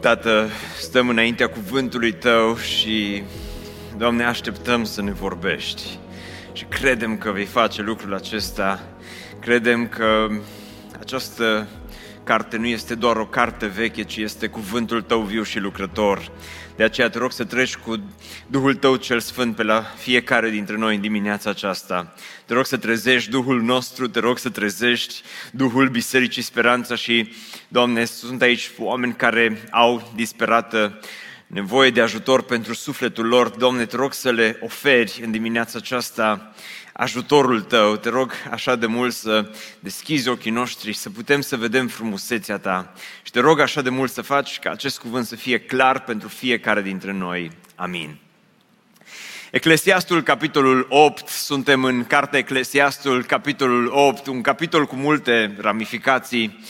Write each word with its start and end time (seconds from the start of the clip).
Tată, 0.00 0.48
stăm 0.80 1.08
înaintea 1.08 1.48
cuvântului 1.48 2.12
Tău 2.12 2.56
și, 2.56 3.22
Doamne, 3.96 4.24
așteptăm 4.24 4.84
să 4.84 5.02
ne 5.02 5.12
vorbești. 5.12 5.98
Și 6.52 6.64
credem 6.64 7.18
că 7.18 7.30
vei 7.30 7.44
face 7.44 7.82
lucrul 7.82 8.14
acesta. 8.14 8.82
Credem 9.40 9.88
că 9.88 10.26
această 11.00 11.66
carte 12.24 12.56
nu 12.56 12.66
este 12.66 12.94
doar 12.94 13.16
o 13.16 13.26
carte 13.26 13.66
veche, 13.66 14.02
ci 14.02 14.16
este 14.16 14.46
cuvântul 14.46 15.02
Tău 15.02 15.20
viu 15.20 15.42
și 15.42 15.58
lucrător. 15.58 16.30
De 16.78 16.84
aceea 16.84 17.10
te 17.10 17.18
rog 17.18 17.32
să 17.32 17.44
treci 17.44 17.76
cu 17.76 18.02
Duhul 18.46 18.74
Tău 18.74 18.96
cel 18.96 19.20
Sfânt 19.20 19.56
pe 19.56 19.62
la 19.62 19.82
fiecare 19.82 20.50
dintre 20.50 20.76
noi 20.76 20.94
în 20.94 21.00
dimineața 21.00 21.50
aceasta. 21.50 22.14
Te 22.44 22.54
rog 22.54 22.66
să 22.66 22.76
trezești 22.76 23.30
Duhul 23.30 23.62
nostru, 23.62 24.08
te 24.08 24.18
rog 24.18 24.38
să 24.38 24.48
trezești 24.48 25.22
Duhul 25.52 25.88
Bisericii 25.88 26.42
Speranța 26.42 26.94
și, 26.94 27.32
Doamne, 27.68 28.04
sunt 28.04 28.42
aici 28.42 28.70
oameni 28.78 29.14
care 29.14 29.62
au 29.70 30.12
disperată 30.14 31.00
nevoie 31.46 31.90
de 31.90 32.00
ajutor 32.00 32.42
pentru 32.42 32.74
sufletul 32.74 33.26
lor. 33.26 33.48
Doamne, 33.48 33.86
te 33.86 33.96
rog 33.96 34.12
să 34.12 34.30
le 34.30 34.58
oferi 34.60 35.20
în 35.24 35.30
dimineața 35.30 35.78
aceasta 35.78 36.54
ajutorul 37.00 37.60
Tău. 37.60 37.96
Te 37.96 38.08
rog 38.08 38.32
așa 38.50 38.76
de 38.76 38.86
mult 38.86 39.14
să 39.14 39.50
deschizi 39.80 40.28
ochii 40.28 40.50
noștri 40.50 40.92
și 40.92 40.98
să 40.98 41.10
putem 41.10 41.40
să 41.40 41.56
vedem 41.56 41.88
frumusețea 41.88 42.58
Ta. 42.58 42.92
Și 43.22 43.32
te 43.32 43.40
rog 43.40 43.60
așa 43.60 43.82
de 43.82 43.90
mult 43.90 44.10
să 44.10 44.22
faci 44.22 44.58
ca 44.58 44.70
acest 44.70 44.98
cuvânt 44.98 45.26
să 45.26 45.36
fie 45.36 45.58
clar 45.58 46.00
pentru 46.00 46.28
fiecare 46.28 46.82
dintre 46.82 47.12
noi. 47.12 47.50
Amin. 47.74 48.16
Eclesiastul, 49.50 50.22
capitolul 50.22 50.86
8, 50.88 51.28
suntem 51.28 51.84
în 51.84 52.04
cartea 52.04 52.38
Eclesiastul, 52.38 53.24
capitolul 53.24 53.90
8, 53.92 54.26
un 54.26 54.40
capitol 54.40 54.86
cu 54.86 54.96
multe 54.96 55.56
ramificații. 55.60 56.64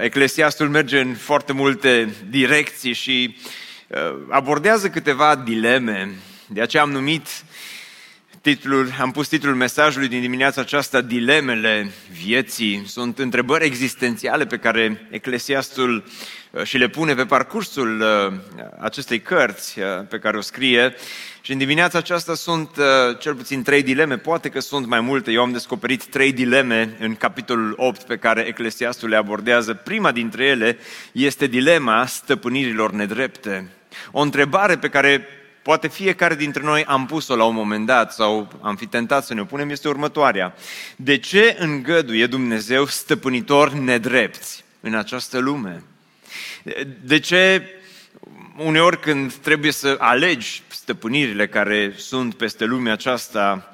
Eclesiastul 0.00 0.68
merge 0.68 1.00
în 1.00 1.14
foarte 1.14 1.52
multe 1.52 2.14
direcții 2.28 2.92
și 2.92 3.36
uh, 3.88 3.98
abordează 4.30 4.88
câteva 4.88 5.36
dileme. 5.36 6.14
De 6.48 6.60
aceea 6.60 6.82
am 6.82 6.90
numit 6.90 7.26
titlul, 8.52 8.94
am 9.00 9.10
pus 9.10 9.28
titlul 9.28 9.54
mesajului 9.54 10.08
din 10.08 10.20
dimineața 10.20 10.60
aceasta, 10.60 11.00
Dilemele 11.00 11.90
vieții. 12.22 12.82
Sunt 12.86 13.18
întrebări 13.18 13.64
existențiale 13.64 14.46
pe 14.46 14.56
care 14.56 15.06
Eclesiastul 15.10 16.04
uh, 16.50 16.62
și 16.62 16.78
le 16.78 16.88
pune 16.88 17.14
pe 17.14 17.24
parcursul 17.24 18.00
uh, 18.00 18.32
acestei 18.80 19.20
cărți 19.20 19.78
uh, 19.78 19.86
pe 20.08 20.18
care 20.18 20.36
o 20.36 20.40
scrie. 20.40 20.94
Și 21.40 21.52
în 21.52 21.58
dimineața 21.58 21.98
aceasta 21.98 22.34
sunt 22.34 22.70
cel 23.18 23.34
puțin 23.34 23.62
trei 23.62 23.82
dileme, 23.82 24.16
poate 24.16 24.48
că 24.48 24.60
sunt 24.60 24.86
mai 24.86 25.00
multe. 25.00 25.30
Eu 25.30 25.42
am 25.42 25.52
descoperit 25.52 26.04
trei 26.04 26.32
dileme 26.32 26.96
în 27.00 27.14
capitolul 27.14 27.74
8 27.76 28.02
pe 28.02 28.16
care 28.16 28.40
Eclesiastul 28.40 29.08
le 29.08 29.16
abordează. 29.16 29.74
Prima 29.74 30.12
dintre 30.12 30.44
ele 30.44 30.78
este 31.12 31.46
dilema 31.46 32.06
stăpânirilor 32.06 32.92
nedrepte. 32.92 33.70
O 34.10 34.20
întrebare 34.20 34.76
pe 34.76 34.88
care 34.88 35.28
poate 35.66 35.88
fiecare 35.88 36.34
dintre 36.34 36.62
noi 36.62 36.84
am 36.84 37.06
pus-o 37.06 37.36
la 37.36 37.44
un 37.44 37.54
moment 37.54 37.86
dat 37.86 38.12
sau 38.12 38.48
am 38.60 38.76
fi 38.76 38.86
tentat 38.86 39.24
să 39.24 39.34
ne 39.34 39.44
punem, 39.44 39.70
este 39.70 39.88
următoarea. 39.88 40.54
De 40.96 41.18
ce 41.18 41.56
îngăduie 41.58 42.26
Dumnezeu 42.26 42.86
stăpânitori 42.86 43.78
nedrepți 43.78 44.64
în 44.80 44.94
această 44.94 45.38
lume? 45.38 45.82
De 47.02 47.18
ce 47.18 47.62
uneori 48.56 49.00
când 49.00 49.32
trebuie 49.34 49.72
să 49.72 49.96
alegi 49.98 50.62
stăpânirile 50.68 51.46
care 51.48 51.94
sunt 51.96 52.34
peste 52.34 52.64
lumea 52.64 52.92
aceasta, 52.92 53.72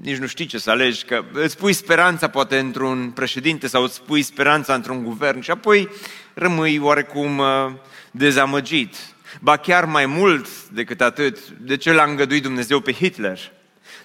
nici 0.00 0.16
nu 0.16 0.26
știi 0.26 0.46
ce 0.46 0.58
să 0.58 0.70
alegi, 0.70 1.04
că 1.04 1.24
îți 1.32 1.56
pui 1.56 1.72
speranța 1.72 2.28
poate 2.28 2.58
într-un 2.58 3.10
președinte 3.10 3.66
sau 3.66 3.82
îți 3.82 4.02
pui 4.02 4.22
speranța 4.22 4.74
într-un 4.74 5.04
guvern 5.04 5.40
și 5.40 5.50
apoi 5.50 5.88
rămâi 6.34 6.78
oarecum 6.78 7.38
uh, 7.38 7.72
dezamăgit 8.10 8.96
Ba 9.40 9.56
chiar 9.56 9.84
mai 9.84 10.06
mult 10.06 10.68
decât 10.68 11.00
atât, 11.00 11.48
de 11.48 11.76
ce 11.76 11.92
l-a 11.92 12.04
îngăduit 12.04 12.42
Dumnezeu 12.42 12.80
pe 12.80 12.92
Hitler? 12.92 13.52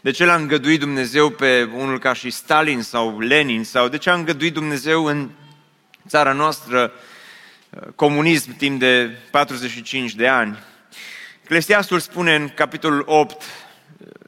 De 0.01 0.11
ce 0.11 0.25
l-a 0.25 0.35
îngăduit 0.35 0.79
Dumnezeu 0.79 1.29
pe 1.29 1.63
unul 1.63 1.99
ca 1.99 2.13
și 2.13 2.29
Stalin 2.29 2.81
sau 2.81 3.19
Lenin? 3.19 3.63
Sau 3.63 3.87
de 3.87 3.97
ce 3.97 4.09
a 4.09 4.13
îngăduit 4.13 4.53
Dumnezeu 4.53 5.05
în 5.05 5.29
țara 6.07 6.31
noastră 6.31 6.91
uh, 7.69 7.81
comunism 7.95 8.57
timp 8.57 8.79
de 8.79 9.17
45 9.31 10.15
de 10.15 10.27
ani? 10.27 10.57
Eclesiastul 11.43 11.99
spune 11.99 12.35
în 12.35 12.49
capitolul 12.49 13.03
8, 13.05 13.43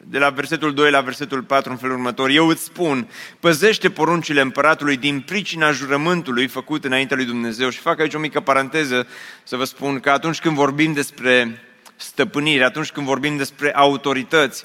de 0.04 0.18
la 0.18 0.30
versetul 0.30 0.74
2 0.74 0.92
la 0.92 1.02
versetul 1.02 1.44
4 1.44 1.72
în 1.72 1.78
felul 1.78 1.96
următor. 1.96 2.30
Eu 2.30 2.48
îți 2.48 2.64
spun, 2.64 3.10
păzește 3.40 3.90
poruncile 3.90 4.42
împăratului 4.42 4.98
din 4.98 5.22
pricina 5.22 5.72
jurământului 5.72 6.48
făcut 6.48 6.86
înaintea 6.86 7.16
lui 7.16 7.26
Dumnezeu. 7.26 7.70
Și 7.70 7.80
fac 7.80 8.00
aici 8.00 8.14
o 8.14 8.20
mică 8.20 8.40
paranteză 8.40 9.08
să 9.44 9.56
vă 9.56 9.64
spun 9.64 10.00
că 10.00 10.10
atunci 10.10 10.40
când 10.40 10.56
vorbim 10.56 10.94
despre 10.94 11.62
stăpânire, 11.96 12.64
atunci 12.64 12.92
când 12.92 13.06
vorbim 13.06 13.38
despre 13.38 13.74
autorități, 13.76 14.64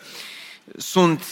sunt 0.76 1.24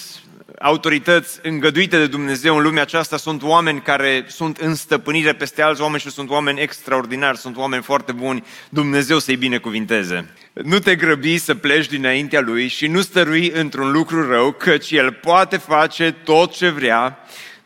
autorități 0.59 1.39
îngăduite 1.43 1.99
de 1.99 2.07
Dumnezeu 2.07 2.57
în 2.57 2.63
lumea 2.63 2.83
aceasta 2.83 3.17
sunt 3.17 3.43
oameni 3.43 3.81
care 3.81 4.25
sunt 4.29 4.57
în 4.57 4.75
stăpânire 4.75 5.33
peste 5.33 5.63
alți 5.63 5.81
oameni 5.81 6.01
și 6.01 6.11
sunt 6.11 6.31
oameni 6.31 6.61
extraordinari, 6.61 7.39
sunt 7.39 7.57
oameni 7.57 7.83
foarte 7.83 8.13
buni. 8.13 8.45
Dumnezeu 8.69 9.19
să-i 9.19 9.37
binecuvinteze. 9.37 10.29
Nu 10.53 10.79
te 10.79 10.97
grăbi 10.97 11.39
să 11.39 11.55
pleci 11.55 11.87
dinaintea 11.87 12.41
Lui 12.41 12.69
și 12.69 12.87
nu 12.87 13.01
stărui 13.01 13.51
într-un 13.51 13.91
lucru 13.91 14.29
rău, 14.29 14.53
căci 14.53 14.91
El 14.91 15.13
poate 15.13 15.57
face 15.57 16.13
tot 16.25 16.53
ce 16.53 16.69
vrea, 16.69 17.19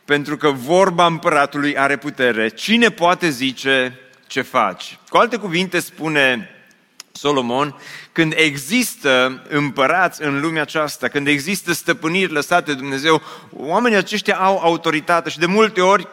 pentru 0.05 0.37
că 0.37 0.49
vorba 0.49 1.05
împăratului 1.05 1.77
are 1.77 1.97
putere. 1.97 2.49
Cine 2.49 2.89
poate 2.89 3.29
zice 3.29 3.99
ce 4.27 4.41
faci? 4.41 4.99
Cu 5.09 5.17
alte 5.17 5.37
cuvinte 5.37 5.79
spune 5.79 6.49
Solomon, 7.17 7.75
când 8.11 8.33
există 8.35 9.41
împărați 9.49 10.23
în 10.23 10.39
lumea 10.39 10.61
aceasta, 10.61 11.07
când 11.07 11.27
există 11.27 11.73
stăpâniri 11.73 12.31
lăsate 12.31 12.71
de 12.71 12.77
Dumnezeu, 12.77 13.21
oamenii 13.51 13.97
aceștia 13.97 14.35
au 14.35 14.57
autoritate 14.57 15.29
și 15.29 15.39
de 15.39 15.45
multe 15.45 15.81
ori 15.81 16.07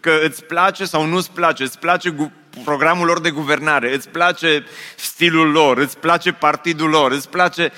că 0.00 0.18
îți 0.24 0.44
place 0.44 0.84
sau 0.84 1.04
nu 1.04 1.16
îți 1.16 1.30
place, 1.30 1.62
îți 1.62 1.78
place 1.78 2.14
programul 2.64 3.06
lor 3.06 3.20
de 3.20 3.30
guvernare, 3.30 3.94
îți 3.94 4.08
place 4.08 4.64
stilul 4.96 5.50
lor, 5.50 5.78
îți 5.78 5.98
place 5.98 6.32
partidul 6.32 6.88
lor, 6.88 7.10
îți 7.10 7.28
place, 7.28 7.72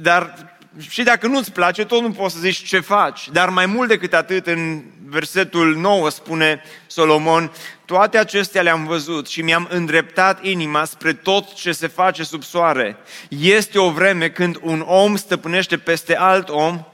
dar 0.00 0.54
și 0.78 1.02
dacă 1.02 1.26
nu-ți 1.26 1.52
place, 1.52 1.84
tot 1.84 2.02
nu 2.02 2.10
poți 2.10 2.34
să 2.34 2.40
zici 2.40 2.64
ce 2.64 2.80
faci. 2.80 3.28
Dar 3.32 3.48
mai 3.48 3.66
mult 3.66 3.88
decât 3.88 4.14
atât, 4.14 4.46
în 4.46 4.82
versetul 5.06 5.76
9 5.76 6.10
spune 6.10 6.62
Solomon, 6.86 7.52
toate 7.86 8.18
acestea 8.18 8.62
le-am 8.62 8.86
văzut 8.86 9.28
și 9.28 9.42
mi-am 9.42 9.66
îndreptat 9.70 10.44
inima 10.44 10.84
spre 10.84 11.12
tot 11.12 11.54
ce 11.54 11.72
se 11.72 11.86
face 11.86 12.22
sub 12.22 12.42
soare. 12.42 12.96
Este 13.28 13.78
o 13.78 13.90
vreme 13.90 14.28
când 14.28 14.58
un 14.62 14.84
om 14.86 15.16
stăpânește 15.16 15.78
peste 15.78 16.16
alt 16.16 16.48
om 16.48 16.84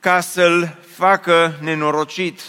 ca 0.00 0.20
să-l 0.20 0.76
facă 0.96 1.58
nenorocit. 1.60 2.40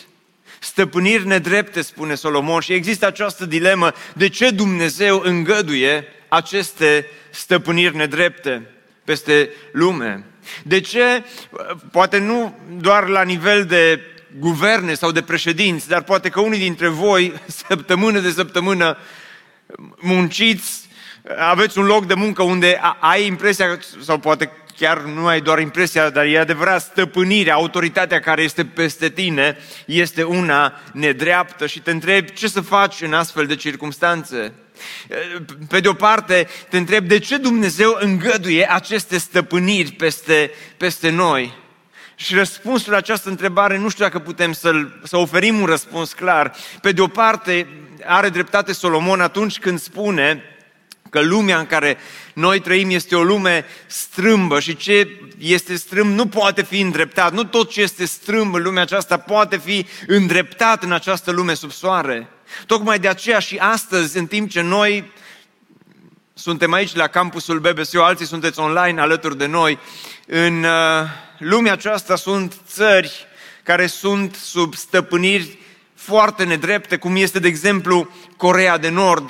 Stăpâniri 0.60 1.28
nedrepte, 1.28 1.82
spune 1.82 2.16
Solomon, 2.16 2.60
și 2.60 2.74
există 2.74 3.06
această 3.06 3.46
dilemă, 3.46 3.92
de 4.14 4.30
ce 4.30 4.50
Dumnezeu 4.50 5.22
îngăduie 5.24 6.06
aceste 6.28 7.06
stăpâniri 7.30 7.96
nedrepte 7.96 8.72
peste 9.04 9.50
lume? 9.72 10.26
De 10.64 10.80
ce? 10.80 11.24
Poate 11.92 12.18
nu 12.18 12.58
doar 12.80 13.08
la 13.08 13.22
nivel 13.22 13.66
de 13.66 14.02
guverne 14.40 14.94
sau 14.94 15.12
de 15.12 15.22
președinți, 15.22 15.88
dar 15.88 16.04
poate 16.04 16.30
că 16.30 16.40
unii 16.40 16.60
dintre 16.60 16.88
voi, 16.88 17.34
săptămână 17.68 18.20
de 18.20 18.32
săptămână, 18.32 18.98
munciți, 20.00 20.88
aveți 21.38 21.78
un 21.78 21.86
loc 21.86 22.06
de 22.06 22.14
muncă 22.14 22.44
unde 22.44 22.80
ai 23.00 23.26
impresia, 23.26 23.80
sau 24.02 24.18
poate 24.18 24.52
chiar 24.78 25.02
nu 25.02 25.28
ai 25.28 25.42
doar 25.42 25.60
impresia, 25.60 26.10
dar 26.10 26.26
e 26.26 26.40
adevărat, 26.40 26.82
stăpânirea, 26.82 27.54
autoritatea 27.54 28.20
care 28.20 28.42
este 28.42 28.66
peste 28.66 29.10
tine 29.10 29.58
este 29.86 30.24
una 30.24 30.82
nedreaptă 30.94 31.68
și 31.68 31.80
te 31.80 31.92
întrebi 31.92 32.34
ce 32.34 32.48
să 32.48 32.62
faci 32.62 33.02
în 33.02 33.14
astfel 33.14 33.46
de 33.46 33.56
circunstanțe. 33.56 34.54
Pe 35.68 35.80
de 35.80 35.88
o 35.88 35.94
parte, 35.94 36.48
te 36.70 36.78
întreb 36.78 37.08
de 37.08 37.20
ce 37.20 37.38
Dumnezeu 37.38 37.98
îngăduie 38.00 38.72
aceste 38.72 39.18
stăpâniri 39.18 39.92
peste, 39.92 40.52
peste 40.78 41.10
noi. 41.10 41.54
Și 42.20 42.36
răspunsul 42.36 42.92
la 42.92 42.98
această 42.98 43.30
întrebare, 43.30 43.78
nu 43.78 43.90
știu 43.90 44.04
dacă 44.04 44.20
putem 44.20 44.54
să 44.54 44.72
să 45.04 45.18
oferim 45.18 45.60
un 45.60 45.66
răspuns 45.66 46.14
clar. 46.14 46.56
Pe 46.82 46.92
de 46.92 47.02
o 47.02 47.08
parte, 47.08 47.68
are 48.06 48.30
dreptate 48.30 48.74
Solomon 48.74 49.22
atunci 49.22 49.60
când 49.60 49.80
spune 49.80 50.44
Că 51.10 51.22
lumea 51.22 51.60
în 51.60 51.66
care 51.66 51.98
noi 52.34 52.60
trăim 52.60 52.90
este 52.90 53.16
o 53.16 53.24
lume 53.24 53.66
strâmbă 53.88 54.60
și 54.60 54.76
ce 54.76 55.10
este 55.38 55.76
strâmb 55.76 56.16
nu 56.16 56.28
poate 56.28 56.64
fi 56.64 56.80
îndreptat. 56.80 57.34
Nu 57.34 57.44
tot 57.44 57.70
ce 57.70 57.82
este 57.82 58.06
strâmb 58.06 58.54
în 58.54 58.62
lumea 58.62 58.82
aceasta 58.82 59.18
poate 59.18 59.58
fi 59.58 59.86
îndreptat 60.08 60.84
în 60.84 60.92
această 60.92 61.32
lume 61.32 61.54
sub 61.54 61.72
soare. 61.72 62.28
Tocmai 62.66 63.00
de 63.00 63.08
aceea 63.08 63.40
și 63.40 63.58
astăzi, 63.58 64.18
în 64.18 64.28
timp 64.28 64.50
ce 64.50 64.62
noi 64.62 65.12
suntem 66.38 66.74
aici 66.74 66.96
la 66.96 67.08
campusul 67.08 67.60
BBSU, 67.60 68.00
alții 68.00 68.26
sunteți 68.26 68.60
online 68.60 69.02
alături 69.02 69.38
de 69.38 69.46
noi, 69.46 69.80
în 70.26 70.64
uh, 70.64 70.70
lumea 71.38 71.72
aceasta 71.72 72.16
sunt 72.16 72.54
țări 72.68 73.26
care 73.64 73.88
sunt 73.88 74.36
sub 74.36 74.74
stăpâniri 74.74 75.58
foarte 75.94 76.44
nedrepte, 76.44 76.98
cum 76.98 77.16
este, 77.16 77.40
de 77.40 77.48
exemplu, 77.48 78.10
Corea 78.36 78.78
de 78.78 78.90
Nord, 78.90 79.30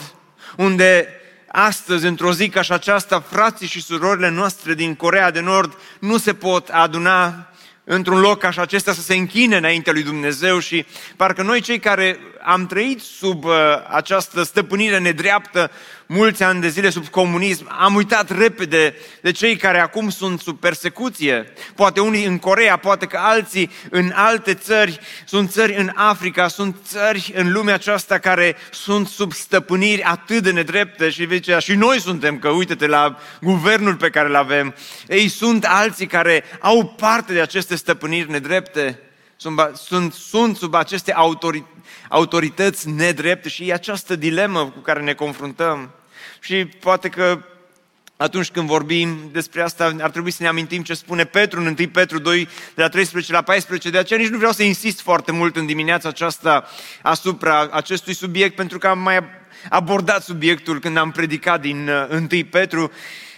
unde 0.57 1.07
astăzi, 1.47 2.05
într-o 2.05 2.33
zi 2.33 2.49
ca 2.49 2.61
și 2.61 2.71
aceasta, 2.71 3.23
frații 3.29 3.67
și 3.67 3.81
surorile 3.81 4.29
noastre 4.29 4.73
din 4.73 4.95
Corea 4.95 5.31
de 5.31 5.39
Nord 5.39 5.77
nu 5.99 6.17
se 6.17 6.33
pot 6.33 6.69
aduna 6.69 7.51
într-un 7.89 8.19
loc 8.19 8.39
ca 8.39 8.51
și 8.51 8.59
acesta 8.59 8.93
să 8.93 9.01
se 9.01 9.15
închine 9.15 9.57
înaintea 9.57 9.93
lui 9.93 10.03
Dumnezeu 10.03 10.59
și 10.59 10.85
parcă 11.15 11.41
noi 11.41 11.61
cei 11.61 11.79
care 11.79 12.19
am 12.43 12.65
trăit 12.65 13.01
sub 13.01 13.43
uh, 13.43 13.53
această 13.89 14.43
stăpânire 14.43 14.99
nedreaptă 14.99 15.71
mulți 16.07 16.43
ani 16.43 16.61
de 16.61 16.67
zile 16.67 16.89
sub 16.89 17.07
comunism, 17.07 17.75
am 17.79 17.95
uitat 17.95 18.37
repede 18.37 18.95
de 19.21 19.31
cei 19.31 19.55
care 19.55 19.79
acum 19.79 20.09
sunt 20.09 20.39
sub 20.39 20.59
persecuție. 20.59 21.53
Poate 21.75 21.99
unii 21.99 22.25
în 22.25 22.37
Corea, 22.37 22.77
poate 22.77 23.05
că 23.05 23.17
alții 23.21 23.71
în 23.89 24.11
alte 24.15 24.53
țări, 24.53 24.99
sunt 25.25 25.51
țări 25.51 25.75
în 25.75 25.91
Africa, 25.95 26.47
sunt 26.47 26.75
țări 26.85 27.31
în 27.35 27.51
lumea 27.51 27.73
aceasta 27.73 28.17
care 28.17 28.55
sunt 28.71 29.07
sub 29.07 29.33
stăpâniri 29.33 30.01
atât 30.01 30.43
de 30.43 30.51
nedrepte 30.51 31.09
și 31.09 31.27
zicea, 31.27 31.59
și 31.59 31.73
noi 31.73 31.99
suntem, 31.99 32.39
că 32.39 32.49
uite-te 32.49 32.87
la 32.87 33.17
guvernul 33.41 33.95
pe 33.95 34.09
care 34.09 34.27
îl 34.27 34.35
avem. 34.35 34.75
Ei 35.07 35.27
sunt 35.27 35.65
alții 35.65 36.07
care 36.07 36.43
au 36.59 36.85
parte 36.85 37.33
de 37.33 37.41
aceste 37.41 37.75
stăpâniri 37.75 38.31
nedrepte 38.31 38.99
sunt, 39.37 39.59
sunt, 39.75 40.13
sunt 40.13 40.57
sub 40.57 40.73
aceste 40.73 41.13
autori, 41.13 41.63
autorități 42.09 42.89
nedrepte 42.89 43.49
și 43.49 43.67
e 43.69 43.73
această 43.73 44.15
dilemă 44.15 44.69
cu 44.69 44.79
care 44.79 45.01
ne 45.01 45.13
confruntăm. 45.13 45.91
Și 46.39 46.65
poate 46.65 47.09
că 47.09 47.41
atunci 48.15 48.51
când 48.51 48.67
vorbim 48.67 49.29
despre 49.31 49.61
asta, 49.61 49.95
ar 49.99 50.09
trebui 50.09 50.31
să 50.31 50.43
ne 50.43 50.49
amintim 50.49 50.83
ce 50.83 50.93
spune 50.93 51.25
Petru 51.25 51.59
în 51.59 51.65
1 51.65 51.87
Petru 51.87 52.19
2, 52.19 52.47
de 52.75 52.81
la 52.81 52.89
13 52.89 53.31
la 53.31 53.41
14. 53.41 53.89
De 53.89 53.97
aceea 53.97 54.19
nici 54.19 54.29
nu 54.29 54.37
vreau 54.37 54.51
să 54.51 54.63
insist 54.63 55.01
foarte 55.01 55.31
mult 55.31 55.55
în 55.55 55.65
dimineața 55.65 56.09
aceasta 56.09 56.67
asupra 57.01 57.69
acestui 57.71 58.13
subiect, 58.13 58.55
pentru 58.55 58.77
că 58.77 58.87
am 58.87 58.99
mai 58.99 59.23
abordat 59.69 60.23
subiectul 60.23 60.79
când 60.79 60.97
am 60.97 61.11
predicat 61.11 61.61
din 61.61 61.89
1 62.11 62.27
uh, 62.31 62.45
Petru, 62.49 62.91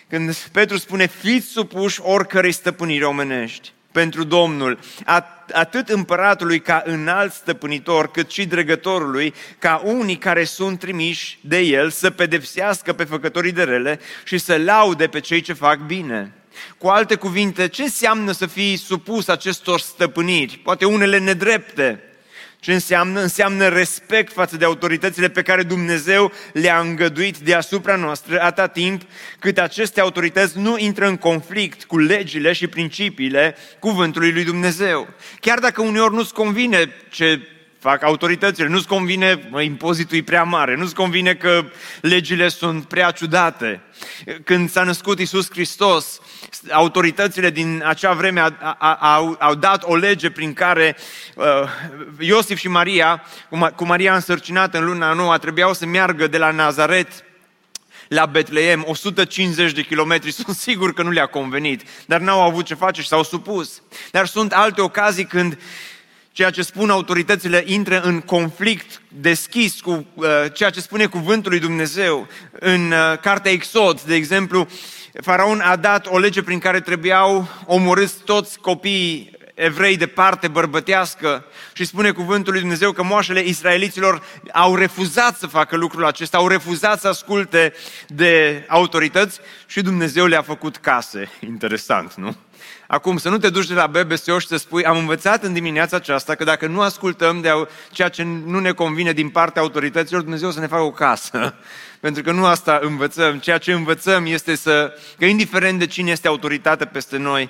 când 0.09 0.35
Petru 0.35 0.77
spune, 0.77 1.07
fiți 1.07 1.47
supuși 1.47 2.01
oricărei 2.01 2.51
stăpâniri 2.51 3.03
omenești 3.03 3.71
pentru 3.91 4.23
Domnul, 4.23 4.79
atât 5.51 5.89
împăratului 5.89 6.59
ca 6.59 6.83
înalt 6.85 7.33
stăpânitor, 7.33 8.11
cât 8.11 8.31
și 8.31 8.45
dregătorului, 8.45 9.33
ca 9.59 9.81
unii 9.83 10.17
care 10.17 10.43
sunt 10.43 10.79
trimiși 10.79 11.39
de 11.41 11.59
el 11.59 11.89
să 11.89 12.09
pedepsească 12.09 12.93
pe 12.93 13.03
făcătorii 13.03 13.51
de 13.51 13.63
rele 13.63 13.99
și 14.23 14.37
să 14.37 14.57
laude 14.57 15.07
pe 15.07 15.19
cei 15.19 15.41
ce 15.41 15.53
fac 15.53 15.79
bine. 15.79 16.33
Cu 16.77 16.87
alte 16.87 17.15
cuvinte, 17.15 17.67
ce 17.67 17.81
înseamnă 17.81 18.31
să 18.31 18.45
fii 18.45 18.77
supus 18.77 19.27
acestor 19.27 19.79
stăpâniri? 19.79 20.57
Poate 20.57 20.85
unele 20.85 21.19
nedrepte, 21.19 22.03
ce 22.59 22.73
înseamnă? 22.73 23.21
Înseamnă 23.21 23.67
respect 23.67 24.33
față 24.33 24.57
de 24.57 24.65
autoritățile 24.65 25.29
pe 25.29 25.41
care 25.41 25.63
Dumnezeu 25.63 26.31
le-a 26.53 26.79
îngăduit 26.79 27.37
deasupra 27.37 27.95
noastră 27.95 28.41
atâta 28.41 28.67
timp 28.67 29.01
cât 29.39 29.57
aceste 29.57 30.01
autorități 30.01 30.57
nu 30.57 30.77
intră 30.77 31.07
în 31.07 31.17
conflict 31.17 31.83
cu 31.83 31.97
legile 31.97 32.53
și 32.53 32.67
principiile 32.67 33.55
cuvântului 33.79 34.31
lui 34.31 34.43
Dumnezeu. 34.43 35.07
Chiar 35.39 35.59
dacă 35.59 35.81
uneori 35.81 36.13
nu-ți 36.13 36.33
convine 36.33 36.91
ce 37.09 37.39
fac 37.79 38.03
autoritățile. 38.03 38.67
Nu-ți 38.67 38.87
convine, 38.87 39.47
mă, 39.49 39.61
impozitul 39.61 40.17
e 40.17 40.23
prea 40.23 40.43
mare, 40.43 40.75
nu-ți 40.75 40.95
convine 40.95 41.33
că 41.33 41.65
legile 42.01 42.47
sunt 42.47 42.85
prea 42.85 43.11
ciudate. 43.11 43.81
Când 44.43 44.69
s-a 44.69 44.83
născut 44.83 45.19
Isus 45.19 45.49
Hristos, 45.49 46.19
autoritățile 46.71 47.49
din 47.49 47.83
acea 47.85 48.13
vreme 48.13 48.43
au, 48.99 49.35
au 49.39 49.55
dat 49.55 49.83
o 49.83 49.95
lege 49.95 50.29
prin 50.29 50.53
care 50.53 50.97
uh, 51.35 51.45
Iosif 52.19 52.57
și 52.57 52.67
Maria, 52.67 53.23
cu 53.75 53.85
Maria 53.85 54.13
însărcinată 54.13 54.77
în 54.77 54.85
luna 54.85 55.13
nouă, 55.13 55.37
trebuiau 55.37 55.73
să 55.73 55.85
meargă 55.85 56.27
de 56.27 56.37
la 56.37 56.51
Nazaret 56.51 57.23
la 58.07 58.25
Betleem, 58.25 58.83
150 58.87 59.71
de 59.71 59.81
kilometri, 59.81 60.31
sunt 60.43 60.55
sigur 60.55 60.93
că 60.93 61.03
nu 61.03 61.09
le-a 61.09 61.25
convenit, 61.25 61.83
dar 62.05 62.19
n-au 62.19 62.41
avut 62.41 62.65
ce 62.65 62.73
face 62.73 63.01
și 63.01 63.07
s-au 63.07 63.23
supus. 63.23 63.81
Dar 64.11 64.25
sunt 64.25 64.51
alte 64.51 64.81
ocazii 64.81 65.25
când 65.25 65.57
ceea 66.39 66.51
ce 66.51 66.61
spun 66.61 66.89
autoritățile 66.89 67.63
intră 67.65 68.01
în 68.01 68.19
conflict 68.21 69.01
deschis 69.07 69.81
cu 69.81 70.05
uh, 70.13 70.25
ceea 70.53 70.69
ce 70.69 70.81
spune 70.81 71.05
cuvântul 71.05 71.51
lui 71.51 71.59
Dumnezeu. 71.59 72.27
În 72.51 72.91
uh, 72.91 73.19
cartea 73.21 73.51
Exod, 73.51 74.01
de 74.01 74.15
exemplu, 74.15 74.67
Faraon 75.21 75.59
a 75.59 75.75
dat 75.75 76.07
o 76.07 76.17
lege 76.17 76.43
prin 76.43 76.59
care 76.59 76.79
trebuiau 76.79 77.47
omorâți 77.65 78.15
toți 78.25 78.59
copiii 78.59 79.31
evrei 79.59 79.97
de 79.97 80.07
parte 80.07 80.47
bărbătească 80.47 81.45
și 81.73 81.85
spune 81.85 82.11
cuvântul 82.11 82.51
lui 82.51 82.61
Dumnezeu 82.61 82.91
că 82.91 83.03
moașele 83.03 83.43
israeliților 83.43 84.23
au 84.53 84.75
refuzat 84.75 85.37
să 85.37 85.47
facă 85.47 85.75
lucrul 85.75 86.05
acesta, 86.05 86.37
au 86.37 86.47
refuzat 86.47 86.99
să 86.99 87.07
asculte 87.07 87.73
de 88.07 88.65
autorități 88.67 89.39
și 89.65 89.81
Dumnezeu 89.81 90.25
le-a 90.25 90.41
făcut 90.41 90.77
case. 90.77 91.31
Interesant, 91.47 92.13
nu? 92.13 92.35
Acum, 92.87 93.17
să 93.17 93.29
nu 93.29 93.37
te 93.37 93.49
duci 93.49 93.67
de 93.67 93.73
la 93.73 93.87
BBSO 93.87 94.39
și 94.39 94.47
să 94.47 94.57
spui, 94.57 94.85
am 94.85 94.97
învățat 94.97 95.43
în 95.43 95.53
dimineața 95.53 95.95
aceasta 95.95 96.35
că 96.35 96.43
dacă 96.43 96.67
nu 96.67 96.81
ascultăm 96.81 97.41
de 97.41 97.49
ceea 97.91 98.09
ce 98.09 98.23
nu 98.23 98.59
ne 98.59 98.71
convine 98.71 99.11
din 99.11 99.29
partea 99.29 99.61
autorităților, 99.61 100.21
Dumnezeu 100.21 100.51
să 100.51 100.59
ne 100.59 100.67
facă 100.67 100.81
o 100.81 100.91
casă. 100.91 101.55
Pentru 101.99 102.23
că 102.23 102.31
nu 102.31 102.45
asta 102.45 102.79
învățăm. 102.81 103.39
Ceea 103.39 103.57
ce 103.57 103.71
învățăm 103.71 104.25
este 104.25 104.55
să, 104.55 104.93
că 105.17 105.25
indiferent 105.25 105.79
de 105.79 105.85
cine 105.85 106.11
este 106.11 106.27
autoritate 106.27 106.85
peste 106.85 107.17
noi, 107.17 107.49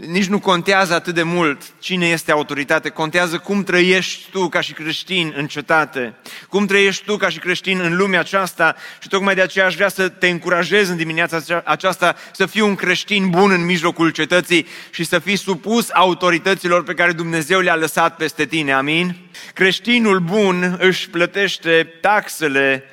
nici 0.00 0.26
nu 0.26 0.38
contează 0.38 0.94
atât 0.94 1.14
de 1.14 1.22
mult 1.22 1.62
cine 1.78 2.06
este 2.06 2.32
autoritate, 2.32 2.88
contează 2.88 3.38
cum 3.38 3.62
trăiești 3.62 4.30
tu 4.30 4.48
ca 4.48 4.60
și 4.60 4.72
creștin 4.72 5.34
în 5.36 5.46
cetate, 5.46 6.14
cum 6.48 6.66
trăiești 6.66 7.04
tu 7.04 7.16
ca 7.16 7.28
și 7.28 7.38
creștin 7.38 7.80
în 7.80 7.96
lumea 7.96 8.20
aceasta 8.20 8.74
și 9.00 9.08
tocmai 9.08 9.34
de 9.34 9.40
aceea 9.40 9.66
aș 9.66 9.74
vrea 9.74 9.88
să 9.88 10.08
te 10.08 10.28
încurajez 10.28 10.88
în 10.88 10.96
dimineața 10.96 11.62
aceasta 11.64 12.16
să 12.32 12.46
fii 12.46 12.60
un 12.60 12.74
creștin 12.74 13.30
bun 13.30 13.50
în 13.50 13.64
mijlocul 13.64 14.10
cetății 14.10 14.66
și 14.90 15.04
să 15.04 15.18
fii 15.18 15.36
supus 15.36 15.88
autorităților 15.92 16.82
pe 16.82 16.94
care 16.94 17.12
Dumnezeu 17.12 17.60
le-a 17.60 17.76
lăsat 17.76 18.16
peste 18.16 18.44
tine, 18.44 18.72
amin? 18.72 19.16
Creștinul 19.54 20.18
bun 20.18 20.76
își 20.80 21.10
plătește 21.10 21.92
taxele 22.00 22.84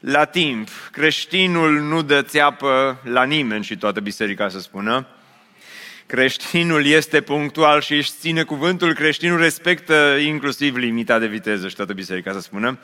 la 0.00 0.24
timp. 0.24 0.68
Creștinul 0.92 1.80
nu 1.80 2.02
dă 2.02 2.22
țeapă 2.22 3.00
la 3.04 3.24
nimeni 3.24 3.64
și 3.64 3.76
toată 3.76 4.00
biserica 4.00 4.48
să 4.48 4.58
spună. 4.58 5.06
Creștinul 6.06 6.86
este 6.86 7.20
punctual 7.20 7.80
și 7.80 7.94
își 7.94 8.10
ține 8.20 8.42
cuvântul, 8.42 8.94
creștinul 8.94 9.38
respectă 9.38 10.16
inclusiv 10.24 10.76
limita 10.76 11.18
de 11.18 11.26
viteză 11.26 11.68
și 11.68 11.74
toată 11.74 11.92
biserica 11.92 12.32
să 12.32 12.40
spună. 12.40 12.78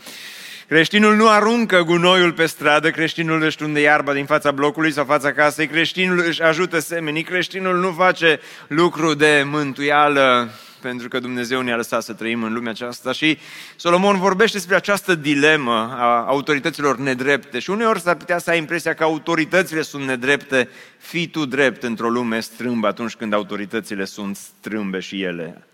Creștinul 0.69 1.17
nu 1.17 1.29
aruncă 1.29 1.83
gunoiul 1.83 2.33
pe 2.33 2.47
stradă, 2.47 2.91
creștinul 2.91 3.43
își 3.43 3.57
tunde 3.57 3.81
iarba 3.81 4.13
din 4.13 4.25
fața 4.25 4.51
blocului 4.51 4.93
sau 4.93 5.05
fața 5.05 5.33
casei, 5.33 5.67
creștinul 5.67 6.25
își 6.27 6.43
ajută 6.43 6.79
semenii, 6.79 7.23
creștinul 7.23 7.77
nu 7.77 7.93
face 7.93 8.41
lucru 8.67 9.15
de 9.15 9.43
mântuială 9.47 10.51
pentru 10.83 11.09
că 11.09 11.19
Dumnezeu 11.19 11.61
ne-a 11.61 11.77
lăsat 11.77 12.03
să 12.03 12.13
trăim 12.13 12.43
în 12.43 12.53
lumea 12.53 12.71
aceasta 12.71 13.13
și 13.13 13.39
Solomon 13.77 14.19
vorbește 14.19 14.57
despre 14.57 14.75
această 14.75 15.15
dilemă 15.15 15.97
a 15.99 16.25
autorităților 16.27 16.99
nedrepte 16.99 17.59
și 17.59 17.71
uneori 17.71 18.01
s-ar 18.01 18.17
putea 18.17 18.39
să 18.39 18.51
ai 18.51 18.59
impresia 18.59 18.95
că 18.95 19.03
autoritățile 19.03 19.83
sunt 19.83 20.05
nedrepte, 20.05 20.69
fii 20.99 21.27
tu 21.27 21.45
drept 21.45 21.83
într-o 21.83 22.09
lume 22.09 22.41
strâmbă 22.41 22.87
atunci 22.87 23.15
când 23.15 23.33
autoritățile 23.33 24.05
sunt 24.05 24.37
strâmbe 24.37 24.99
și 25.01 25.23
ele. 25.23 25.67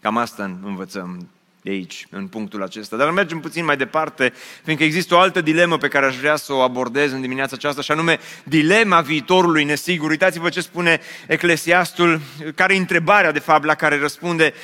Cam 0.00 0.16
asta 0.16 0.58
învățăm 0.64 1.28
de 1.62 1.70
aici, 1.70 2.06
în 2.10 2.26
punctul 2.26 2.62
acesta. 2.62 2.96
Dar 2.96 3.10
mergem 3.10 3.40
puțin 3.40 3.64
mai 3.64 3.76
departe, 3.76 4.32
fiindcă 4.64 4.84
există 4.84 5.14
o 5.14 5.18
altă 5.18 5.40
dilemă 5.40 5.78
pe 5.78 5.88
care 5.88 6.06
aș 6.06 6.16
vrea 6.16 6.36
să 6.36 6.52
o 6.52 6.60
abordez 6.60 7.12
în 7.12 7.20
dimineața 7.20 7.56
aceasta, 7.56 7.82
și 7.82 7.90
anume 7.90 8.18
dilema 8.44 9.00
viitorului 9.00 9.64
nesigur. 9.64 10.10
Uitați-vă 10.10 10.48
ce 10.48 10.60
spune 10.60 11.00
Eclesiastul, 11.26 12.20
care 12.54 12.74
e 12.74 12.78
întrebarea, 12.78 13.32
de 13.32 13.38
fapt, 13.38 13.64
la 13.64 13.74
care 13.74 13.98
răspunde 13.98 14.54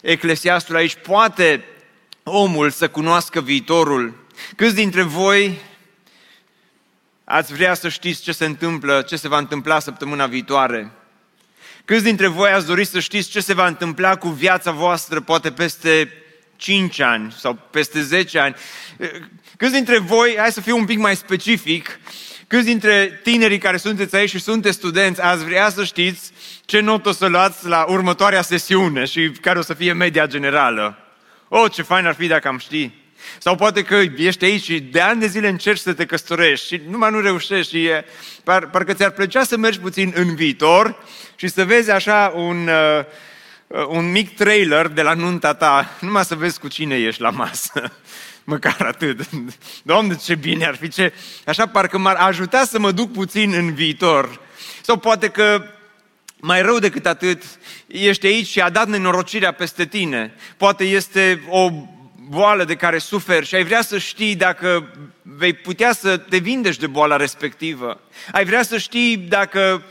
Eclesiastul 0.00 0.76
aici. 0.76 0.94
Poate 0.94 1.64
omul 2.22 2.70
să 2.70 2.88
cunoască 2.88 3.40
viitorul? 3.40 4.26
Câți 4.56 4.74
dintre 4.74 5.02
voi 5.02 5.58
ați 7.24 7.52
vrea 7.52 7.74
să 7.74 7.88
știți 7.88 8.22
ce 8.22 8.32
se 8.32 8.44
întâmplă, 8.44 9.02
ce 9.08 9.16
se 9.16 9.28
va 9.28 9.38
întâmpla 9.38 9.78
săptămâna 9.78 10.26
viitoare? 10.26 10.92
Câți 11.84 12.04
dintre 12.04 12.26
voi 12.26 12.50
ați 12.50 12.66
dori 12.66 12.84
să 12.84 13.00
știți 13.00 13.30
ce 13.30 13.40
se 13.40 13.54
va 13.54 13.66
întâmpla 13.66 14.16
cu 14.16 14.28
viața 14.28 14.70
voastră, 14.70 15.20
poate 15.20 15.52
peste 15.52 16.12
5 16.56 17.00
ani 17.00 17.34
sau 17.38 17.58
peste 17.70 18.02
10 18.02 18.38
ani. 18.38 18.54
Câți 19.56 19.72
dintre 19.72 19.98
voi, 19.98 20.34
hai 20.38 20.52
să 20.52 20.60
fiu 20.60 20.76
un 20.76 20.84
pic 20.84 20.98
mai 20.98 21.16
specific, 21.16 21.98
Câți 22.48 22.64
dintre 22.64 23.20
tinerii 23.22 23.58
care 23.58 23.76
sunteți 23.76 24.16
aici 24.16 24.28
și 24.28 24.38
sunteți 24.38 24.76
studenți, 24.76 25.20
ați 25.20 25.44
vrea 25.44 25.70
să 25.70 25.84
știți 25.84 26.32
ce 26.64 26.80
notă 26.80 27.08
o 27.08 27.12
să 27.12 27.26
luați 27.26 27.66
la 27.66 27.84
următoarea 27.88 28.42
sesiune 28.42 29.04
și 29.04 29.30
care 29.40 29.58
o 29.58 29.62
să 29.62 29.74
fie 29.74 29.92
media 29.92 30.26
generală? 30.26 30.98
Oh, 31.48 31.72
ce 31.72 31.82
fain 31.82 32.06
ar 32.06 32.14
fi 32.14 32.26
dacă 32.26 32.48
am 32.48 32.58
ști! 32.58 32.90
Sau 33.38 33.54
poate 33.54 33.82
că 33.82 34.02
ești 34.16 34.44
aici 34.44 34.62
și 34.62 34.80
de 34.80 35.00
ani 35.00 35.20
de 35.20 35.26
zile 35.26 35.48
încerci 35.48 35.80
să 35.80 35.92
te 35.92 36.06
căsătorești 36.06 36.66
și 36.66 36.80
numai 36.88 37.10
nu 37.10 37.20
reușești 37.20 37.76
și 37.76 37.84
e, 37.84 38.04
par, 38.44 38.70
parcă 38.70 38.92
ți-ar 38.92 39.10
plăcea 39.10 39.44
să 39.44 39.56
mergi 39.56 39.78
puțin 39.78 40.12
în 40.16 40.34
viitor 40.34 40.96
și 41.36 41.48
să 41.48 41.64
vezi 41.64 41.90
așa 41.90 42.32
un, 42.36 42.68
uh, 42.68 43.04
un 43.88 44.10
mic 44.10 44.36
trailer 44.36 44.88
de 44.88 45.02
la 45.02 45.14
nunta 45.14 45.54
ta, 45.54 45.96
numai 46.00 46.24
să 46.24 46.34
vezi 46.34 46.60
cu 46.60 46.68
cine 46.68 46.96
ești 46.96 47.20
la 47.20 47.30
masă. 47.30 47.92
Măcar 48.44 48.76
atât. 48.80 49.20
Doamne, 49.82 50.16
ce 50.16 50.34
bine 50.34 50.66
ar 50.66 50.76
fi, 50.76 50.88
ce... 50.88 51.12
Așa 51.46 51.66
parcă 51.66 51.98
m-ar 51.98 52.16
ajuta 52.16 52.64
să 52.64 52.78
mă 52.78 52.90
duc 52.90 53.12
puțin 53.12 53.52
în 53.52 53.74
viitor. 53.74 54.40
Sau 54.82 54.96
poate 54.96 55.28
că 55.28 55.64
mai 56.40 56.62
rău 56.62 56.78
decât 56.78 57.06
atât, 57.06 57.42
ești 57.86 58.26
aici 58.26 58.46
și 58.46 58.60
a 58.60 58.70
dat 58.70 58.88
nenorocirea 58.88 59.52
peste 59.52 59.84
tine. 59.84 60.34
Poate 60.56 60.84
este 60.84 61.42
o 61.48 61.70
boală 62.28 62.64
de 62.64 62.74
care 62.74 62.98
suferi 62.98 63.46
și 63.46 63.54
ai 63.54 63.64
vrea 63.64 63.82
să 63.82 63.98
știi 63.98 64.34
dacă 64.34 64.92
vei 65.22 65.52
putea 65.52 65.92
să 65.92 66.16
te 66.16 66.36
vindești 66.36 66.80
de 66.80 66.86
boala 66.86 67.16
respectivă. 67.16 68.00
Ai 68.32 68.44
vrea 68.44 68.62
să 68.62 68.78
știi 68.78 69.16
dacă 69.16 69.82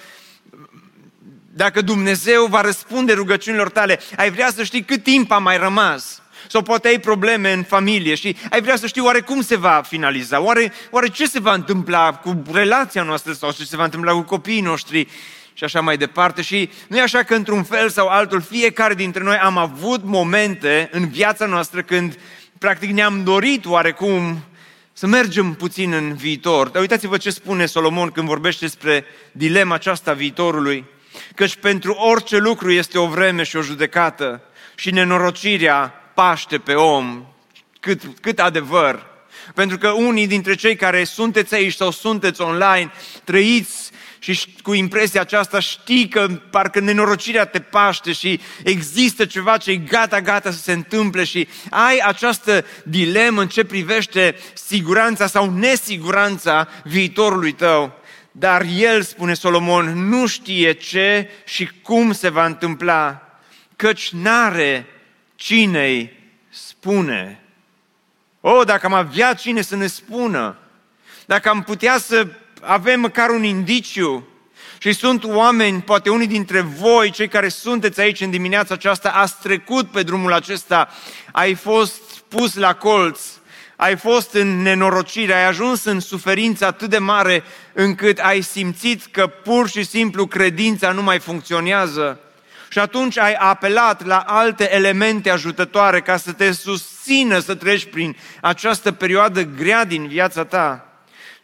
dacă 1.58 1.82
Dumnezeu 1.82 2.46
va 2.46 2.62
răspunde 2.62 3.14
rugăciunilor 3.14 3.70
tale, 3.70 4.00
ai 4.18 4.32
vrea 4.32 4.52
să 4.56 4.64
știi 4.64 4.84
cât 4.84 5.04
timp 5.04 5.32
a 5.32 5.38
mai 5.38 5.58
rămas. 5.58 6.22
Sau 6.48 6.62
poate 6.62 6.88
ai 6.88 7.00
probleme 7.00 7.52
în 7.52 7.64
familie 7.64 8.16
și 8.16 8.36
ai 8.50 8.62
vrea 8.62 8.76
să 8.76 8.88
știi 8.88 9.02
oare 9.02 9.20
cum 9.20 9.42
se 9.42 9.56
va 9.56 9.82
finaliza, 9.88 10.42
oare, 10.42 10.74
oare 10.92 11.08
ce 11.08 11.26
se 11.26 11.40
va 11.40 11.54
întâmpla 11.54 12.14
cu 12.14 12.42
relația 12.52 13.04
noastră 13.04 13.34
sau 13.34 13.52
ce 13.52 13.66
se 13.66 13.76
va 13.76 13.84
întâmpla 13.84 14.12
cu 14.12 14.22
copiii 14.22 14.62
noștri 14.62 15.08
și 15.54 15.64
așa 15.64 15.82
mai 15.82 15.98
departe. 15.98 16.42
Și 16.42 16.70
nu 16.88 16.98
e 16.98 17.02
așa 17.02 17.24
că 17.24 17.36
într-un 17.36 17.64
fel 17.64 17.90
sau 17.90 18.08
altul, 18.08 18.42
fiecare 18.42 18.94
dintre 18.94 19.24
noi 19.24 19.38
am 19.38 19.58
avut 19.58 20.04
momente 20.04 20.90
în 20.92 21.10
viața 21.10 21.46
noastră 21.46 21.82
când 21.82 22.20
practic 22.58 22.92
ne-am 22.92 23.24
dorit 23.24 23.66
oarecum 23.66 24.44
să 24.94 25.08
mergem 25.08 25.54
puțin 25.54 25.94
în 25.94 26.14
viitor. 26.14 26.70
Dar 26.70 26.82
uitați-vă 26.82 27.18
ce 27.18 27.30
spune 27.30 27.66
Solomon 27.66 28.10
când 28.10 28.28
vorbește 28.28 28.66
despre 28.66 29.06
dilema 29.32 29.76
aceasta 29.76 30.14
viitorului. 30.14 30.94
Căci 31.36 31.56
pentru 31.56 31.94
orice 31.94 32.38
lucru 32.38 32.72
este 32.72 32.98
o 32.98 33.08
vreme 33.08 33.44
și 33.44 33.56
o 33.56 33.62
judecată 33.62 34.42
și 34.76 34.92
nenorocirea 34.92 35.94
paște 36.14 36.58
pe 36.58 36.74
om. 36.74 37.26
Cât, 37.80 38.02
cât 38.22 38.40
adevăr! 38.40 39.14
Pentru 39.54 39.78
că 39.78 39.90
unii 39.90 40.28
dintre 40.28 40.56
cei 40.56 40.76
care 40.76 41.04
sunteți 41.04 41.54
aici 41.54 41.74
sau 41.74 41.92
sunteți 41.92 42.42
online, 42.42 42.92
trăiți 43.24 43.92
și 44.20 44.56
cu 44.62 44.74
impresia 44.74 45.22
aceasta 45.22 45.60
știi 45.60 46.08
că 46.08 46.28
parcă 46.50 46.80
nenorocirea 46.80 47.46
te 47.46 47.60
paște 47.60 48.12
și 48.12 48.40
există 48.64 49.26
ceva 49.26 49.58
ce 49.58 49.72
e 49.72 49.76
gata, 49.76 50.22
gata 50.22 50.52
să 50.52 50.58
se 50.58 50.72
întâmple 50.72 51.24
și 51.24 51.48
ai 51.70 51.98
această 51.98 52.66
dilemă 52.84 53.42
în 53.42 53.48
ce 53.48 53.64
privește 53.64 54.36
siguranța 54.54 55.28
sau 55.28 55.50
nesiguranța 55.50 56.68
viitorului 56.84 57.52
tău. 57.52 58.04
Dar 58.38 58.66
el, 58.78 59.02
spune 59.02 59.34
Solomon, 59.34 60.08
nu 60.10 60.28
știe 60.28 60.72
ce 60.72 61.30
și 61.46 61.70
cum 61.82 62.12
se 62.12 62.30
va 62.30 62.46
întâmpla, 62.46 63.22
căci 63.76 64.10
n-are 64.12 64.86
cine 65.36 66.14
spune. 66.50 67.44
O, 68.42 68.64
dacă 68.64 68.86
am 68.86 68.94
avea 68.94 69.34
cine 69.34 69.62
să 69.62 69.76
ne 69.76 69.88
spună, 69.88 70.58
dacă 71.26 71.50
am 71.50 71.64
putea 71.64 71.98
să 71.98 72.28
avem 72.62 73.00
măcar 73.00 73.30
un 73.30 73.44
indiciu, 73.44 74.28
și 74.78 74.94
sunt 74.94 75.24
oameni, 75.24 75.82
poate 75.82 76.10
unii 76.10 76.28
dintre 76.28 76.62
voi, 76.62 77.10
cei 77.10 77.28
care 77.28 77.50
sunteți 77.50 78.00
aici 78.00 78.22
în 78.22 78.30
dimineața 78.30 78.74
aceasta, 78.74 79.10
ați 79.10 79.40
trecut 79.42 79.92
pe 79.92 80.04
drumul 80.04 80.34
acesta, 80.34 80.90
ai 81.32 81.54
fost 81.54 82.02
pus 82.28 82.56
la 82.56 82.76
colț, 82.76 83.20
ai 83.76 83.96
fost 83.96 84.34
în 84.34 84.62
nenorocire, 84.62 85.34
ai 85.34 85.46
ajuns 85.46 85.84
în 85.84 86.00
suferință 86.00 86.66
atât 86.66 86.90
de 86.90 86.98
mare 86.98 87.44
încât 87.74 88.20
ai 88.20 88.42
simțit 88.42 89.06
că 89.06 89.28
pur 89.28 89.70
și 89.70 89.84
simplu 89.84 90.28
credința 90.28 90.92
nu 90.92 91.02
mai 91.02 91.20
funcționează. 91.20 92.20
Și 92.70 92.80
atunci 92.80 93.18
ai 93.18 93.34
apelat 93.34 94.06
la 94.06 94.18
alte 94.18 94.74
elemente 94.74 95.30
ajutătoare 95.30 96.02
ca 96.02 96.18
să 96.18 96.32
te 96.32 96.52
susțină 96.52 97.40
să 97.40 97.56
treci 97.56 97.90
prin 97.90 98.16
această 98.42 98.92
perioadă 98.92 99.42
grea 99.42 99.86
din 99.86 100.08
viața 100.08 100.44
ta. 100.44 100.90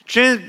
Ce 0.05 0.41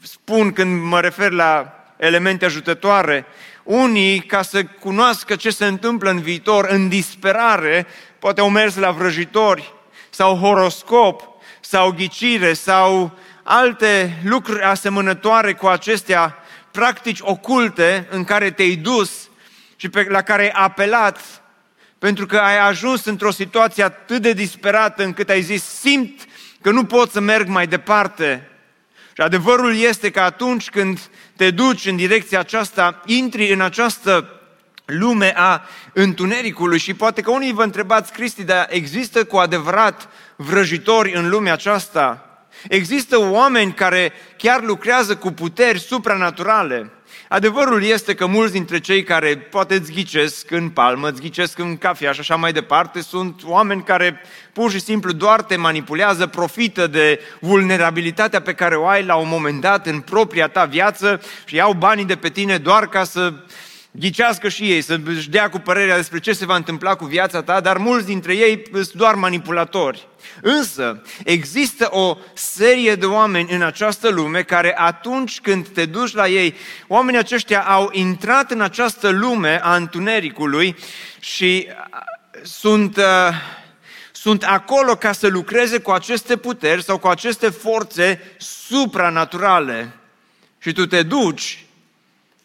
spun 0.00 0.52
când 0.52 0.82
mă 0.82 1.00
refer 1.00 1.30
la 1.30 1.74
elemente 1.96 2.44
ajutătoare? 2.44 3.26
Unii, 3.62 4.20
ca 4.20 4.42
să 4.42 4.64
cunoască 4.64 5.36
ce 5.36 5.50
se 5.50 5.66
întâmplă 5.66 6.10
în 6.10 6.20
viitor, 6.20 6.66
în 6.70 6.88
disperare, 6.88 7.86
poate 8.18 8.40
au 8.40 8.50
mers 8.50 8.76
la 8.76 8.90
vrăjitori 8.90 9.72
sau 10.14 10.36
horoscop 10.36 11.22
sau 11.60 11.92
ghicire 11.92 12.52
sau 12.52 13.18
alte 13.42 14.20
lucruri 14.24 14.62
asemănătoare 14.62 15.52
cu 15.54 15.66
acestea, 15.66 16.38
practici 16.70 17.18
oculte 17.20 18.06
în 18.10 18.24
care 18.24 18.50
te-ai 18.50 18.74
dus 18.74 19.28
și 19.76 19.88
pe, 19.88 20.06
la 20.08 20.22
care 20.22 20.42
ai 20.42 20.64
apelat 20.64 21.20
pentru 21.98 22.26
că 22.26 22.38
ai 22.38 22.58
ajuns 22.58 23.04
într-o 23.04 23.30
situație 23.30 23.82
atât 23.82 24.22
de 24.22 24.32
disperată 24.32 25.04
încât 25.04 25.28
ai 25.28 25.42
zis, 25.42 25.64
simt 25.64 26.24
că 26.60 26.70
nu 26.70 26.84
pot 26.84 27.10
să 27.10 27.20
merg 27.20 27.48
mai 27.48 27.66
departe. 27.66 28.48
Și 29.14 29.20
adevărul 29.20 29.76
este 29.76 30.10
că 30.10 30.20
atunci 30.20 30.70
când 30.70 31.00
te 31.36 31.50
duci 31.50 31.86
în 31.86 31.96
direcția 31.96 32.38
aceasta, 32.38 33.02
intri 33.06 33.52
în 33.52 33.60
această 33.60 34.40
lume 34.84 35.32
a 35.36 35.62
întunericului 35.92 36.78
și 36.78 36.94
poate 36.94 37.20
că 37.20 37.30
unii 37.30 37.52
vă 37.52 37.62
întrebați, 37.62 38.12
Cristi, 38.12 38.44
dar 38.44 38.66
există 38.70 39.24
cu 39.24 39.36
adevărat 39.36 40.08
vrăjitori 40.36 41.14
în 41.14 41.28
lumea 41.28 41.52
aceasta? 41.52 42.28
Există 42.68 43.18
oameni 43.18 43.72
care 43.72 44.12
chiar 44.36 44.62
lucrează 44.62 45.16
cu 45.16 45.30
puteri 45.30 45.78
supranaturale. 45.78 46.90
Adevărul 47.28 47.84
este 47.84 48.14
că 48.14 48.26
mulți 48.26 48.52
dintre 48.52 48.80
cei 48.80 49.02
care 49.02 49.36
poate 49.36 49.74
îți 49.74 49.92
ghicesc 49.92 50.50
în 50.50 50.68
palmă, 50.68 51.08
îți 51.08 51.20
ghicesc 51.20 51.58
în 51.58 51.76
cafea 51.76 52.12
și 52.12 52.20
așa 52.20 52.36
mai 52.36 52.52
departe, 52.52 53.02
sunt 53.02 53.40
oameni 53.44 53.82
care 53.82 54.20
pur 54.52 54.70
și 54.70 54.80
simplu 54.80 55.12
doar 55.12 55.42
te 55.42 55.56
manipulează, 55.56 56.26
profită 56.26 56.86
de 56.86 57.20
vulnerabilitatea 57.40 58.40
pe 58.40 58.54
care 58.54 58.76
o 58.76 58.86
ai 58.86 59.04
la 59.04 59.14
un 59.14 59.28
moment 59.28 59.60
dat 59.60 59.86
în 59.86 60.00
propria 60.00 60.48
ta 60.48 60.64
viață 60.64 61.20
și 61.44 61.54
iau 61.54 61.72
banii 61.72 62.04
de 62.04 62.16
pe 62.16 62.28
tine 62.28 62.58
doar 62.58 62.88
ca 62.88 63.04
să 63.04 63.32
ghicească 63.96 64.48
și 64.48 64.70
ei, 64.70 64.80
să 64.80 64.98
își 65.04 65.30
dea 65.30 65.48
cu 65.48 65.58
părerea 65.58 65.96
despre 65.96 66.18
ce 66.18 66.32
se 66.32 66.44
va 66.44 66.56
întâmpla 66.56 66.94
cu 66.94 67.04
viața 67.04 67.42
ta, 67.42 67.60
dar 67.60 67.76
mulți 67.76 68.06
dintre 68.06 68.34
ei 68.34 68.62
sunt 68.72 68.92
doar 68.92 69.14
manipulatori. 69.14 70.08
Însă, 70.40 71.02
există 71.24 71.88
o 71.90 72.16
serie 72.32 72.94
de 72.94 73.06
oameni 73.06 73.52
în 73.52 73.62
această 73.62 74.08
lume 74.08 74.42
care 74.42 74.78
atunci 74.78 75.40
când 75.40 75.68
te 75.68 75.86
duci 75.86 76.12
la 76.12 76.28
ei, 76.28 76.54
oamenii 76.86 77.20
aceștia 77.20 77.62
au 77.62 77.88
intrat 77.92 78.50
în 78.50 78.60
această 78.60 79.08
lume 79.08 79.60
a 79.62 79.76
întunericului 79.76 80.76
și 81.20 81.68
uh, 81.68 81.74
sunt, 82.42 82.96
uh, 82.96 83.28
sunt 84.12 84.42
acolo 84.42 84.94
ca 84.94 85.12
să 85.12 85.26
lucreze 85.26 85.78
cu 85.78 85.90
aceste 85.90 86.36
puteri 86.36 86.82
sau 86.82 86.98
cu 86.98 87.06
aceste 87.06 87.48
forțe 87.48 88.20
supranaturale. 88.38 89.92
Și 90.58 90.72
tu 90.72 90.86
te 90.86 91.02
duci 91.02 91.63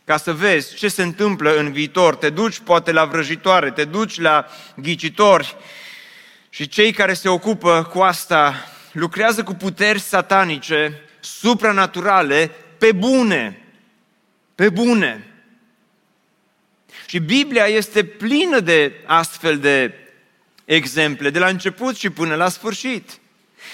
ca 0.09 0.17
să 0.17 0.33
vezi 0.33 0.75
ce 0.75 0.87
se 0.87 1.03
întâmplă 1.03 1.57
în 1.57 1.71
viitor. 1.71 2.15
Te 2.15 2.29
duci 2.29 2.59
poate 2.59 2.91
la 2.91 3.05
vrăjitoare, 3.05 3.71
te 3.71 3.85
duci 3.85 4.19
la 4.19 4.45
ghicitori 4.75 5.55
și 6.49 6.67
cei 6.67 6.91
care 6.91 7.13
se 7.13 7.29
ocupă 7.29 7.89
cu 7.93 7.99
asta 7.99 8.55
lucrează 8.91 9.43
cu 9.43 9.53
puteri 9.53 9.99
satanice, 9.99 11.01
supranaturale, 11.19 12.51
pe 12.77 12.91
bune. 12.91 13.61
Pe 14.55 14.69
bune. 14.69 15.27
Și 17.05 17.19
Biblia 17.19 17.65
este 17.65 18.03
plină 18.03 18.59
de 18.59 18.93
astfel 19.05 19.57
de 19.57 19.93
exemple, 20.65 21.29
de 21.29 21.39
la 21.39 21.47
început 21.47 21.97
și 21.97 22.09
până 22.09 22.35
la 22.35 22.49
sfârșit. 22.49 23.09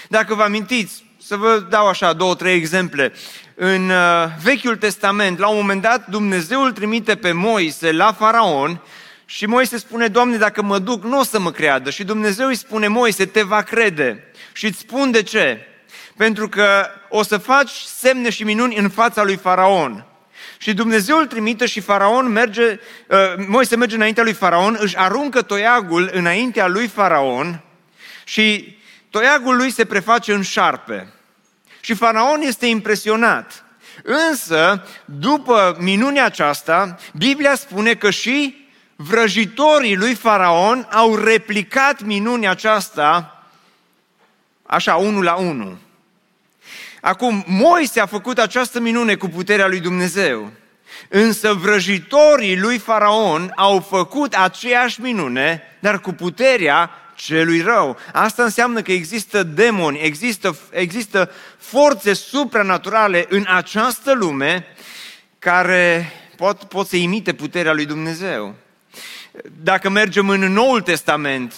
Dacă 0.08 0.34
vă 0.34 0.42
amintiți, 0.42 1.04
să 1.22 1.36
vă 1.36 1.66
dau 1.70 1.86
așa 1.86 2.12
două, 2.12 2.34
trei 2.34 2.56
exemple. 2.56 3.12
În 3.58 3.88
uh, 3.88 4.26
Vechiul 4.42 4.76
Testament, 4.76 5.38
la 5.38 5.48
un 5.48 5.56
moment 5.56 5.82
dat, 5.82 6.06
Dumnezeu 6.06 6.62
îl 6.62 6.72
trimite 6.72 7.14
pe 7.14 7.32
Moise 7.32 7.92
la 7.92 8.12
faraon 8.12 8.82
și 9.24 9.46
Moise 9.46 9.78
spune, 9.78 10.08
Doamne, 10.08 10.36
dacă 10.36 10.62
mă 10.62 10.78
duc, 10.78 11.04
nu 11.04 11.18
o 11.18 11.22
să 11.22 11.40
mă 11.40 11.50
creadă. 11.50 11.90
Și 11.90 12.04
Dumnezeu 12.04 12.46
îi 12.46 12.54
spune, 12.54 12.88
Moise, 12.88 13.26
te 13.26 13.42
va 13.42 13.62
crede. 13.62 14.30
Și 14.52 14.66
îți 14.66 14.78
spun 14.78 15.10
de 15.10 15.22
ce. 15.22 15.66
Pentru 16.16 16.48
că 16.48 16.86
o 17.08 17.22
să 17.22 17.36
faci 17.36 17.70
semne 17.70 18.30
și 18.30 18.44
minuni 18.44 18.76
în 18.76 18.88
fața 18.88 19.22
lui 19.22 19.36
faraon. 19.36 20.06
Și 20.58 20.74
Dumnezeu 20.74 21.18
îl 21.18 21.26
trimite 21.26 21.66
și 21.66 21.80
faraon 21.80 22.28
merge, 22.28 22.80
uh, 23.08 23.18
Moise 23.48 23.76
merge 23.76 23.94
înaintea 23.94 24.22
lui 24.22 24.32
faraon, 24.32 24.76
își 24.80 24.96
aruncă 24.96 25.42
toiagul 25.42 26.10
înaintea 26.12 26.66
lui 26.66 26.86
faraon 26.86 27.62
și 28.24 28.76
toiagul 29.10 29.56
lui 29.56 29.70
se 29.70 29.84
preface 29.84 30.32
în 30.32 30.42
șarpe. 30.42 31.10
Și 31.86 31.94
faraon 31.94 32.40
este 32.40 32.66
impresionat. 32.66 33.64
Însă, 34.02 34.86
după 35.04 35.76
minunea 35.80 36.24
aceasta, 36.24 36.96
Biblia 37.16 37.54
spune 37.54 37.94
că 37.94 38.10
și 38.10 38.66
vrăjitorii 38.96 39.96
lui 39.96 40.14
Faraon 40.14 40.88
au 40.90 41.14
replicat 41.14 42.02
minunea 42.02 42.50
aceasta 42.50 43.40
așa, 44.62 44.94
unul 44.94 45.24
la 45.24 45.34
unul. 45.34 45.78
Acum, 47.00 47.44
Moise 47.46 48.00
a 48.00 48.06
făcut 48.06 48.38
această 48.38 48.80
minune 48.80 49.14
cu 49.14 49.28
puterea 49.28 49.66
lui 49.66 49.80
Dumnezeu. 49.80 50.50
Însă 51.08 51.52
vrăjitorii 51.52 52.58
lui 52.58 52.78
Faraon 52.78 53.52
au 53.56 53.80
făcut 53.80 54.34
aceeași 54.34 55.00
minune, 55.00 55.62
dar 55.80 56.00
cu 56.00 56.12
puterea 56.12 56.90
celui 57.16 57.60
rău. 57.60 57.96
Asta 58.12 58.42
înseamnă 58.42 58.82
că 58.82 58.92
există 58.92 59.42
demoni, 59.42 59.98
există, 59.98 60.56
există 60.70 61.30
forțe 61.58 62.12
supranaturale 62.12 63.26
în 63.28 63.44
această 63.48 64.14
lume 64.14 64.66
care 65.38 66.12
pot, 66.36 66.64
pot 66.64 66.86
să 66.86 66.96
imite 66.96 67.32
puterea 67.32 67.72
lui 67.72 67.86
Dumnezeu. 67.86 68.54
Dacă 69.62 69.88
mergem 69.90 70.28
în 70.28 70.40
Noul 70.40 70.80
Testament, 70.80 71.54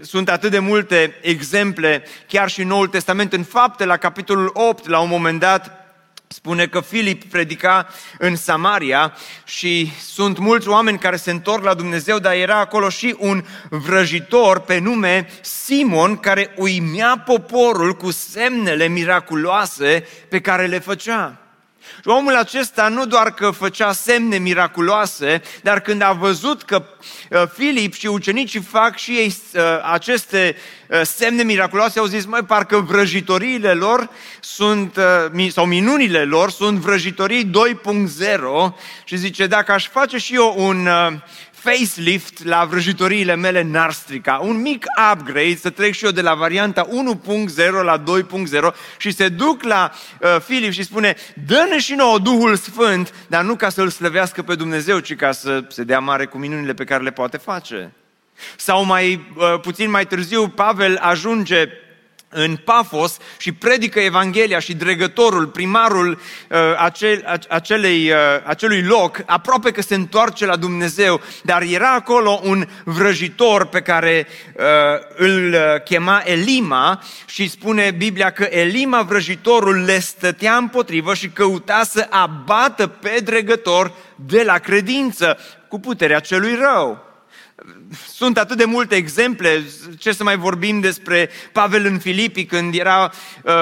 sunt 0.00 0.28
atât 0.28 0.50
de 0.50 0.58
multe 0.58 1.14
exemple, 1.22 2.04
chiar 2.26 2.50
și 2.50 2.60
în 2.60 2.66
Noul 2.66 2.88
Testament, 2.88 3.32
în 3.32 3.42
fapte, 3.42 3.84
la 3.84 3.96
capitolul 3.96 4.50
8, 4.54 4.86
la 4.86 5.00
un 5.00 5.08
moment 5.08 5.40
dat, 5.40 5.87
spune 6.28 6.66
că 6.66 6.80
Filip 6.80 7.24
predica 7.24 7.88
în 8.18 8.36
Samaria 8.36 9.12
și 9.44 9.92
sunt 10.00 10.38
mulți 10.38 10.68
oameni 10.68 10.98
care 10.98 11.16
se 11.16 11.30
întorc 11.30 11.64
la 11.64 11.74
Dumnezeu, 11.74 12.18
dar 12.18 12.34
era 12.34 12.58
acolo 12.58 12.88
și 12.88 13.16
un 13.18 13.44
vrăjitor 13.68 14.60
pe 14.60 14.78
nume 14.78 15.28
Simon 15.40 16.16
care 16.16 16.54
uimea 16.56 17.22
poporul 17.26 17.92
cu 17.92 18.10
semnele 18.10 18.88
miraculoase 18.88 20.06
pe 20.28 20.40
care 20.40 20.66
le 20.66 20.78
făcea. 20.78 21.47
Și 22.00 22.08
omul 22.08 22.36
acesta 22.36 22.88
nu 22.88 23.06
doar 23.06 23.34
că 23.34 23.50
făcea 23.50 23.92
semne 23.92 24.38
miraculoase, 24.38 25.42
dar 25.62 25.80
când 25.80 26.02
a 26.02 26.12
văzut 26.12 26.62
că 26.62 26.84
uh, 27.30 27.42
Filip 27.54 27.94
și 27.94 28.06
ucenicii 28.06 28.60
fac 28.60 28.96
și 28.96 29.10
ei 29.10 29.36
uh, 29.54 29.62
aceste 29.92 30.56
uh, 30.88 31.00
semne 31.02 31.42
miraculoase, 31.42 31.98
au 31.98 32.04
zis, 32.04 32.24
mai 32.24 32.44
parcă 32.44 32.76
vrăjitoriile 32.76 33.72
lor 33.72 34.10
sunt, 34.40 34.98
sau 35.50 35.66
minunile 35.66 36.24
lor 36.24 36.50
sunt 36.50 36.78
vrăjitorii 36.78 37.50
2.0 37.50 38.74
și 39.04 39.16
zice, 39.16 39.46
dacă 39.46 39.72
aș 39.72 39.88
face 39.88 40.16
și 40.16 40.34
eu 40.34 40.54
un 40.56 40.88
facelift 41.60 42.44
la 42.44 42.64
vrăjitoriile 42.64 43.34
mele 43.34 43.62
n-ar 43.62 43.92
strica. 43.92 44.40
Un 44.42 44.60
mic 44.60 44.84
upgrade, 45.12 45.56
să 45.56 45.70
trec 45.70 45.94
și 45.94 46.04
eu 46.04 46.10
de 46.10 46.20
la 46.20 46.34
varianta 46.34 46.88
1.0 47.56 47.70
la 47.82 48.02
2.0 48.02 48.74
și 48.96 49.10
se 49.10 49.28
duc 49.28 49.62
la 49.62 49.92
uh, 50.20 50.40
Filip 50.40 50.72
și 50.72 50.82
spune, 50.82 51.16
dă-ne 51.46 51.78
și 51.78 51.94
nouă 51.94 52.18
Duhul 52.18 52.56
Sfânt, 52.56 53.14
dar 53.26 53.44
nu 53.44 53.56
ca 53.56 53.68
să-L 53.68 53.88
slăvească 53.88 54.42
pe 54.42 54.54
Dumnezeu, 54.54 54.98
ci 54.98 55.14
ca 55.14 55.32
să 55.32 55.64
se 55.68 55.82
dea 55.82 55.98
mare 55.98 56.26
cu 56.26 56.38
minunile 56.38 56.74
pe 56.74 56.84
care 56.84 57.02
le 57.02 57.10
poate 57.10 57.36
face. 57.36 57.92
Sau 58.56 58.84
mai 58.84 59.26
uh, 59.36 59.60
puțin 59.60 59.90
mai 59.90 60.06
târziu, 60.06 60.48
Pavel 60.48 60.96
ajunge 60.96 61.68
în 62.28 62.56
Pafos 62.56 63.16
și 63.38 63.52
predică 63.52 64.00
Evanghelia 64.00 64.58
și 64.58 64.74
dregătorul, 64.74 65.46
primarul 65.46 66.10
uh, 66.10 66.58
acel, 66.78 67.40
acelei, 67.48 68.10
uh, 68.10 68.16
acelui 68.44 68.82
loc, 68.82 69.22
aproape 69.26 69.70
că 69.70 69.82
se 69.82 69.94
întoarce 69.94 70.46
la 70.46 70.56
Dumnezeu, 70.56 71.20
dar 71.42 71.62
era 71.62 71.94
acolo 71.94 72.40
un 72.42 72.66
vrăjitor 72.84 73.66
pe 73.66 73.80
care 73.80 74.26
uh, 74.56 74.64
îl 75.16 75.56
chema 75.84 76.22
Elima 76.24 77.02
și 77.26 77.48
spune 77.48 77.90
Biblia 77.90 78.30
că 78.30 78.46
Elima, 78.50 79.02
vrăjitorul, 79.02 79.84
le 79.84 80.00
stătea 80.00 80.56
împotrivă 80.56 81.14
și 81.14 81.28
căuta 81.28 81.82
să 81.84 82.06
abată 82.10 82.86
pe 82.86 83.20
dregător 83.24 83.92
de 84.14 84.42
la 84.42 84.58
credință 84.58 85.38
cu 85.68 85.80
puterea 85.80 86.20
celui 86.20 86.54
rău. 86.54 87.07
Sunt 88.06 88.38
atât 88.38 88.56
de 88.56 88.64
multe 88.64 88.94
exemple, 88.94 89.64
ce 89.98 90.12
să 90.12 90.22
mai 90.22 90.36
vorbim 90.36 90.80
despre 90.80 91.30
Pavel 91.52 91.86
în 91.86 91.98
Filipi 91.98 92.44
când 92.44 92.74
era 92.74 93.12
uh, 93.42 93.52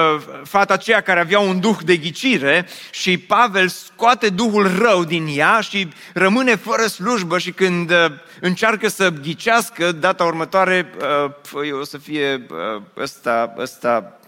fata 0.43 0.73
aceea 0.73 1.01
care 1.01 1.19
avea 1.19 1.39
un 1.39 1.59
duh 1.59 1.77
de 1.85 1.97
ghicire 1.97 2.67
și 2.91 3.17
Pavel 3.17 3.67
scoate 3.67 4.29
duhul 4.29 4.77
rău 4.77 5.03
din 5.03 5.27
ea 5.35 5.59
și 5.59 5.87
rămâne 6.13 6.55
fără 6.55 6.85
slujbă 6.85 7.37
și 7.37 7.51
când 7.51 7.91
uh, 7.91 8.05
încearcă 8.41 8.87
să 8.87 9.09
ghicească, 9.09 9.91
data 9.91 10.23
următoare 10.23 10.93
uh, 10.97 11.31
păi, 11.51 11.71
o 11.71 11.83
să 11.83 11.97
fie 11.97 12.45
uh, 12.49 12.81
ăsta, 12.97 13.53
ăsta 13.57 14.19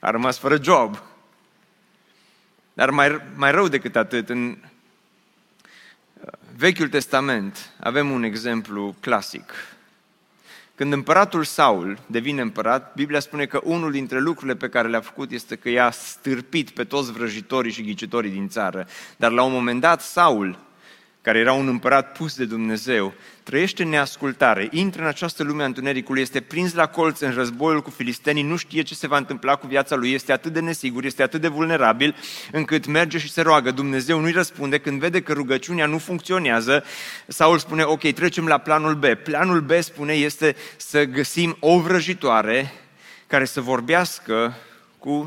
a 0.00 0.10
rămas 0.10 0.38
fără 0.38 0.58
job. 0.62 1.02
Dar 2.72 2.90
mai, 2.90 3.20
mai 3.34 3.50
rău 3.50 3.68
decât 3.68 3.96
atât, 3.96 4.28
în 4.28 4.56
Vechiul 6.56 6.88
Testament 6.88 7.72
avem 7.80 8.10
un 8.10 8.22
exemplu 8.22 8.94
clasic. 9.00 9.52
Când 10.74 10.92
împăratul 10.92 11.44
Saul 11.44 11.98
devine 12.06 12.40
împărat, 12.40 12.94
Biblia 12.94 13.20
spune 13.20 13.46
că 13.46 13.60
unul 13.64 13.90
dintre 13.90 14.20
lucrurile 14.20 14.56
pe 14.56 14.68
care 14.68 14.88
le-a 14.88 15.00
făcut 15.00 15.30
este 15.30 15.56
că 15.56 15.68
i-a 15.68 15.90
stârpit 15.90 16.70
pe 16.70 16.84
toți 16.84 17.12
vrăjitorii 17.12 17.72
și 17.72 17.82
ghicitorii 17.82 18.30
din 18.30 18.48
țară. 18.48 18.86
Dar 19.16 19.30
la 19.30 19.42
un 19.42 19.52
moment 19.52 19.80
dat, 19.80 20.00
Saul 20.00 20.58
care 21.22 21.38
era 21.38 21.52
un 21.52 21.68
împărat 21.68 22.12
pus 22.12 22.36
de 22.36 22.44
Dumnezeu, 22.44 23.12
trăiește 23.42 23.82
în 23.82 23.88
neascultare, 23.88 24.68
intră 24.70 25.02
în 25.02 25.08
această 25.08 25.42
lume 25.42 25.62
a 25.62 25.66
întunericului, 25.66 26.22
este 26.22 26.40
prins 26.40 26.74
la 26.74 26.86
colț 26.86 27.20
în 27.20 27.32
războiul 27.32 27.82
cu 27.82 27.90
filistenii, 27.90 28.42
nu 28.42 28.56
știe 28.56 28.82
ce 28.82 28.94
se 28.94 29.06
va 29.06 29.16
întâmpla 29.16 29.56
cu 29.56 29.66
viața 29.66 29.96
lui, 29.96 30.12
este 30.12 30.32
atât 30.32 30.52
de 30.52 30.60
nesigur, 30.60 31.04
este 31.04 31.22
atât 31.22 31.40
de 31.40 31.48
vulnerabil, 31.48 32.16
încât 32.52 32.86
merge 32.86 33.18
și 33.18 33.30
se 33.30 33.40
roagă. 33.40 33.70
Dumnezeu 33.70 34.20
nu-i 34.20 34.32
răspunde, 34.32 34.78
când 34.78 35.00
vede 35.00 35.20
că 35.20 35.32
rugăciunea 35.32 35.86
nu 35.86 35.98
funcționează, 35.98 36.84
Saul 37.26 37.58
spune, 37.58 37.82
ok, 37.82 38.12
trecem 38.12 38.46
la 38.46 38.58
planul 38.58 38.94
B. 38.94 39.04
Planul 39.04 39.60
B, 39.60 39.70
spune, 39.80 40.12
este 40.12 40.56
să 40.76 41.04
găsim 41.04 41.56
o 41.60 41.80
vrăjitoare 41.80 42.72
care 43.26 43.44
să 43.44 43.60
vorbească 43.60 44.56
cu 44.98 45.26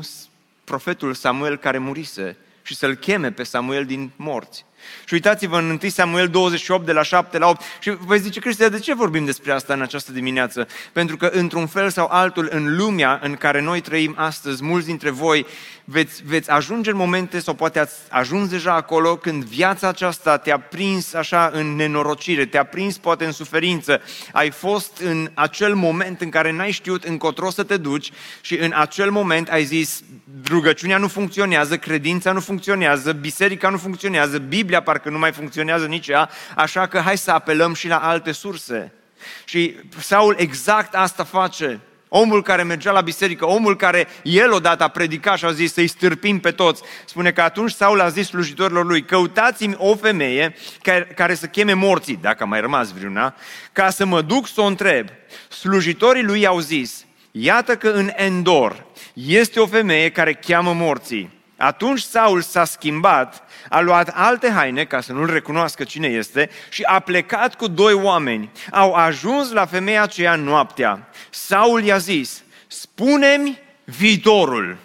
profetul 0.64 1.14
Samuel 1.14 1.56
care 1.56 1.78
murise 1.78 2.36
și 2.62 2.74
să-l 2.74 2.94
cheme 2.94 3.32
pe 3.32 3.42
Samuel 3.42 3.84
din 3.84 4.10
morți. 4.16 4.64
Și 5.04 5.14
uitați-vă 5.14 5.58
în 5.58 5.78
1 5.82 5.90
Samuel 5.90 6.28
28, 6.28 6.86
de 6.86 6.92
la 6.92 7.02
7 7.02 7.38
la 7.38 7.48
8. 7.48 7.62
Și 7.80 7.90
vă 7.90 8.16
zice, 8.16 8.40
Cristian, 8.40 8.70
de 8.70 8.78
ce 8.78 8.94
vorbim 8.94 9.24
despre 9.24 9.52
asta 9.52 9.72
în 9.72 9.82
această 9.82 10.12
dimineață? 10.12 10.66
Pentru 10.92 11.16
că, 11.16 11.26
într-un 11.26 11.66
fel 11.66 11.90
sau 11.90 12.08
altul, 12.10 12.48
în 12.50 12.76
lumea 12.76 13.20
în 13.22 13.34
care 13.34 13.60
noi 13.60 13.80
trăim 13.80 14.14
astăzi, 14.16 14.64
mulți 14.64 14.86
dintre 14.86 15.10
voi 15.10 15.46
veți, 15.88 16.22
veți 16.24 16.50
ajunge 16.50 16.90
în 16.90 16.96
momente, 16.96 17.38
sau 17.38 17.54
poate 17.54 17.78
ați 17.78 17.94
ajuns 18.08 18.48
deja 18.48 18.74
acolo, 18.74 19.16
când 19.16 19.44
viața 19.44 19.88
aceasta 19.88 20.36
te-a 20.36 20.58
prins 20.58 21.14
așa 21.14 21.50
în 21.52 21.76
nenorocire, 21.76 22.46
te-a 22.46 22.64
prins 22.64 22.98
poate 22.98 23.24
în 23.24 23.32
suferință. 23.32 24.00
Ai 24.32 24.50
fost 24.50 24.98
în 24.98 25.30
acel 25.34 25.74
moment 25.74 26.20
în 26.20 26.30
care 26.30 26.52
n-ai 26.52 26.70
știut 26.70 27.04
încotro 27.04 27.50
să 27.50 27.62
te 27.62 27.76
duci 27.76 28.12
și 28.40 28.58
în 28.58 28.72
acel 28.74 29.10
moment 29.10 29.48
ai 29.48 29.64
zis, 29.64 30.02
rugăciunea 30.48 30.98
nu 30.98 31.08
funcționează, 31.08 31.78
credința 31.78 32.32
nu 32.32 32.40
funcționează, 32.40 33.12
biserica 33.12 33.68
nu 33.68 33.76
funcționează, 33.76 34.38
Biblia 34.38 34.75
parcă 34.80 35.08
nu 35.08 35.18
mai 35.18 35.32
funcționează 35.32 35.86
nici 35.86 36.08
ea, 36.08 36.30
așa 36.56 36.86
că 36.86 36.98
hai 36.98 37.18
să 37.18 37.30
apelăm 37.30 37.74
și 37.74 37.88
la 37.88 37.98
alte 37.98 38.32
surse. 38.32 38.92
Și 39.44 39.76
Saul 39.98 40.34
exact 40.38 40.94
asta 40.94 41.24
face. 41.24 41.80
Omul 42.08 42.42
care 42.42 42.62
mergea 42.62 42.92
la 42.92 43.00
biserică, 43.00 43.46
omul 43.46 43.76
care 43.76 44.08
el 44.22 44.52
odată 44.52 44.82
a 44.82 44.88
predicat 44.88 45.38
și 45.38 45.44
a 45.44 45.52
zis 45.52 45.72
să-i 45.72 45.86
stârpim 45.86 46.40
pe 46.40 46.50
toți, 46.50 46.82
spune 47.04 47.32
că 47.32 47.42
atunci 47.42 47.70
Saul 47.70 48.00
a 48.00 48.08
zis 48.08 48.26
slujitorilor 48.26 48.86
lui, 48.86 49.04
căutați-mi 49.04 49.76
o 49.78 49.96
femeie 49.96 50.54
care, 50.82 51.04
care 51.04 51.34
să 51.34 51.46
cheme 51.46 51.72
morții, 51.72 52.18
dacă 52.22 52.42
a 52.42 52.46
mai 52.46 52.60
rămas 52.60 52.92
vreuna, 52.92 53.34
ca 53.72 53.90
să 53.90 54.04
mă 54.04 54.22
duc 54.22 54.48
să 54.48 54.60
o 54.60 54.64
întreb. 54.64 55.08
Slujitorii 55.48 56.22
lui 56.22 56.46
au 56.46 56.58
zis, 56.58 57.04
iată 57.30 57.76
că 57.76 57.88
în 57.88 58.10
Endor 58.14 58.86
este 59.12 59.60
o 59.60 59.66
femeie 59.66 60.10
care 60.10 60.34
cheamă 60.34 60.72
morții. 60.72 61.30
Atunci 61.56 62.00
Saul 62.00 62.40
s-a 62.40 62.64
schimbat, 62.64 63.42
a 63.68 63.80
luat 63.80 64.10
alte 64.14 64.50
haine 64.50 64.84
ca 64.84 65.00
să 65.00 65.12
nu-l 65.12 65.30
recunoască 65.30 65.84
cine 65.84 66.06
este 66.06 66.50
și 66.68 66.82
a 66.82 66.98
plecat 66.98 67.54
cu 67.54 67.68
doi 67.68 67.92
oameni. 67.92 68.50
Au 68.70 68.92
ajuns 68.92 69.52
la 69.52 69.66
femeia 69.66 70.02
aceea 70.02 70.34
noaptea. 70.34 71.08
Saul 71.30 71.82
i-a 71.82 71.98
zis, 71.98 72.42
spune-mi 72.66 73.58
viitorul. 73.84 74.76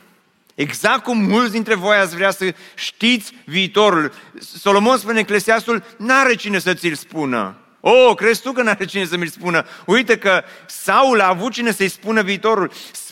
Exact 0.55 1.03
cum 1.03 1.17
mulți 1.17 1.51
dintre 1.51 1.75
voi 1.75 1.95
ați 1.95 2.15
vrea 2.15 2.31
să 2.31 2.53
știți 2.75 3.33
viitorul. 3.45 4.13
Solomon 4.39 4.97
spune 4.97 5.19
Eclesiastul, 5.19 5.83
n-are 5.97 6.35
cine 6.35 6.59
să 6.59 6.73
ți-l 6.73 6.95
spună. 6.95 7.55
Oh, 7.79 8.15
crezi 8.15 8.41
tu 8.41 8.51
că 8.51 8.61
n-are 8.61 8.85
cine 8.85 9.05
să 9.05 9.17
mi-l 9.17 9.27
spună? 9.27 9.65
Uite 9.85 10.17
că 10.17 10.43
Saul 10.65 11.21
a 11.21 11.27
avut 11.27 11.51
cine 11.51 11.71
să-i 11.71 11.87
spună 11.87 12.21
viitorul 12.21 12.71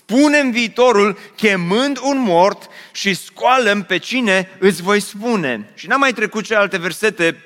spunem 0.10 0.52
viitorul 0.52 1.18
chemând 1.36 2.00
un 2.02 2.20
mort 2.20 2.70
și 2.92 3.14
scoalăm 3.14 3.84
pe 3.84 3.98
cine 3.98 4.50
îți 4.60 4.82
voi 4.82 5.00
spune. 5.00 5.70
Și 5.74 5.88
n-am 5.88 6.00
mai 6.00 6.14
trecut 6.14 6.44
celelalte 6.46 6.78
versete 6.78 7.44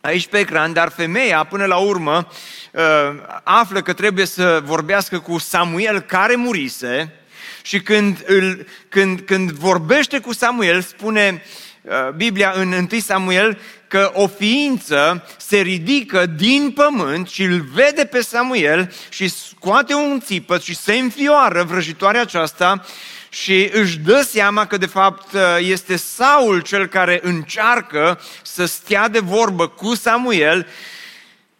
aici 0.00 0.26
pe 0.26 0.38
ecran, 0.38 0.72
dar 0.72 0.88
femeia 0.88 1.44
până 1.44 1.64
la 1.64 1.76
urmă 1.76 2.28
uh, 2.72 2.82
află 3.42 3.82
că 3.82 3.92
trebuie 3.92 4.26
să 4.26 4.62
vorbească 4.64 5.18
cu 5.18 5.38
Samuel 5.38 6.00
care 6.00 6.34
murise 6.34 7.12
Și 7.62 7.80
când, 7.80 8.22
îl, 8.26 8.66
când, 8.88 9.20
când 9.20 9.50
vorbește 9.50 10.18
cu 10.18 10.32
Samuel, 10.32 10.80
spune 10.82 11.42
uh, 11.42 11.73
Biblia 12.16 12.52
în 12.56 12.72
1 12.72 13.00
Samuel 13.00 13.58
că 13.88 14.10
o 14.14 14.26
ființă 14.26 15.26
se 15.36 15.56
ridică 15.56 16.26
din 16.26 16.72
pământ 16.74 17.28
și 17.28 17.42
îl 17.42 17.60
vede 17.74 18.04
pe 18.04 18.20
Samuel 18.20 18.92
și 19.08 19.28
scoate 19.28 19.94
un 19.94 20.20
țipăt 20.20 20.62
și 20.62 20.76
se 20.76 20.94
înfioară 20.94 21.62
vrăjitoarea 21.62 22.20
aceasta 22.20 22.84
și 23.28 23.70
își 23.72 23.98
dă 23.98 24.22
seama 24.22 24.66
că 24.66 24.76
de 24.76 24.86
fapt 24.86 25.36
este 25.58 25.96
Saul 25.96 26.60
cel 26.60 26.86
care 26.86 27.20
încearcă 27.22 28.20
să 28.42 28.64
stea 28.64 29.08
de 29.08 29.18
vorbă 29.18 29.68
cu 29.68 29.94
Samuel 29.94 30.66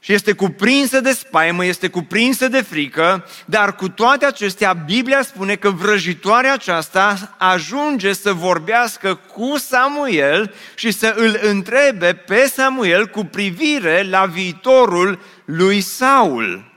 și 0.05 0.13
este 0.13 0.33
cuprinsă 0.33 1.01
de 1.01 1.13
spaimă, 1.13 1.65
este 1.65 1.89
cuprinsă 1.89 2.49
de 2.49 2.61
frică, 2.61 3.29
dar 3.45 3.75
cu 3.75 3.89
toate 3.89 4.25
acestea, 4.25 4.73
Biblia 4.73 5.23
spune 5.23 5.57
că 5.57 5.71
vrăjitoarea 5.71 6.53
aceasta 6.53 7.35
ajunge 7.39 8.13
să 8.13 8.33
vorbească 8.33 9.15
cu 9.15 9.57
Samuel 9.59 10.55
și 10.75 10.91
să 10.91 11.15
îl 11.17 11.39
întrebe 11.43 12.15
pe 12.15 12.47
Samuel 12.47 13.07
cu 13.07 13.25
privire 13.25 14.03
la 14.03 14.27
viitorul 14.27 15.21
lui 15.45 15.81
Saul. 15.81 16.73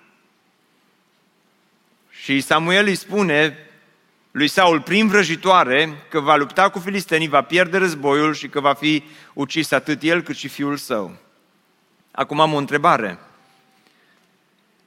Și 2.09 2.41
Samuel 2.41 2.85
îi 2.85 2.95
spune 2.95 3.57
lui 4.31 4.47
Saul 4.47 4.81
prin 4.81 5.07
vrăjitoare 5.07 6.05
că 6.09 6.19
va 6.19 6.35
lupta 6.35 6.69
cu 6.69 6.79
filistenii, 6.79 7.27
va 7.27 7.41
pierde 7.41 7.77
războiul 7.77 8.33
și 8.33 8.47
că 8.47 8.59
va 8.59 8.73
fi 8.73 9.03
ucis 9.33 9.71
atât 9.71 10.01
el 10.01 10.21
cât 10.21 10.35
și 10.35 10.47
fiul 10.47 10.77
său. 10.77 11.25
Acum 12.17 12.39
am 12.39 12.53
o 12.53 12.57
întrebare. 12.57 13.19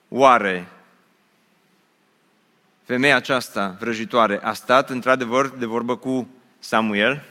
Oare 0.08 0.68
femeia 2.84 3.16
aceasta 3.16 3.76
vrăjitoare 3.80 4.40
a 4.42 4.52
stat 4.52 4.90
într-adevăr 4.90 5.48
de 5.48 5.66
vorbă 5.66 5.96
cu 5.96 6.28
Samuel? 6.58 7.24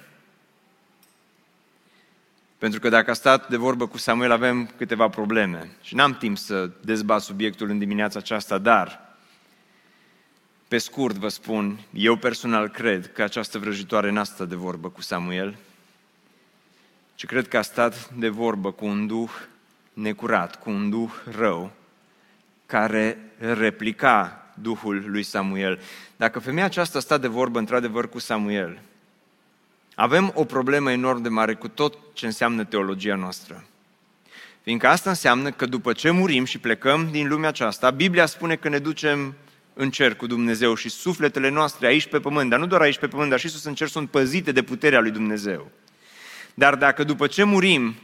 Pentru 2.58 2.80
că 2.80 2.90
dacă 2.90 3.12
a 3.12 3.14
stat 3.14 3.50
de 3.50 3.58
vorbă 3.58 3.88
cu 3.88 3.98
Samuel 3.98 4.32
avem 4.32 4.72
câteva 4.78 5.10
probleme. 5.10 5.72
Și 5.82 5.96
n-am 5.96 6.14
timp 6.14 6.38
să 6.38 6.70
dezbat 6.82 7.22
subiectul 7.22 7.70
în 7.70 7.78
dimineața 7.78 8.20
aceasta, 8.20 8.58
dar 8.58 9.18
pe 10.68 10.78
scurt 10.78 11.16
vă 11.16 11.28
spun, 11.28 11.80
eu 11.94 12.16
personal 12.16 12.70
cred 12.70 13.14
că 13.14 13.24
această 13.24 13.58
vrăjitoare 13.58 14.12
n-a 14.12 14.24
stat 14.24 14.48
de 14.48 14.56
vorbă 14.56 14.90
cu 14.90 15.02
Samuel, 15.02 15.56
ci 17.16 17.26
cred 17.26 17.48
că 17.48 17.58
a 17.58 17.62
stat 17.62 18.10
de 18.10 18.30
vorbă 18.30 18.72
cu 18.72 18.86
un 18.86 19.08
duh 19.08 19.32
necurat, 20.02 20.60
cu 20.60 20.70
un 20.70 20.90
duh 20.90 21.12
rău, 21.38 21.72
care 22.66 23.18
replica 23.38 24.46
duhul 24.54 25.04
lui 25.08 25.24
Samuel. 25.24 25.80
Dacă 26.16 26.40
femeia 26.40 26.66
aceasta 26.66 26.98
a 26.98 27.02
stat 27.02 27.22
de 27.22 27.28
vorbă 27.28 27.60
într-adevăr 27.60 28.10
cu 28.10 28.20
Samuel, 28.20 28.80
avem 29.96 30.32
o 30.36 30.44
problemă 30.44 30.92
enorm 30.92 31.22
de 31.22 31.30
mare 31.30 31.54
cu 31.54 31.68
tot 31.68 31.98
ce 32.14 32.26
înseamnă 32.26 32.64
teologia 32.64 33.16
noastră. 33.16 33.64
Fiindcă 34.62 34.88
asta 34.88 35.10
înseamnă 35.10 35.52
că 35.52 35.66
după 35.66 35.94
ce 35.94 36.10
murim 36.10 36.46
și 36.46 36.58
plecăm 36.58 37.12
din 37.12 37.28
lumea 37.28 37.50
aceasta, 37.50 37.90
Biblia 37.90 38.26
spune 38.26 38.56
că 38.56 38.70
ne 38.70 38.80
ducem 38.80 39.36
în 39.74 39.90
cer 39.90 40.16
cu 40.16 40.28
Dumnezeu 40.28 40.76
și 40.76 40.90
sufletele 40.90 41.50
noastre 41.50 41.88
aici 41.88 42.08
pe 42.08 42.20
pământ, 42.20 42.50
dar 42.50 42.60
nu 42.60 42.66
doar 42.66 42.82
aici 42.82 43.00
pe 43.00 43.08
pământ, 43.08 43.30
dar 43.30 43.40
și 43.40 43.48
sus 43.48 43.64
în 43.64 43.74
cer 43.74 43.88
sunt 43.88 44.10
păzite 44.10 44.52
de 44.52 44.64
puterea 44.64 45.00
lui 45.00 45.12
Dumnezeu. 45.12 45.72
Dar 46.54 46.76
dacă 46.76 47.04
după 47.04 47.28
ce 47.28 47.44
murim 47.44 47.96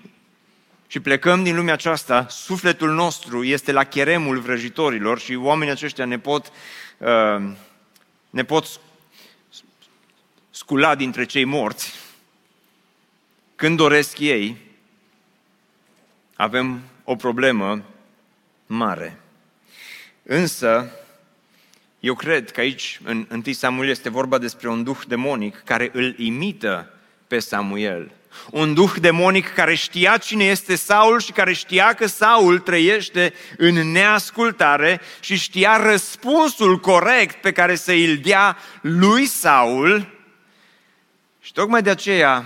și 0.88 1.00
plecăm 1.00 1.44
din 1.44 1.56
lumea 1.56 1.74
aceasta, 1.74 2.28
sufletul 2.30 2.94
nostru 2.94 3.44
este 3.44 3.72
la 3.72 3.84
cheremul 3.84 4.40
vrăjitorilor 4.40 5.20
și 5.20 5.36
oamenii 5.36 5.74
aceștia 5.74 6.06
ne 6.06 6.20
pot, 6.20 6.52
uh, 6.98 7.44
ne 8.30 8.44
pot 8.44 8.80
scula 10.50 10.96
dintre 10.96 11.26
cei 11.26 11.44
morți. 11.44 11.94
Când 13.56 13.78
doresc 13.78 14.20
ei, 14.20 14.58
avem 16.36 16.82
o 17.04 17.16
problemă 17.16 17.84
mare. 18.66 19.20
Însă, 20.24 20.92
eu 22.00 22.14
cred 22.16 22.52
că 22.52 22.60
aici, 22.60 23.00
în 23.04 23.28
1 23.32 23.54
Samuel, 23.54 23.90
este 23.90 24.10
vorba 24.10 24.38
despre 24.38 24.70
un 24.70 24.84
duh 24.84 25.00
demonic 25.08 25.62
care 25.66 25.90
îl 25.94 26.16
imită 26.18 26.94
pe 27.28 27.40
Samuel. 27.40 28.12
Un 28.52 28.74
duh 28.74 28.94
demonic 29.00 29.54
care 29.54 29.76
știa 29.76 30.18
cine 30.18 30.44
este 30.44 30.76
Saul 30.76 31.20
și 31.20 31.32
care 31.32 31.54
știa 31.54 31.94
că 31.94 32.06
Saul 32.06 32.60
trăiește 32.60 33.34
în 33.58 33.92
neascultare 33.92 35.02
și 35.20 35.36
știa 35.36 35.78
răspunsul 35.78 36.80
corect 36.80 37.42
pe 37.42 37.52
care 37.52 37.76
să 37.76 37.92
îl 37.92 38.18
dea 38.18 38.58
lui 38.82 39.26
Saul. 39.26 40.14
Și 41.42 41.52
tocmai 41.54 41.82
de 41.82 41.90
aceea 41.90 42.46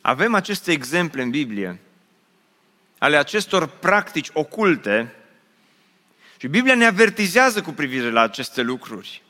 avem 0.00 0.34
aceste 0.34 0.72
exemple 0.72 1.22
în 1.22 1.30
Biblie 1.30 1.80
ale 3.00 3.16
acestor 3.16 3.66
practici 3.66 4.30
oculte 4.32 5.14
și 6.36 6.46
Biblia 6.46 6.74
ne 6.74 6.86
avertizează 6.86 7.62
cu 7.62 7.70
privire 7.70 8.10
la 8.10 8.20
aceste 8.20 8.62
lucruri. 8.62 9.22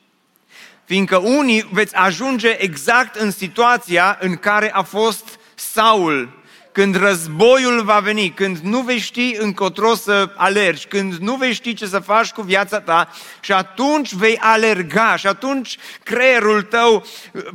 Fiindcă 0.91 1.17
unii 1.17 1.69
veți 1.73 1.95
ajunge 1.95 2.49
exact 2.49 3.15
în 3.15 3.31
situația 3.31 4.19
în 4.21 4.37
care 4.37 4.73
a 4.73 4.83
fost 4.83 5.39
Saul 5.55 6.40
când 6.73 6.97
războiul 6.97 7.83
va 7.83 7.99
veni, 7.99 8.31
când 8.31 8.59
nu 8.59 8.81
vei 8.81 8.99
ști 8.99 9.37
încotro 9.39 9.95
să 9.95 10.31
alergi, 10.37 10.87
când 10.87 11.15
nu 11.15 11.35
vei 11.35 11.53
ști 11.53 11.75
ce 11.75 11.87
să 11.87 11.99
faci 11.99 12.31
cu 12.31 12.43
viața 12.43 12.81
ta 12.81 13.09
și 13.41 13.53
atunci 13.53 14.13
vei 14.13 14.39
alerga 14.41 15.17
și 15.17 15.27
atunci 15.27 15.77
creierul 16.03 16.63
tău 16.63 17.07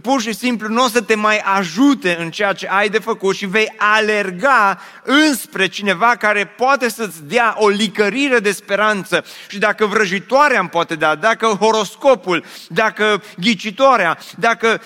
pur 0.02 0.22
și 0.22 0.34
simplu 0.34 0.68
nu 0.68 0.84
o 0.84 0.88
să 0.88 1.02
te 1.02 1.16
mai 1.16 1.38
ajute 1.38 2.18
în 2.20 2.32
ceea 2.32 2.54
ce 2.54 2.68
ai 2.68 2.90
de 2.90 3.00
făcut 3.00 3.36
și 3.36 3.46
vei 3.46 3.74
alerga 3.78 4.82
înspre 5.04 5.68
cineva 5.68 6.16
care 6.16 6.46
poate 6.46 6.90
să-ți 6.90 7.24
dea 7.24 7.56
o 7.58 7.70
licărire 7.70 8.40
de 8.40 8.52
speranță. 8.52 9.26
Și 9.48 9.58
dacă 9.58 9.86
vrăjitoarea 9.86 10.60
îmi 10.60 10.70
poate 10.70 10.96
da, 10.96 11.16
dacă 11.16 11.46
horoscopul, 11.46 12.44
dacă 12.68 13.24
ghicitoarea, 13.38 14.18
dacă, 14.38 14.82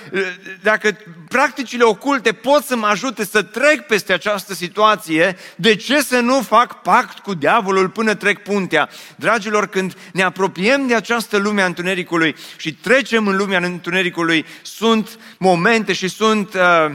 dacă 0.62 0.98
practicile 1.30 1.84
oculte 1.84 2.32
pot 2.32 2.64
să 2.64 2.76
mă 2.76 2.88
ajute 2.88 3.26
să 3.26 3.44
trec 3.44 3.82
peste 3.88 4.14
această 4.20 4.54
situație, 4.54 5.38
de 5.56 5.76
ce 5.76 6.02
să 6.02 6.20
nu 6.20 6.42
fac 6.42 6.82
pact 6.82 7.20
cu 7.20 7.34
diavolul 7.34 7.90
până 7.90 8.14
trec 8.14 8.44
puntea? 8.44 8.90
Dragilor, 9.16 9.68
când 9.68 9.98
ne 10.14 10.24
apropiem 10.24 10.88
de 10.88 10.96
această 10.96 11.38
lume 11.38 11.62
a 11.62 11.66
întunericului 11.66 12.36
și 12.58 12.74
trecem 12.74 13.28
în 13.28 13.38
lumea 13.38 13.60
întunericului, 13.60 14.46
sunt 14.62 15.20
momente 15.38 15.94
și 15.94 16.08
sunt 16.08 16.54
uh, 16.54 16.92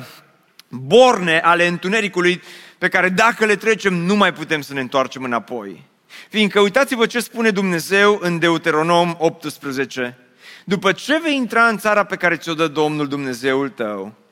borne 0.69 1.39
ale 1.39 1.67
întunericului 1.67 2.43
pe 2.79 2.89
care 2.89 3.09
dacă 3.09 3.45
le 3.45 3.57
trecem 3.57 3.95
nu 3.95 4.17
mai 4.17 4.33
putem 4.33 4.61
să 4.61 4.73
ne 4.73 4.81
întoarcem 4.81 5.23
înapoi. 5.23 5.83
Fiindcă 6.29 6.61
uitați-vă 6.61 7.07
ce 7.07 7.21
spune 7.21 7.51
Dumnezeu 7.51 8.19
în 8.23 8.39
Deuteronom 8.39 9.15
18. 9.19 10.19
După 10.65 10.93
ce 10.93 11.21
vei 11.23 11.37
intra 11.37 11.67
în 11.67 11.79
țara 11.79 12.05
pe 12.05 12.17
care 12.17 12.37
ți-o 12.37 12.55
dă 12.55 12.69
Domnul 12.69 13.09
Dumnezeul 13.09 13.69
tău, 13.69 14.24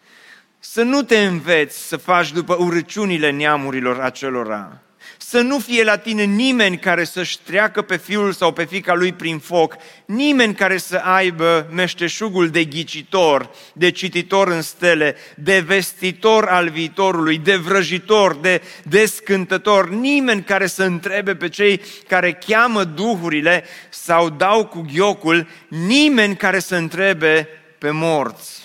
să 0.65 0.83
nu 0.83 1.03
te 1.03 1.19
înveți 1.19 1.89
să 1.89 1.97
faci 1.97 2.33
după 2.33 2.57
urăciunile 2.59 3.31
neamurilor 3.31 4.01
acelora. 4.01 4.81
Să 5.19 5.41
nu 5.41 5.59
fie 5.59 5.85
la 5.85 5.97
tine 5.97 6.23
nimeni 6.23 6.79
care 6.79 7.05
să-și 7.05 7.39
treacă 7.41 7.83
pe 7.83 7.97
fiul 7.97 8.33
sau 8.33 8.53
pe 8.53 8.65
fica 8.65 8.95
lui 8.95 9.13
prin 9.13 9.39
foc, 9.39 9.77
nimeni 10.07 10.55
care 10.55 10.77
să 10.77 10.97
aibă 10.97 11.67
meșteșugul 11.71 12.49
de 12.49 12.65
ghicitor, 12.65 13.51
de 13.73 13.91
cititor 13.91 14.49
în 14.49 14.63
stele, 14.63 15.17
de 15.37 15.59
vestitor 15.59 16.45
al 16.45 16.69
viitorului, 16.69 17.39
de 17.39 17.57
vrăjitor, 17.57 18.35
de 18.35 18.63
descântător, 18.83 19.89
nimeni 19.89 20.43
care 20.43 20.67
să 20.67 20.83
întrebe 20.83 21.35
pe 21.35 21.49
cei 21.49 21.81
care 22.09 22.39
cheamă 22.47 22.85
duhurile 22.85 23.65
sau 23.91 24.31
dau 24.31 24.67
cu 24.67 24.87
ghiocul, 24.93 25.49
nimeni 25.69 26.37
care 26.37 26.59
să 26.59 26.77
întrebe 26.77 27.49
pe 27.79 27.91
morți. 27.91 28.62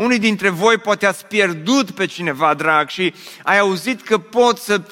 Unii 0.00 0.18
dintre 0.18 0.48
voi 0.48 0.78
poate 0.78 1.06
ați 1.06 1.26
pierdut 1.26 1.90
pe 1.90 2.06
cineva 2.06 2.54
drag 2.54 2.88
și 2.88 3.14
ai 3.42 3.58
auzit 3.58 4.02
că 4.02 4.18
poți 4.18 4.64
să 4.64 4.82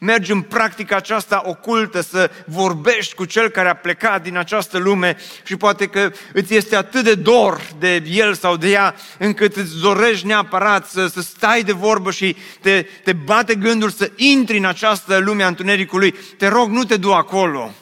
mergi 0.00 0.32
în 0.32 0.42
practica 0.42 0.96
aceasta 0.96 1.42
ocultă, 1.44 2.00
să 2.00 2.30
vorbești 2.46 3.14
cu 3.14 3.24
cel 3.24 3.48
care 3.48 3.68
a 3.68 3.74
plecat 3.74 4.22
din 4.22 4.36
această 4.36 4.78
lume 4.78 5.16
și 5.44 5.56
poate 5.56 5.86
că 5.86 6.12
îți 6.32 6.54
este 6.54 6.76
atât 6.76 7.04
de 7.04 7.14
dor 7.14 7.60
de 7.78 8.02
el 8.06 8.34
sau 8.34 8.56
de 8.56 8.70
ea 8.70 8.94
încât 9.18 9.56
îți 9.56 9.80
dorești 9.80 10.26
neapărat 10.26 10.88
să, 10.88 11.06
să 11.06 11.20
stai 11.20 11.62
de 11.62 11.72
vorbă 11.72 12.10
și 12.10 12.36
te, 12.60 12.86
te 13.04 13.12
bate 13.12 13.54
gândul 13.54 13.90
să 13.90 14.10
intri 14.16 14.58
în 14.58 14.64
această 14.64 15.18
lume 15.18 15.42
a 15.42 15.46
întunericului. 15.46 16.14
Te 16.36 16.46
rog, 16.46 16.68
nu 16.68 16.84
te 16.84 16.96
du 16.96 17.12
acolo. 17.12 17.74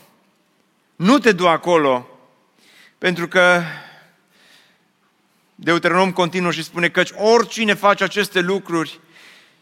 Nu 0.97 1.19
te 1.19 1.33
du 1.33 1.49
acolo. 1.49 2.09
Pentru 2.99 3.29
că 3.29 3.63
Deuteronom 5.61 6.13
continuă 6.13 6.51
și 6.51 6.63
spune 6.63 6.89
că 6.89 7.03
oricine 7.15 7.75
face 7.75 8.05
aceste 8.05 8.41
lucruri 8.41 9.01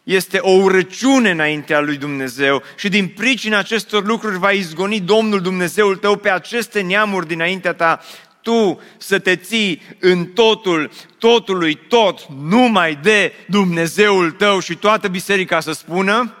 este 0.03 0.37
o 0.37 0.51
urăciune 0.51 1.29
înaintea 1.29 1.79
lui 1.79 1.97
Dumnezeu 1.97 2.63
și 2.75 2.89
din 2.89 3.07
pricina 3.07 3.57
acestor 3.57 4.05
lucruri 4.05 4.37
va 4.37 4.51
izgoni 4.51 4.99
Domnul 4.99 5.41
Dumnezeul 5.41 5.95
tău 5.95 6.15
pe 6.15 6.29
aceste 6.29 6.81
neamuri 6.81 7.27
dinaintea 7.27 7.73
ta. 7.73 7.99
Tu 8.41 8.81
să 8.97 9.19
te 9.19 9.35
ții 9.35 9.81
în 9.99 10.25
totul, 10.25 10.91
totului 11.17 11.75
tot, 11.75 12.25
numai 12.43 12.95
de 12.95 13.33
Dumnezeul 13.47 14.31
tău. 14.31 14.59
Și 14.59 14.75
toată 14.75 15.07
biserica 15.07 15.59
să 15.59 15.71
spună, 15.71 16.36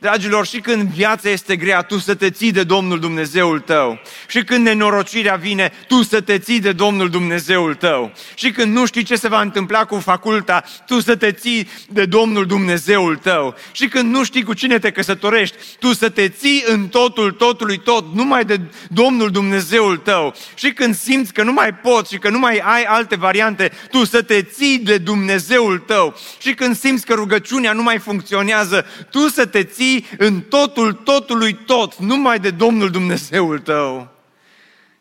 Dragilor, 0.00 0.46
și 0.46 0.60
când 0.60 0.88
viața 0.88 1.28
este 1.28 1.56
grea, 1.56 1.82
tu 1.82 1.98
să 1.98 2.14
te 2.14 2.30
ții 2.30 2.52
de 2.52 2.62
Domnul 2.62 2.98
Dumnezeul 2.98 3.60
tău. 3.60 4.00
Și 4.28 4.44
când 4.44 4.64
nenorocirea 4.64 5.34
vine, 5.34 5.72
tu 5.88 6.02
să 6.02 6.20
te 6.20 6.38
ții 6.38 6.60
de 6.60 6.72
Domnul 6.72 7.10
Dumnezeul 7.10 7.74
tău. 7.74 8.12
Și 8.34 8.50
când 8.50 8.74
nu 8.74 8.86
știi 8.86 9.02
ce 9.02 9.16
se 9.16 9.28
va 9.28 9.40
întâmpla 9.40 9.84
cu 9.84 9.98
faculta, 9.98 10.64
tu 10.86 11.00
să 11.00 11.16
te 11.16 11.32
ții 11.32 11.68
de 11.88 12.04
Domnul 12.04 12.46
Dumnezeul 12.46 13.16
tău. 13.16 13.54
Și 13.72 13.88
când 13.88 14.14
nu 14.14 14.24
știi 14.24 14.42
cu 14.42 14.52
cine 14.52 14.78
te 14.78 14.90
căsătorești, 14.90 15.56
tu 15.78 15.92
să 15.92 16.08
te 16.08 16.28
ții 16.28 16.64
în 16.66 16.88
totul, 16.88 17.30
totului 17.30 17.78
tot, 17.78 18.14
numai 18.14 18.44
de 18.44 18.60
Domnul 18.88 19.30
Dumnezeul 19.30 19.96
tău. 19.96 20.34
Și 20.54 20.72
când 20.72 20.94
simți 20.96 21.32
că 21.32 21.42
nu 21.42 21.52
mai 21.52 21.74
poți 21.74 22.12
și 22.12 22.18
că 22.18 22.30
nu 22.30 22.38
mai 22.38 22.58
ai 22.64 22.82
alte 22.82 23.16
variante, 23.16 23.72
tu 23.90 24.04
să 24.04 24.22
te 24.22 24.42
ții 24.42 24.78
de 24.78 24.98
Dumnezeul 24.98 25.78
tău. 25.78 26.16
Și 26.38 26.54
când 26.54 26.76
simți 26.76 27.06
că 27.06 27.14
rugăciunea 27.14 27.72
nu 27.72 27.82
mai 27.82 27.98
funcționează, 27.98 28.86
tu 29.10 29.28
să 29.28 29.46
te 29.46 29.62
ții 29.64 29.86
ții 29.88 30.06
în 30.18 30.40
totul 30.40 30.92
totului 30.92 31.52
tot, 31.52 31.94
numai 31.96 32.38
de 32.38 32.50
Domnul 32.50 32.90
Dumnezeul 32.90 33.58
tău. 33.58 34.08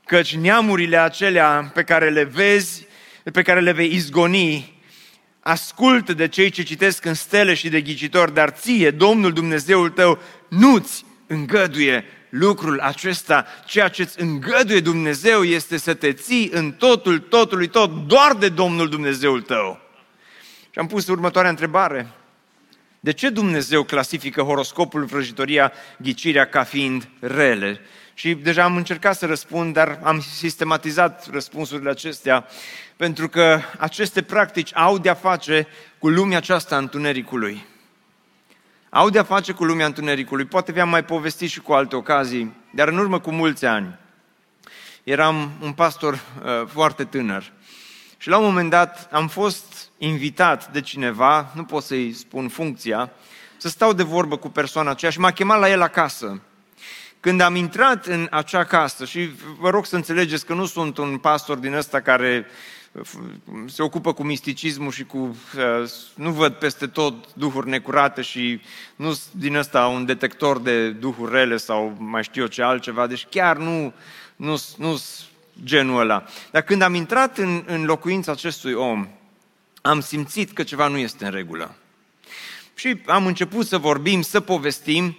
Căci 0.06 0.36
neamurile 0.36 0.98
acelea 0.98 1.72
pe 1.74 1.84
care 1.84 2.10
le 2.10 2.24
vezi, 2.24 2.88
pe 3.34 3.42
care 3.42 3.60
le 3.60 3.72
vei 3.72 3.94
izgoni, 3.94 4.82
ascultă 5.40 6.14
de 6.14 6.28
cei 6.28 6.50
ce 6.50 6.64
citesc 6.64 7.06
în 7.06 7.14
stele 7.14 7.54
și 7.54 7.70
de 7.70 7.82
ghicitori, 7.82 8.34
dar 8.34 8.50
ție, 8.50 8.92
Domnul 8.92 9.34
Dumnezeul 9.34 9.90
tău, 9.90 10.20
nu-ți 10.48 11.06
îngăduie 11.28 12.06
lucrul 12.30 12.80
acesta. 12.80 13.46
Ceea 13.66 13.88
ce 13.88 14.02
îți 14.02 14.22
îngăduie 14.22 14.80
Dumnezeu 14.80 15.44
este 15.44 15.78
să 15.78 15.94
te 15.94 16.14
ții 16.14 16.50
în 16.54 16.72
totul, 16.72 17.20
totului 17.20 17.68
tot, 17.68 18.08
doar 18.08 18.34
de 18.34 18.50
Domnul 18.50 18.90
Dumnezeul 18.90 19.42
tău. 19.42 19.80
Și 20.72 20.80
am 20.80 20.88
pus 20.88 21.08
următoarea 21.08 21.50
întrebare. 21.50 22.12
De 23.08 23.14
ce 23.14 23.30
Dumnezeu 23.30 23.84
clasifică 23.84 24.42
horoscopul, 24.42 25.06
vrăjitoria, 25.06 25.72
ghicirea 25.98 26.46
ca 26.46 26.64
fiind 26.64 27.10
rele? 27.20 27.80
Și 28.14 28.34
deja 28.34 28.64
am 28.64 28.76
încercat 28.76 29.18
să 29.18 29.26
răspund, 29.26 29.74
dar 29.74 30.00
am 30.04 30.22
sistematizat 30.22 31.30
răspunsurile 31.32 31.90
acestea, 31.90 32.48
pentru 32.96 33.30
că 33.30 33.60
aceste 33.78 34.22
practici 34.22 34.76
au 34.76 34.98
de-a 34.98 35.14
face 35.14 35.68
cu 35.98 36.10
lumea 36.10 36.38
aceasta 36.38 36.76
a 36.76 36.78
întunericului. 36.78 37.66
Au 38.90 39.10
de-a 39.10 39.24
face 39.24 39.52
cu 39.52 39.64
lumea 39.64 39.86
întunericului. 39.86 40.46
Poate 40.46 40.72
vi-am 40.72 40.90
mai 40.90 41.04
povestit 41.04 41.50
și 41.50 41.60
cu 41.60 41.74
alte 41.74 41.96
ocazii, 41.96 42.56
dar 42.72 42.88
în 42.88 42.98
urmă 42.98 43.20
cu 43.20 43.32
mulți 43.32 43.66
ani 43.66 43.98
eram 45.04 45.52
un 45.62 45.74
pastor 45.74 46.14
uh, 46.14 46.68
foarte 46.68 47.04
tânăr. 47.04 47.52
Și 48.28 48.34
la 48.34 48.40
un 48.40 48.46
moment 48.46 48.70
dat 48.70 49.10
am 49.12 49.28
fost 49.28 49.90
invitat 49.98 50.72
de 50.72 50.82
cineva, 50.82 51.52
nu 51.56 51.64
pot 51.64 51.84
să-i 51.84 52.14
spun 52.14 52.48
funcția, 52.48 53.12
să 53.58 53.70
stau 53.70 53.94
de 53.94 54.04
vorbă 54.04 54.38
cu 54.38 54.50
persoana 54.50 54.90
aceea 54.90 55.12
și 55.12 55.20
m-a 55.20 55.32
chemat 55.32 55.60
la 55.60 55.70
el 55.70 55.82
acasă. 55.82 56.42
Când 57.20 57.42
am 57.42 57.56
intrat 57.56 58.06
în 58.06 58.28
acea 58.32 58.64
casă, 58.64 59.06
și 59.06 59.30
vă 59.60 59.70
rog 59.70 59.86
să 59.86 59.96
înțelegeți 59.96 60.46
că 60.46 60.54
nu 60.54 60.66
sunt 60.66 60.98
un 60.98 61.18
pastor 61.18 61.58
din 61.58 61.74
ăsta 61.74 62.02
care 62.02 62.46
se 63.66 63.82
ocupă 63.82 64.14
cu 64.14 64.24
misticismul 64.24 64.92
și 64.92 65.04
cu... 65.04 65.18
Uh, 65.18 65.90
nu 66.16 66.32
văd 66.32 66.54
peste 66.54 66.88
tot 66.88 67.34
duhuri 67.34 67.70
necurate 67.70 68.22
și 68.22 68.62
nu 68.96 69.20
din 69.32 69.56
ăsta 69.56 69.88
un 69.88 70.06
detector 70.06 70.60
de 70.60 70.90
duhuri 70.90 71.32
rele 71.32 71.58
sau 71.58 71.96
mai 72.00 72.24
știu 72.24 72.42
eu 72.42 72.48
ce 72.48 72.64
altceva, 72.64 73.08
deci 73.08 73.28
chiar 73.30 73.58
nu, 73.58 73.94
nu, 74.36 74.62
nu 74.78 74.98
genul 75.64 76.00
ăla. 76.00 76.24
Dar 76.52 76.62
când 76.62 76.82
am 76.82 76.94
intrat 76.94 77.38
în, 77.38 77.64
în 77.66 77.86
locuința 77.86 78.32
acestui 78.32 78.74
om, 78.74 79.08
am 79.82 80.00
simțit 80.00 80.52
că 80.52 80.64
ceva 80.64 80.88
nu 80.88 80.98
este 80.98 81.26
în 81.26 81.32
regulă. 81.32 81.76
Și 82.76 83.02
am 83.06 83.26
început 83.26 83.66
să 83.66 83.78
vorbim, 83.78 84.22
să 84.22 84.40
povestim 84.40 85.18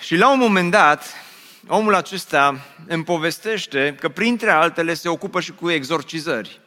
și 0.00 0.16
la 0.16 0.32
un 0.32 0.38
moment 0.38 0.70
dat, 0.70 1.14
omul 1.66 1.94
acesta 1.94 2.64
îmi 2.86 3.04
povestește 3.04 3.96
că 4.00 4.08
printre 4.08 4.50
altele 4.50 4.94
se 4.94 5.08
ocupă 5.08 5.40
și 5.40 5.52
cu 5.52 5.70
exorcizări. 5.70 6.60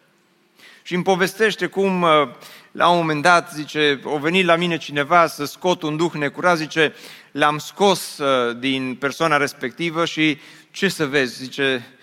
Și 0.82 0.94
îmi 0.94 1.04
povestește 1.04 1.66
cum 1.66 2.02
uh, 2.02 2.10
la 2.72 2.90
un 2.90 2.98
moment 2.98 3.22
dat, 3.22 3.54
zice, 3.54 4.00
o 4.04 4.18
venit 4.18 4.46
la 4.46 4.56
mine 4.56 4.78
cineva 4.78 5.28
să 5.28 5.46
scot 5.46 5.82
un 5.82 5.98
duh 5.98 6.12
necurat, 6.14 6.58
zice, 6.58 6.94
l-am 7.32 7.58
scos 7.58 8.18
uh, 8.18 8.58
din 8.60 8.96
persoana 8.96 9.38
respectivă 9.38 10.06
și 10.06 10.40
ce 10.72 10.88
să 10.88 11.06
vezi, 11.06 11.38
zice, 11.38 11.98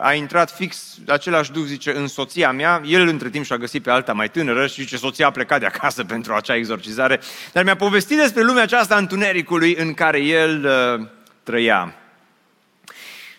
a 0.00 0.14
intrat 0.14 0.50
fix 0.50 0.98
același 1.06 1.52
duh, 1.52 1.64
zice, 1.64 1.96
în 1.96 2.06
soția 2.06 2.52
mea. 2.52 2.82
El 2.84 3.08
între 3.08 3.30
timp 3.30 3.44
și-a 3.44 3.56
găsit 3.56 3.82
pe 3.82 3.90
alta 3.90 4.12
mai 4.12 4.30
tânără 4.30 4.66
și 4.66 4.80
zice, 4.80 4.96
soția 4.96 5.26
a 5.26 5.30
plecat 5.30 5.60
de 5.60 5.66
acasă 5.66 6.04
pentru 6.14 6.34
acea 6.34 6.56
exorcizare. 6.56 7.20
Dar 7.52 7.64
mi-a 7.64 7.76
povestit 7.76 8.18
despre 8.18 8.42
lumea 8.42 8.62
aceasta 8.62 8.94
a 8.94 8.98
întunericului 8.98 9.74
în 9.74 9.94
care 9.94 10.20
el 10.20 10.64
uh, 10.64 11.06
trăia. 11.42 11.94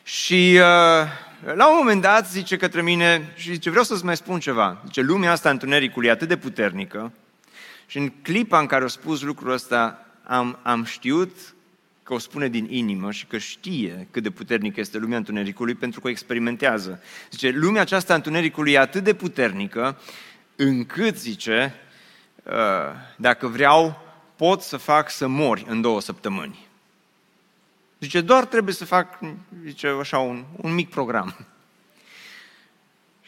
Și 0.04 0.54
uh, 0.54 1.08
la 1.56 1.70
un 1.70 1.76
moment 1.78 2.02
dat 2.02 2.30
zice 2.30 2.58
către 2.58 2.82
mine 2.82 3.34
și 3.36 3.52
zice, 3.52 3.70
vreau 3.70 3.86
să-ți 3.86 4.06
mai 4.06 4.18
spun 4.18 4.40
ceva. 4.40 4.82
Zice, 4.86 5.02
lumea 5.02 5.32
asta 5.32 5.50
a 5.50 5.52
întunericului 5.52 6.08
e 6.08 6.12
atât 6.12 6.28
de 6.28 6.38
puternică 6.38 7.12
și 7.86 7.98
în 7.98 8.10
clipa 8.22 8.60
în 8.60 8.66
care 8.66 8.84
a 8.84 8.88
spus 8.88 9.22
lucrul 9.22 9.52
ăsta, 9.52 10.06
am, 10.24 10.60
am 10.62 10.84
știut 10.84 11.32
că 12.12 12.18
o 12.18 12.20
spune 12.20 12.48
din 12.48 12.68
inimă 12.70 13.12
și 13.12 13.26
că 13.26 13.38
știe 13.38 14.08
cât 14.12 14.24
de 14.24 14.30
puternică 14.30 14.80
este 14.80 14.98
lumea 14.98 15.18
întunericului 15.18 15.76
pentru 15.76 16.00
că 16.00 16.08
o 16.08 16.10
experimentează. 16.10 17.02
Zice, 17.30 17.50
lumea 17.50 17.82
aceasta 17.82 18.14
întunericului 18.14 18.72
e 18.72 18.80
atât 18.80 19.04
de 19.04 19.14
puternică 19.14 20.00
încât, 20.56 21.18
zice, 21.18 21.76
uh, 22.44 22.54
dacă 23.16 23.48
vreau, 23.48 24.02
pot 24.36 24.62
să 24.62 24.78
fac 24.78 25.10
să 25.10 25.28
mori 25.28 25.66
în 25.68 25.82
două 25.82 26.02
săptămâni. 26.02 26.68
Zice, 28.00 28.22
doar 28.22 28.46
trebuie 28.46 28.74
să 28.74 28.86
fac, 28.86 29.20
zice, 29.66 29.88
așa, 29.88 30.18
un, 30.18 30.44
un 30.56 30.74
mic 30.74 30.90
program. 30.90 31.48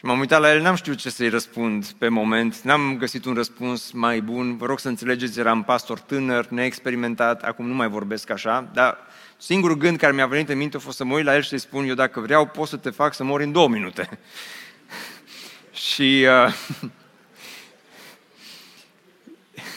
Și 0.04 0.10
m-am 0.10 0.18
uitat 0.18 0.40
la 0.40 0.52
el, 0.52 0.60
n-am 0.60 0.74
știut 0.74 0.98
ce 0.98 1.10
să-i 1.10 1.28
răspund 1.28 1.86
pe 1.86 2.08
moment, 2.08 2.60
n-am 2.60 2.96
găsit 2.96 3.24
un 3.24 3.34
răspuns 3.34 3.90
mai 3.90 4.20
bun. 4.20 4.56
Vă 4.56 4.66
rog 4.66 4.78
să 4.78 4.88
înțelegeți, 4.88 5.38
eram 5.38 5.62
pastor 5.62 6.00
tânăr, 6.00 6.46
neexperimentat, 6.46 7.42
acum 7.42 7.66
nu 7.66 7.74
mai 7.74 7.88
vorbesc 7.88 8.30
așa, 8.30 8.70
dar 8.72 8.98
singurul 9.36 9.76
gând 9.76 9.98
care 9.98 10.12
mi-a 10.12 10.26
venit 10.26 10.48
în 10.48 10.56
minte 10.56 10.76
a 10.76 10.80
fost 10.80 10.96
să 10.96 11.04
mă 11.04 11.14
uit 11.14 11.24
la 11.24 11.34
el 11.34 11.42
și 11.42 11.48
să-i 11.48 11.58
spun, 11.58 11.88
eu 11.88 11.94
dacă 11.94 12.20
vreau 12.20 12.46
pot 12.46 12.68
să 12.68 12.76
te 12.76 12.90
fac 12.90 13.14
să 13.14 13.24
mori 13.24 13.44
în 13.44 13.52
două 13.52 13.68
minute. 13.68 14.18
și... 15.88 16.26
Uh, 16.28 16.54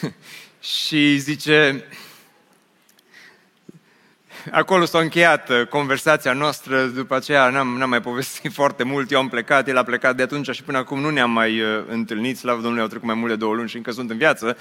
și 0.78 1.16
zice, 1.16 1.84
acolo 4.50 4.84
s-a 4.84 4.98
încheiat 4.98 5.48
uh, 5.48 5.66
conversația 5.66 6.32
noastră, 6.32 6.84
după 6.86 7.14
aceea 7.14 7.50
n-am, 7.50 7.76
n-am 7.76 7.88
mai 7.88 8.00
povestit 8.00 8.52
foarte 8.60 8.82
mult, 8.82 9.10
eu 9.10 9.18
am 9.18 9.28
plecat, 9.28 9.68
el 9.68 9.76
a 9.76 9.82
plecat 9.82 10.16
de 10.16 10.22
atunci 10.22 10.50
și 10.50 10.62
până 10.62 10.78
acum 10.78 11.00
nu 11.00 11.10
ne-am 11.10 11.30
mai 11.30 11.60
uh, 11.60 11.84
întâlnit, 11.88 12.36
slavă 12.36 12.56
Domnului, 12.56 12.82
au 12.82 12.88
trecut 12.88 13.06
mai 13.06 13.14
mult 13.14 13.30
de 13.30 13.36
două 13.36 13.54
luni 13.54 13.68
și 13.68 13.76
încă 13.76 13.90
sunt 13.90 14.10
în 14.10 14.16
viață, 14.16 14.56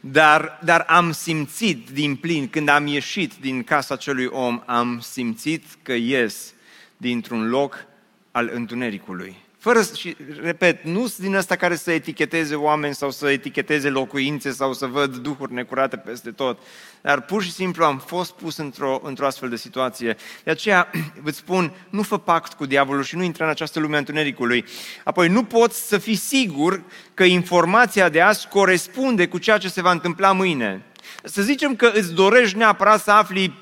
dar, 0.00 0.58
dar 0.64 0.84
am 0.88 1.12
simțit 1.12 1.90
din 1.90 2.16
plin, 2.16 2.48
când 2.48 2.68
am 2.68 2.86
ieșit 2.86 3.32
din 3.40 3.62
casa 3.62 3.94
acelui 3.94 4.26
om, 4.26 4.62
am 4.66 5.00
simțit 5.02 5.64
că 5.82 5.92
ies 5.92 6.52
dintr-un 6.96 7.48
loc 7.48 7.84
al 8.30 8.50
întunericului. 8.54 9.36
Fără, 9.60 9.82
și 9.96 10.16
repet, 10.42 10.84
nu 10.84 11.06
sunt 11.06 11.26
din 11.26 11.36
asta 11.36 11.56
care 11.56 11.76
să 11.76 11.90
eticheteze 11.90 12.54
oameni 12.54 12.94
sau 12.94 13.10
să 13.10 13.30
eticheteze 13.30 13.88
locuințe 13.88 14.50
sau 14.50 14.72
să 14.72 14.86
văd 14.86 15.16
duhuri 15.16 15.52
necurate 15.52 15.96
peste 15.96 16.30
tot, 16.30 16.58
dar 17.00 17.20
pur 17.20 17.42
și 17.42 17.52
simplu 17.52 17.84
am 17.84 17.98
fost 17.98 18.32
pus 18.32 18.56
într-o, 18.56 19.00
într-o 19.04 19.26
astfel 19.26 19.48
de 19.48 19.56
situație. 19.56 20.16
De 20.44 20.50
aceea 20.50 20.90
vă 21.24 21.30
spun, 21.30 21.72
nu 21.90 22.02
fă 22.02 22.18
pact 22.18 22.52
cu 22.52 22.66
diavolul 22.66 23.02
și 23.02 23.16
nu 23.16 23.22
intra 23.22 23.44
în 23.44 23.50
această 23.50 23.80
lume 23.80 23.94
a 23.94 23.98
întunericului. 23.98 24.64
Apoi 25.04 25.28
nu 25.28 25.44
poți 25.44 25.88
să 25.88 25.98
fii 25.98 26.16
sigur 26.16 26.82
că 27.14 27.24
informația 27.24 28.08
de 28.08 28.20
azi 28.20 28.48
corespunde 28.48 29.28
cu 29.28 29.38
ceea 29.38 29.58
ce 29.58 29.68
se 29.68 29.82
va 29.82 29.90
întâmpla 29.90 30.32
mâine. 30.32 30.82
Să 31.24 31.42
zicem 31.42 31.76
că 31.76 31.90
îți 31.94 32.14
dorești 32.14 32.56
neapărat 32.56 33.02
să 33.02 33.10
afli 33.10 33.54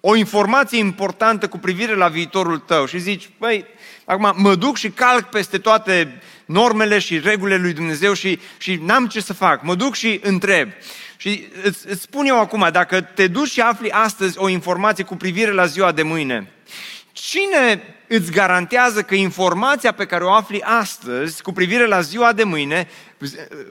o 0.00 0.14
informație 0.14 0.78
importantă 0.78 1.48
cu 1.48 1.58
privire 1.58 1.94
la 1.94 2.08
viitorul 2.08 2.58
tău 2.58 2.86
și 2.86 2.98
zici, 2.98 3.30
băi, 3.38 3.64
acum 4.06 4.32
mă 4.36 4.54
duc 4.54 4.76
și 4.76 4.90
calc 4.90 5.28
peste 5.28 5.58
toate 5.58 6.20
normele 6.44 6.98
și 6.98 7.18
regulile 7.18 7.56
lui 7.56 7.72
Dumnezeu 7.72 8.12
și, 8.12 8.38
și 8.58 8.80
n-am 8.82 9.06
ce 9.06 9.20
să 9.20 9.32
fac, 9.32 9.62
mă 9.62 9.74
duc 9.74 9.94
și 9.94 10.20
întreb. 10.22 10.68
Și 11.16 11.46
îți, 11.62 11.88
îți 11.88 12.02
spun 12.02 12.26
eu 12.26 12.40
acum, 12.40 12.68
dacă 12.72 13.00
te 13.00 13.26
duci 13.26 13.50
și 13.50 13.60
afli 13.60 13.90
astăzi 13.90 14.38
o 14.38 14.48
informație 14.48 15.04
cu 15.04 15.16
privire 15.16 15.50
la 15.50 15.66
ziua 15.66 15.92
de 15.92 16.02
mâine, 16.02 16.50
cine 17.12 17.95
îți 18.08 18.30
garantează 18.30 19.02
că 19.02 19.14
informația 19.14 19.92
pe 19.92 20.06
care 20.06 20.24
o 20.24 20.32
afli 20.32 20.62
astăzi 20.62 21.42
cu 21.42 21.52
privire 21.52 21.86
la 21.86 22.00
ziua 22.00 22.32
de 22.32 22.44
mâine, 22.44 22.88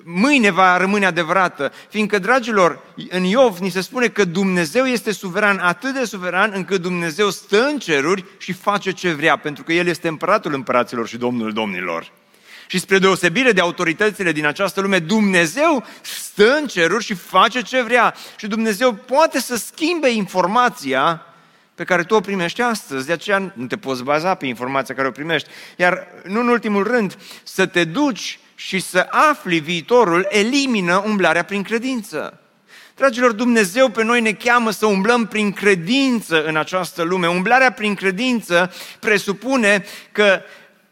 mâine 0.04 0.52
va 0.52 0.78
rămâne 0.78 1.06
adevărată? 1.06 1.71
Fiindcă, 1.89 2.19
dragilor, 2.19 2.80
în 3.10 3.24
Iov 3.24 3.58
ni 3.58 3.69
se 3.69 3.82
spune 3.82 4.08
că 4.08 4.26
Dumnezeu 4.26 4.86
este 4.86 5.12
suveran, 5.12 5.58
atât 5.58 5.93
de 5.93 6.06
suveran 6.06 6.52
încât 6.56 6.82
Dumnezeu 6.82 7.30
stă 7.30 7.65
în 7.65 7.80
ceruri 7.80 8.26
și 8.38 8.54
face 8.54 8.91
ce 8.91 9.12
vrea, 9.12 9.38
pentru 9.38 9.63
că 9.63 9.74
El 9.74 9.88
este 9.88 10.08
împăratul 10.08 10.54
împăraților 10.54 11.08
și 11.08 11.17
domnul 11.17 11.52
domnilor. 11.54 12.12
Și 12.67 12.80
spre 12.80 13.00
deosebire 13.00 13.52
de 13.52 13.62
autoritățile 13.62 14.32
din 14.32 14.45
această 14.45 14.82
lume, 14.82 15.00
Dumnezeu 15.00 15.86
stă 16.02 16.56
în 16.56 16.67
ceruri 16.67 17.04
și 17.04 17.13
face 17.13 17.62
ce 17.62 17.82
vrea. 17.82 18.15
Și 18.38 18.48
Dumnezeu 18.48 18.93
poate 18.93 19.39
să 19.39 19.56
schimbe 19.56 20.10
informația 20.10 21.26
pe 21.76 21.84
care 21.84 22.04
tu 22.04 22.16
o 22.16 22.20
primești 22.20 22.62
astăzi. 22.62 23.06
De 23.06 23.14
aceea 23.14 23.52
nu 23.54 23.66
te 23.66 23.78
poți 23.78 24.04
baza 24.04 24.36
pe 24.36 24.46
informația 24.46 24.96
care 24.96 25.08
o 25.08 25.12
primești. 25.12 25.50
Iar, 25.76 26.08
nu 26.24 26.40
în 26.40 26.48
ultimul 26.48 26.84
rând, 26.84 27.18
să 27.44 27.66
te 27.66 27.84
duci 27.84 28.40
și 28.56 28.80
să 28.80 29.08
afli 29.10 29.60
viitorul 29.60 30.28
elimină 30.30 31.04
umblarea 31.06 31.44
prin 31.44 31.64
credință. 31.64 32.40
Dragilor, 32.96 33.32
Dumnezeu 33.32 33.90
pe 33.90 34.04
noi 34.04 34.22
ne 34.22 34.32
cheamă 34.32 34.72
să 34.72 34.86
umblăm 34.86 35.26
prin 35.26 35.52
credință 35.52 36.46
în 36.46 36.56
această 36.56 37.02
lume. 37.04 37.28
Umblarea 37.28 37.72
prin 37.72 37.96
credință 37.96 38.74
presupune 39.00 39.86
că 40.12 40.42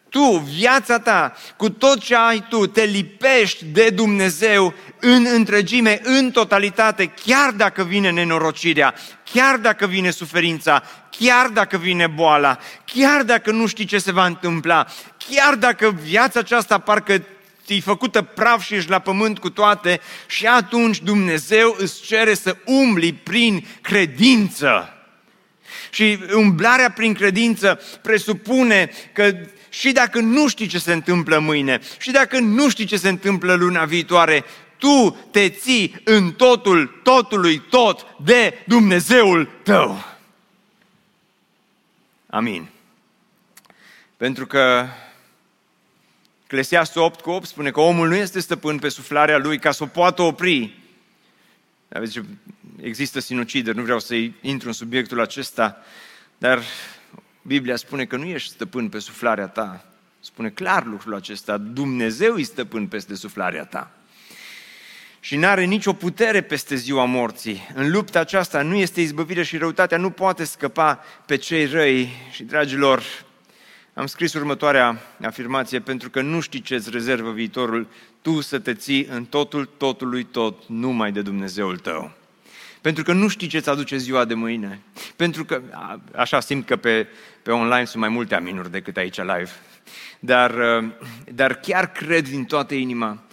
tu, 0.10 0.38
viața 0.56 1.00
ta, 1.00 1.34
cu 1.58 1.70
tot 1.70 2.00
ce 2.00 2.16
ai 2.16 2.46
tu, 2.50 2.68
te 2.68 2.84
lipești 2.84 3.66
de 3.66 3.90
Dumnezeu 3.90 4.74
în 5.06 5.28
întregime, 5.34 6.02
în 6.04 6.32
totalitate, 6.32 7.14
chiar 7.26 7.52
dacă 7.52 7.84
vine 7.84 8.12
nenorocirea, 8.12 8.94
chiar 9.32 9.58
dacă 9.58 9.86
vine 9.86 10.10
suferința, 10.10 10.84
chiar 11.10 11.48
dacă 11.48 11.78
vine 11.78 12.08
boala, 12.08 12.60
chiar 12.86 13.24
dacă 13.24 13.52
nu 13.52 13.68
știi 13.68 13.86
ce 13.86 13.98
se 13.98 14.12
va 14.12 14.26
întâmpla, 14.26 14.88
chiar 15.30 15.56
dacă 15.56 15.96
viața 16.04 16.40
aceasta 16.40 16.78
parcă 16.78 17.24
ți 17.66 17.80
făcută 17.80 18.22
praf 18.22 18.64
și 18.64 18.76
ești 18.76 18.90
la 18.90 19.00
pământ 19.00 19.40
cu 19.40 19.50
toate 19.50 20.00
și 20.28 20.46
atunci 20.46 21.02
Dumnezeu 21.02 21.76
îți 21.80 22.02
cere 22.02 22.34
să 22.34 22.56
umbli 22.66 23.14
prin 23.14 23.66
credință. 23.82 24.94
Și 25.90 26.20
umblarea 26.34 26.92
prin 26.92 27.14
credință 27.14 27.80
presupune 28.02 28.90
că 29.14 29.32
și 29.70 29.92
dacă 29.92 30.20
nu 30.20 30.48
știi 30.48 30.68
ce 30.68 30.80
se 30.80 30.94
întâmplă 30.94 31.40
mâine, 31.40 31.80
și 32.00 32.12
dacă 32.12 32.40
nu 32.40 32.70
știi 32.70 32.86
ce 32.86 32.98
se 32.98 33.10
întâmplă 33.10 33.54
luna 33.54 33.86
viitoare, 33.86 34.44
tu 34.84 35.18
te 35.32 35.50
ții 35.50 36.02
în 36.04 36.32
totul, 36.32 37.00
totului 37.04 37.60
tot 37.60 38.06
de 38.24 38.64
Dumnezeul 38.68 39.50
tău. 39.64 40.04
Amin. 42.30 42.70
Pentru 44.18 44.46
că 44.46 44.88
Eclesiastul 46.44 47.02
8 47.02 47.22
cu 47.22 47.30
8 47.30 47.48
spune 47.48 47.72
că 47.72 47.80
omul 47.80 48.08
nu 48.08 48.16
este 48.16 48.40
stăpân 48.40 48.80
pe 48.80 48.90
suflarea 48.90 49.38
lui 49.38 49.60
ca 49.60 49.72
să 49.72 49.84
o 49.84 49.86
poată 49.86 50.22
opri. 50.22 50.80
Aveți, 51.90 52.22
există 52.82 53.20
sinucideri, 53.20 53.78
nu 53.78 53.84
vreau 53.84 54.00
să 54.00 54.16
intru 54.42 54.68
în 54.68 54.74
subiectul 54.74 55.22
acesta, 55.22 55.78
dar 56.38 56.62
Biblia 57.42 57.76
spune 57.76 58.06
că 58.06 58.16
nu 58.18 58.26
ești 58.26 58.50
stăpân 58.50 58.90
pe 58.90 59.00
suflarea 59.00 59.48
ta. 59.48 59.86
Spune 60.20 60.50
clar 60.50 60.86
lucrul 60.86 61.16
acesta. 61.16 61.58
Dumnezeu 61.58 62.38
e 62.38 62.44
stăpân 62.44 62.88
peste 62.88 63.16
suflarea 63.16 63.66
ta. 63.66 63.92
Și 65.26 65.36
nu 65.36 65.48
are 65.48 65.64
nicio 65.64 65.94
putere 65.94 66.42
peste 66.42 66.76
ziua 66.76 67.06
morții. 67.06 67.68
În 67.74 67.92
lupta 67.92 68.20
aceasta 68.20 68.62
nu 68.62 68.76
este 68.76 69.02
izbăvire 69.02 69.44
și 69.44 69.58
răutatea 69.58 69.98
nu 69.98 70.10
poate 70.10 70.44
scăpa 70.44 71.04
pe 71.26 71.36
cei 71.36 71.66
răi. 71.66 72.10
Și, 72.32 72.44
dragilor, 72.44 73.04
am 73.94 74.06
scris 74.06 74.34
următoarea 74.34 75.02
afirmație, 75.22 75.80
pentru 75.80 76.10
că 76.10 76.22
nu 76.22 76.40
știi 76.40 76.62
ce 76.62 76.76
îți 76.76 76.90
rezervă 76.90 77.32
viitorul, 77.32 77.88
tu 78.22 78.42
să 78.42 78.60
te 78.60 78.74
ții 78.74 79.06
în 79.06 79.26
totul, 79.26 79.70
totului 79.78 80.24
tot, 80.24 80.68
numai 80.68 81.12
de 81.12 81.22
Dumnezeul 81.22 81.78
tău. 81.78 82.12
Pentru 82.82 83.04
că 83.04 83.14
nu 83.14 83.28
știi 83.28 83.48
ce-ți 83.48 83.70
aduce 83.70 83.98
ziua 83.98 84.26
de 84.26 84.34
mâine. 84.34 84.82
Pentru 85.16 85.46
că, 85.46 85.62
așa 86.16 86.40
simt 86.40 86.66
că 86.66 86.76
pe, 86.76 87.08
pe 87.44 87.52
online 87.52 87.86
sunt 87.86 88.02
mai 88.02 88.10
multe 88.10 88.36
aminuri 88.36 88.72
decât 88.72 88.98
aici 88.98 89.18
live. 89.18 89.52
Dar, 90.20 90.54
dar 91.34 91.54
chiar 91.54 91.92
cred 91.92 92.28
din 92.28 92.46
toată 92.46 92.74
inima 92.74 93.24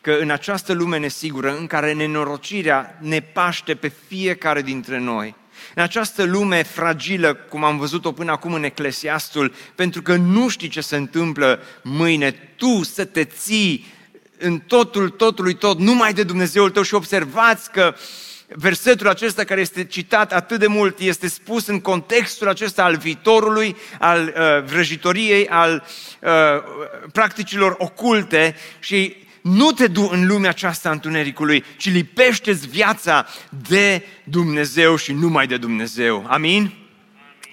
că 0.00 0.16
în 0.20 0.30
această 0.30 0.72
lume 0.72 0.98
nesigură, 0.98 1.56
în 1.56 1.66
care 1.66 1.92
nenorocirea 1.92 2.98
ne 3.00 3.20
paște 3.20 3.74
pe 3.74 3.92
fiecare 4.08 4.62
dintre 4.62 4.98
noi, 4.98 5.34
în 5.74 5.82
această 5.82 6.24
lume 6.24 6.62
fragilă, 6.62 7.34
cum 7.34 7.64
am 7.64 7.78
văzut-o 7.78 8.12
până 8.12 8.30
acum 8.30 8.52
în 8.52 8.64
Eclesiastul, 8.64 9.52
pentru 9.74 10.02
că 10.02 10.16
nu 10.16 10.48
știi 10.48 10.68
ce 10.68 10.80
se 10.80 10.96
întâmplă 10.96 11.62
mâine, 11.82 12.30
tu 12.30 12.82
să 12.82 13.04
te 13.04 13.24
ții 13.24 13.86
în 14.38 14.58
totul, 14.58 15.08
totului 15.08 15.54
tot, 15.54 15.78
numai 15.78 16.12
de 16.12 16.22
Dumnezeul 16.22 16.70
tău 16.70 16.82
și 16.82 16.94
observați 16.94 17.70
că 17.70 17.94
uh, 17.94 18.00
versetul 18.56 19.08
acesta 19.08 19.44
care 19.44 19.60
este 19.60 19.84
citat 19.84 20.32
atât 20.32 20.58
de 20.58 20.66
mult 20.66 20.98
este 20.98 21.28
spus 21.28 21.66
în 21.66 21.80
contextul 21.80 22.48
acesta 22.48 22.84
al 22.84 22.96
viitorului, 22.96 23.76
al 23.98 24.34
uh, 24.36 24.64
vrăjitoriei, 24.64 25.48
al 25.48 25.84
uh, 26.20 26.30
practicilor 27.12 27.74
oculte 27.78 28.56
și 28.80 29.16
nu 29.42 29.72
te 29.72 29.86
du 29.86 30.08
în 30.12 30.26
lumea 30.26 30.50
aceasta 30.50 30.88
a 30.88 30.92
întunericului, 30.92 31.64
ci 31.76 31.92
lipește-ți 31.92 32.68
viața 32.68 33.26
de 33.68 34.04
Dumnezeu 34.24 34.96
și 34.96 35.12
numai 35.12 35.46
de 35.46 35.56
Dumnezeu. 35.56 36.24
Amin? 36.28 36.72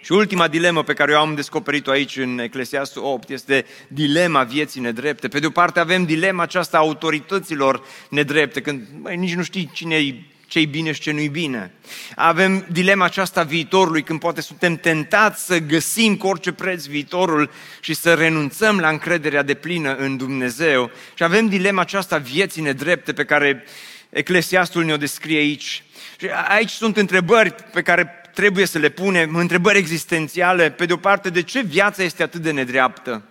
Și 0.08 0.12
ultima 0.12 0.48
dilemă 0.48 0.84
pe 0.84 0.94
care 0.94 1.12
eu 1.12 1.20
am 1.20 1.36
descoperit-o 1.36 1.92
aici 1.92 2.18
în 2.18 2.40
Eclesiastul 2.40 3.04
8 3.04 3.30
este 3.30 3.66
dilema 3.88 4.44
vieții 4.44 4.82
nedrepte. 4.82 5.28
Pe 5.28 5.40
de 5.40 5.46
o 5.46 5.50
parte 5.50 5.80
avem 5.80 6.06
dilema 6.06 6.44
aceasta 6.44 6.78
a 6.78 6.80
autorităților 6.80 7.84
nedrepte, 8.10 8.62
când 8.62 8.88
băi, 9.02 9.16
nici 9.16 9.34
nu 9.34 9.44
știi 9.44 9.70
cine 9.74 9.96
e 9.96 10.16
ce 10.48 10.66
bine 10.66 10.92
și 10.92 11.02
ce 11.02 11.12
nu-i 11.12 11.28
bine. 11.28 11.72
Avem 12.16 12.66
dilema 12.72 13.06
aceasta 13.06 13.44
viitorului, 13.44 14.04
când 14.04 14.20
poate 14.20 14.42
suntem 14.42 14.76
tentați 14.76 15.46
să 15.46 15.58
găsim 15.58 16.18
cu 16.18 16.28
orice 16.28 16.52
preț 16.52 16.86
viitorul 16.86 17.52
și 17.80 17.94
să 17.94 18.14
renunțăm 18.14 18.80
la 18.80 18.90
încrederea 18.90 19.44
de 19.44 19.54
plină 19.54 19.96
în 19.96 20.18
Dumnezeu. 20.18 20.92
Și 21.14 21.24
avem 21.24 21.48
dilema 21.48 21.82
aceasta 21.82 22.18
vieții 22.18 22.62
nedrepte 22.62 23.14
pe 23.14 23.26
care 23.26 23.66
Eclesiastul 24.10 24.84
ne-o 24.84 24.98
descrie 24.98 25.38
aici. 25.38 25.84
Și 26.20 26.28
aici 26.48 26.70
sunt 26.70 26.98
întrebări 26.98 27.56
pe 27.72 27.82
care 27.82 28.22
trebuie 28.34 28.66
să 28.66 28.78
le 28.78 28.90
punem, 28.90 29.36
întrebări 29.36 29.78
existențiale. 29.78 30.72
Pe 30.72 30.86
de 30.86 30.94
o 30.94 30.98
parte, 30.98 31.30
de 31.30 31.42
ce 31.42 31.62
viața 31.62 32.04
este 32.04 32.24
atât 32.24 32.42
de 32.42 32.52
nedreaptă? 32.52 33.24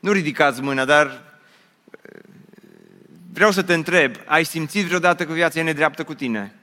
Nu 0.00 0.12
ridicați 0.12 0.60
mâna, 0.60 0.84
dar 0.84 1.29
vreau 3.32 3.50
să 3.50 3.62
te 3.62 3.74
întreb, 3.74 4.14
ai 4.24 4.44
simțit 4.44 4.84
vreodată 4.84 5.24
că 5.24 5.32
viața 5.32 5.60
e 5.60 5.62
nedreaptă 5.62 6.04
cu 6.04 6.14
tine? 6.14 6.54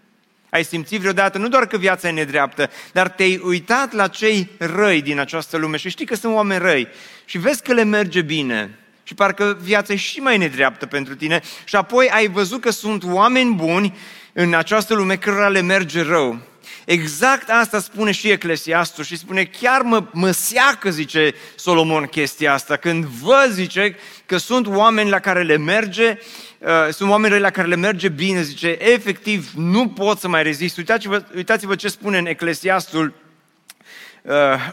Ai 0.49 0.63
simțit 0.63 0.99
vreodată 0.99 1.37
nu 1.37 1.47
doar 1.47 1.67
că 1.67 1.77
viața 1.77 2.07
e 2.07 2.11
nedreaptă, 2.11 2.69
dar 2.91 3.09
te-ai 3.09 3.41
uitat 3.43 3.93
la 3.93 4.07
cei 4.07 4.49
răi 4.57 5.01
din 5.01 5.19
această 5.19 5.57
lume 5.57 5.77
și 5.77 5.89
știi 5.89 6.05
că 6.05 6.15
sunt 6.15 6.33
oameni 6.33 6.61
răi 6.61 6.87
și 7.25 7.37
vezi 7.37 7.61
că 7.61 7.73
le 7.73 7.83
merge 7.83 8.21
bine 8.21 8.79
și 9.03 9.13
parcă 9.13 9.57
viața 9.61 9.93
e 9.93 9.95
și 9.95 10.19
mai 10.19 10.37
nedreaptă 10.37 10.85
pentru 10.85 11.15
tine 11.15 11.41
și 11.63 11.75
apoi 11.75 12.09
ai 12.09 12.27
văzut 12.27 12.61
că 12.61 12.69
sunt 12.69 13.03
oameni 13.03 13.53
buni 13.53 13.97
în 14.33 14.53
această 14.53 14.93
lume 14.93 15.15
cărora 15.15 15.49
le 15.49 15.61
merge 15.61 16.01
rău. 16.01 16.39
Exact 16.85 17.49
asta 17.49 17.79
spune 17.79 18.11
și 18.11 18.29
Eclesiastul 18.29 19.03
și 19.03 19.17
spune 19.17 19.43
chiar 19.43 19.81
mă, 19.81 20.03
mă 20.11 20.31
seacă, 20.31 20.89
zice 20.89 21.33
Solomon, 21.55 22.05
chestia 22.05 22.53
asta, 22.53 22.75
când 22.75 23.05
văd, 23.05 23.51
zice, 23.51 23.95
că 24.25 24.37
sunt 24.37 24.67
oameni 24.67 25.09
la 25.09 25.19
care 25.19 25.43
le 25.43 25.57
merge, 25.57 26.17
uh, 26.59 26.93
sunt 26.93 27.09
oameni 27.09 27.39
la 27.39 27.49
care 27.49 27.67
le 27.67 27.75
merge 27.75 28.09
bine, 28.09 28.41
zice, 28.41 28.77
efectiv 28.79 29.51
nu 29.55 29.87
pot 29.87 30.19
să 30.19 30.27
mai 30.27 30.43
rezist. 30.43 30.77
Uitați-vă, 30.77 31.25
uitați-vă 31.35 31.75
ce 31.75 31.87
spune 31.87 32.17
în 32.17 32.25
Eclesiastul 32.25 33.13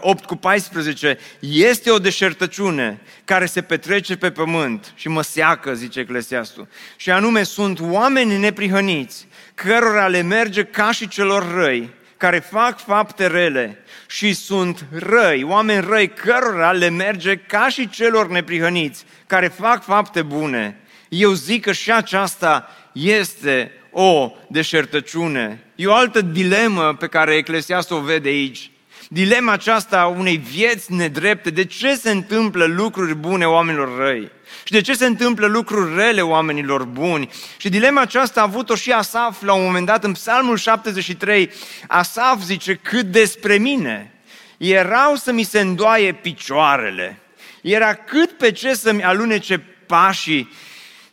8 0.00 0.20
uh, 0.20 0.26
cu 0.26 0.36
14, 0.36 1.18
este 1.38 1.90
o 1.90 1.98
deșertăciune 1.98 3.00
care 3.24 3.46
se 3.46 3.62
petrece 3.62 4.16
pe 4.16 4.30
pământ 4.30 4.92
și 4.94 5.08
mă 5.08 5.22
seacă, 5.22 5.74
zice 5.74 6.00
Eclesiastul. 6.00 6.68
Și 6.96 7.10
anume, 7.10 7.42
sunt 7.42 7.80
oameni 7.80 8.38
neprihăniți, 8.38 9.26
cărora 9.54 10.06
le 10.06 10.20
merge 10.20 10.64
ca 10.64 10.92
și 10.92 11.08
celor 11.08 11.54
răi, 11.54 11.90
care 12.16 12.38
fac 12.38 12.84
fapte 12.84 13.26
rele 13.26 13.78
și 14.06 14.32
sunt 14.32 14.86
răi, 14.90 15.42
oameni 15.42 15.86
răi, 15.88 16.08
cărora 16.08 16.72
le 16.72 16.88
merge 16.88 17.36
ca 17.36 17.68
și 17.68 17.88
celor 17.88 18.28
neprihăniți, 18.28 19.04
care 19.26 19.48
fac 19.48 19.84
fapte 19.84 20.22
bune. 20.22 20.78
Eu 21.08 21.32
zic 21.32 21.62
că 21.62 21.72
și 21.72 21.92
aceasta 21.92 22.70
este 22.92 23.72
o 23.90 24.32
deșertăciune. 24.48 25.64
E 25.74 25.86
o 25.86 25.94
altă 25.94 26.20
dilemă 26.20 26.94
pe 26.98 27.06
care 27.06 27.34
Eclesiastul 27.34 27.96
o 27.96 28.00
vede 28.00 28.28
aici. 28.28 28.70
Dilema 29.08 29.52
aceasta 29.52 30.00
a 30.00 30.06
unei 30.06 30.36
vieți 30.36 30.92
nedrepte. 30.92 31.50
De 31.50 31.64
ce 31.64 31.94
se 31.94 32.10
întâmplă 32.10 32.64
lucruri 32.64 33.14
bune 33.14 33.46
oamenilor 33.46 33.96
răi? 33.98 34.30
Și 34.64 34.72
de 34.72 34.80
ce 34.80 34.94
se 34.94 35.06
întâmplă 35.06 35.46
lucruri 35.46 35.94
rele 35.94 36.20
oamenilor 36.20 36.84
buni? 36.84 37.30
Și 37.56 37.68
dilema 37.68 38.00
aceasta 38.00 38.40
a 38.40 38.44
avut-o 38.44 38.74
și 38.74 38.92
Asaf 38.92 39.42
la 39.42 39.52
un 39.52 39.64
moment 39.64 39.86
dat 39.86 40.04
în 40.04 40.12
Psalmul 40.12 40.56
73. 40.56 41.50
Asaf 41.86 42.42
zice, 42.42 42.74
cât 42.74 43.06
despre 43.06 43.56
mine. 43.56 44.12
erau 44.56 45.14
să 45.14 45.32
mi 45.32 45.42
se 45.42 45.60
îndoaie 45.60 46.12
picioarele. 46.12 47.18
Era 47.62 47.94
cât 47.94 48.30
pe 48.30 48.52
ce 48.52 48.74
să-mi 48.74 49.04
alunece 49.04 49.58
pașii. 49.86 50.52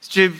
Zice, 0.04 0.34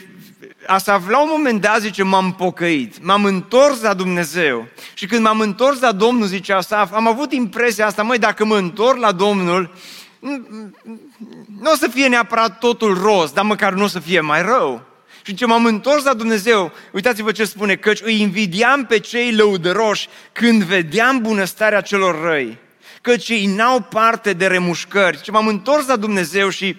Asaf, 0.66 1.08
la 1.08 1.22
un 1.22 1.28
moment 1.30 1.60
dat, 1.60 1.80
zice, 1.80 2.02
m-am 2.02 2.34
pocăit, 2.34 3.04
m-am 3.04 3.24
întors 3.24 3.80
la 3.80 3.94
Dumnezeu. 3.94 4.68
Și 4.94 5.06
când 5.06 5.22
m-am 5.22 5.40
întors 5.40 5.80
la 5.80 5.92
Domnul, 5.92 6.26
zice 6.26 6.52
Asaf, 6.52 6.92
am 6.92 7.08
avut 7.08 7.32
impresia 7.32 7.86
asta, 7.86 8.02
măi, 8.02 8.18
dacă 8.18 8.44
mă 8.44 8.56
întorc 8.56 8.98
la 8.98 9.12
Domnul, 9.12 9.74
nu 11.60 11.70
o 11.72 11.76
să 11.76 11.88
fie 11.88 12.08
neapărat 12.08 12.58
totul 12.58 12.98
roz, 12.98 13.32
dar 13.32 13.44
măcar 13.44 13.72
nu 13.72 13.84
o 13.84 13.86
să 13.86 13.98
fie 13.98 14.20
mai 14.20 14.42
rău. 14.42 14.82
Și 15.24 15.34
ce 15.34 15.46
m-am 15.46 15.64
întors 15.64 16.04
la 16.04 16.14
Dumnezeu, 16.14 16.72
uitați-vă 16.92 17.32
ce 17.32 17.44
spune, 17.44 17.76
căci 17.76 18.00
îi 18.02 18.20
invidiam 18.20 18.84
pe 18.84 18.98
cei 18.98 19.34
lăudăroși 19.34 20.08
când 20.32 20.62
vedeam 20.62 21.18
bunăstarea 21.18 21.80
celor 21.80 22.22
răi, 22.22 22.58
căci 23.00 23.28
ei 23.28 23.46
n-au 23.46 23.80
parte 23.80 24.32
de 24.32 24.46
remușcări. 24.46 25.20
Ce 25.20 25.30
m-am 25.30 25.46
întors 25.46 25.86
la 25.86 25.96
Dumnezeu 25.96 26.48
și, 26.48 26.76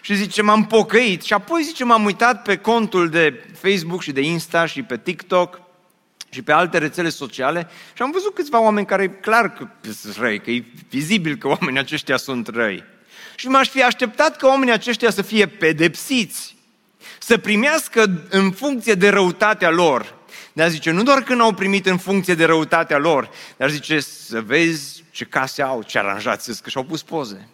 și 0.00 0.14
zice, 0.14 0.42
m-am 0.42 0.66
pocăit. 0.66 1.22
Și 1.22 1.32
apoi 1.32 1.62
zice, 1.62 1.84
m-am 1.84 2.04
uitat 2.04 2.42
pe 2.42 2.56
contul 2.56 3.08
de 3.08 3.44
Facebook 3.60 4.02
și 4.02 4.12
de 4.12 4.20
Insta 4.20 4.66
și 4.66 4.82
pe 4.82 4.98
TikTok 4.98 5.60
și 6.36 6.42
pe 6.42 6.52
alte 6.52 6.78
rețele 6.78 7.08
sociale 7.08 7.68
și 7.94 8.02
am 8.02 8.10
văzut 8.10 8.34
câțiva 8.34 8.60
oameni 8.60 8.86
care 8.86 9.08
clar 9.08 9.52
că 9.52 9.68
sunt 10.00 10.16
răi, 10.16 10.40
că 10.40 10.50
e 10.50 10.64
vizibil 10.88 11.36
că 11.36 11.48
oamenii 11.48 11.80
aceștia 11.80 12.16
sunt 12.16 12.48
răi. 12.48 12.84
Și 13.36 13.48
m-aș 13.48 13.68
fi 13.68 13.82
așteptat 13.82 14.36
că 14.36 14.46
oamenii 14.46 14.72
aceștia 14.72 15.10
să 15.10 15.22
fie 15.22 15.46
pedepsiți, 15.46 16.56
să 17.18 17.38
primească 17.38 18.26
în 18.30 18.50
funcție 18.50 18.94
de 18.94 19.08
răutatea 19.08 19.70
lor. 19.70 20.14
Dar 20.52 20.68
zice, 20.68 20.90
nu 20.90 21.02
doar 21.02 21.22
că 21.22 21.34
n-au 21.34 21.52
primit 21.52 21.86
în 21.86 21.96
funcție 21.96 22.34
de 22.34 22.44
răutatea 22.44 22.98
lor, 22.98 23.30
dar 23.56 23.70
zice, 23.70 24.00
să 24.00 24.40
vezi 24.40 25.04
ce 25.10 25.24
case 25.24 25.62
au, 25.62 25.82
ce 25.82 25.98
aranjați, 25.98 26.62
că 26.62 26.68
și-au 26.68 26.84
pus 26.84 27.02
poze. 27.02 27.48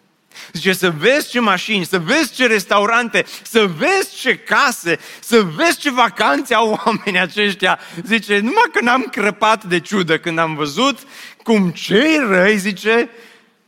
Zice, 0.52 0.72
să 0.72 0.92
vezi 0.98 1.28
ce 1.28 1.40
mașini, 1.40 1.84
să 1.84 1.98
vezi 1.98 2.34
ce 2.34 2.46
restaurante, 2.46 3.24
să 3.42 3.66
vezi 3.78 4.16
ce 4.16 4.36
case, 4.36 4.98
să 5.20 5.42
vezi 5.56 5.78
ce 5.78 5.90
vacanțe 5.90 6.54
au 6.54 6.80
oamenii 6.84 7.20
aceștia. 7.20 7.78
Zice, 8.06 8.34
numai 8.34 8.70
că 8.72 8.80
n-am 8.82 9.02
crăpat 9.02 9.64
de 9.64 9.80
ciudă 9.80 10.18
când 10.18 10.38
am 10.38 10.54
văzut 10.54 10.98
cum 11.42 11.70
cei 11.70 12.18
răi, 12.28 12.56
zice, 12.56 13.10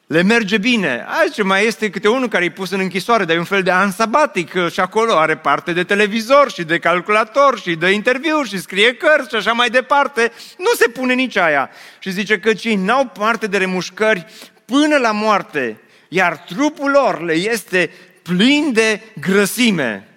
le 0.07 0.23
merge 0.23 0.59
bine. 0.59 1.07
Aici 1.21 1.43
mai 1.43 1.67
este 1.67 1.91
câte 1.91 2.09
unul 2.09 2.29
care 2.29 2.45
e 2.45 2.51
pus 2.51 2.71
în 2.71 2.81
închisoare, 2.81 3.25
dar 3.25 3.37
e 3.37 3.39
un 3.39 3.45
fel 3.45 3.63
de 3.63 3.73
an 3.73 3.91
sabatic 3.91 4.69
și 4.71 4.81
acolo 4.81 5.17
are 5.17 5.37
parte 5.37 5.73
de 5.73 5.85
televizor 5.85 6.51
și 6.51 6.63
de 6.63 6.79
calculator 6.79 7.59
și 7.59 7.75
de 7.75 7.91
interviu 7.91 8.43
și 8.43 8.61
scrie 8.61 8.95
cărți 8.95 9.29
și 9.29 9.35
așa 9.35 9.53
mai 9.53 9.71
departe. 9.71 10.33
Nu 10.59 10.71
se 10.77 10.89
pune 10.89 11.15
nici 11.15 11.37
aia. 11.37 11.71
Și 11.99 12.11
zice 12.11 12.39
că 12.39 12.53
cei 12.53 12.75
n-au 12.75 13.07
parte 13.07 13.47
de 13.47 13.57
remușcări 13.57 14.27
până 14.65 14.97
la 14.97 15.13
moarte 15.13 15.81
iar 16.15 16.37
trupul 16.37 16.91
lor 16.91 17.23
le 17.23 17.33
este 17.33 17.91
plin 18.23 18.73
de 18.73 19.01
grăsime. 19.21 20.09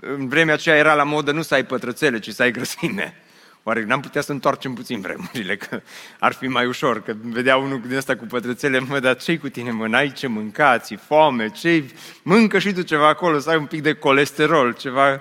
În 0.00 0.28
vremea 0.28 0.54
aceea 0.54 0.76
era 0.76 0.94
la 0.94 1.02
modă 1.02 1.32
nu 1.32 1.42
să 1.42 1.54
ai 1.54 1.64
pătrățele, 1.64 2.18
ci 2.18 2.30
să 2.30 2.42
ai 2.42 2.50
grăsime. 2.50 3.16
Oare 3.62 3.84
n-am 3.84 4.00
putea 4.00 4.20
să 4.20 4.32
întoarcem 4.32 4.74
puțin 4.74 5.00
vremurile, 5.00 5.56
că 5.56 5.80
ar 6.18 6.32
fi 6.32 6.46
mai 6.46 6.66
ușor, 6.66 7.02
că 7.02 7.14
vedea 7.22 7.56
unul 7.56 7.82
din 7.86 7.96
ăsta 7.96 8.16
cu 8.16 8.24
pătrățele, 8.24 8.78
mă, 8.78 8.98
dar 8.98 9.16
ce 9.16 9.38
cu 9.38 9.48
tine, 9.48 9.70
mă, 9.70 9.86
n-ai 9.86 10.12
ce 10.12 10.26
mânca, 10.26 10.78
ți 10.78 10.94
foame, 10.94 11.48
ce 11.48 11.84
mâncă 12.22 12.58
și 12.58 12.72
tu 12.72 12.82
ceva 12.82 13.08
acolo, 13.08 13.38
să 13.38 13.50
ai 13.50 13.56
un 13.56 13.66
pic 13.66 13.82
de 13.82 13.92
colesterol, 13.92 14.72
ceva 14.72 15.20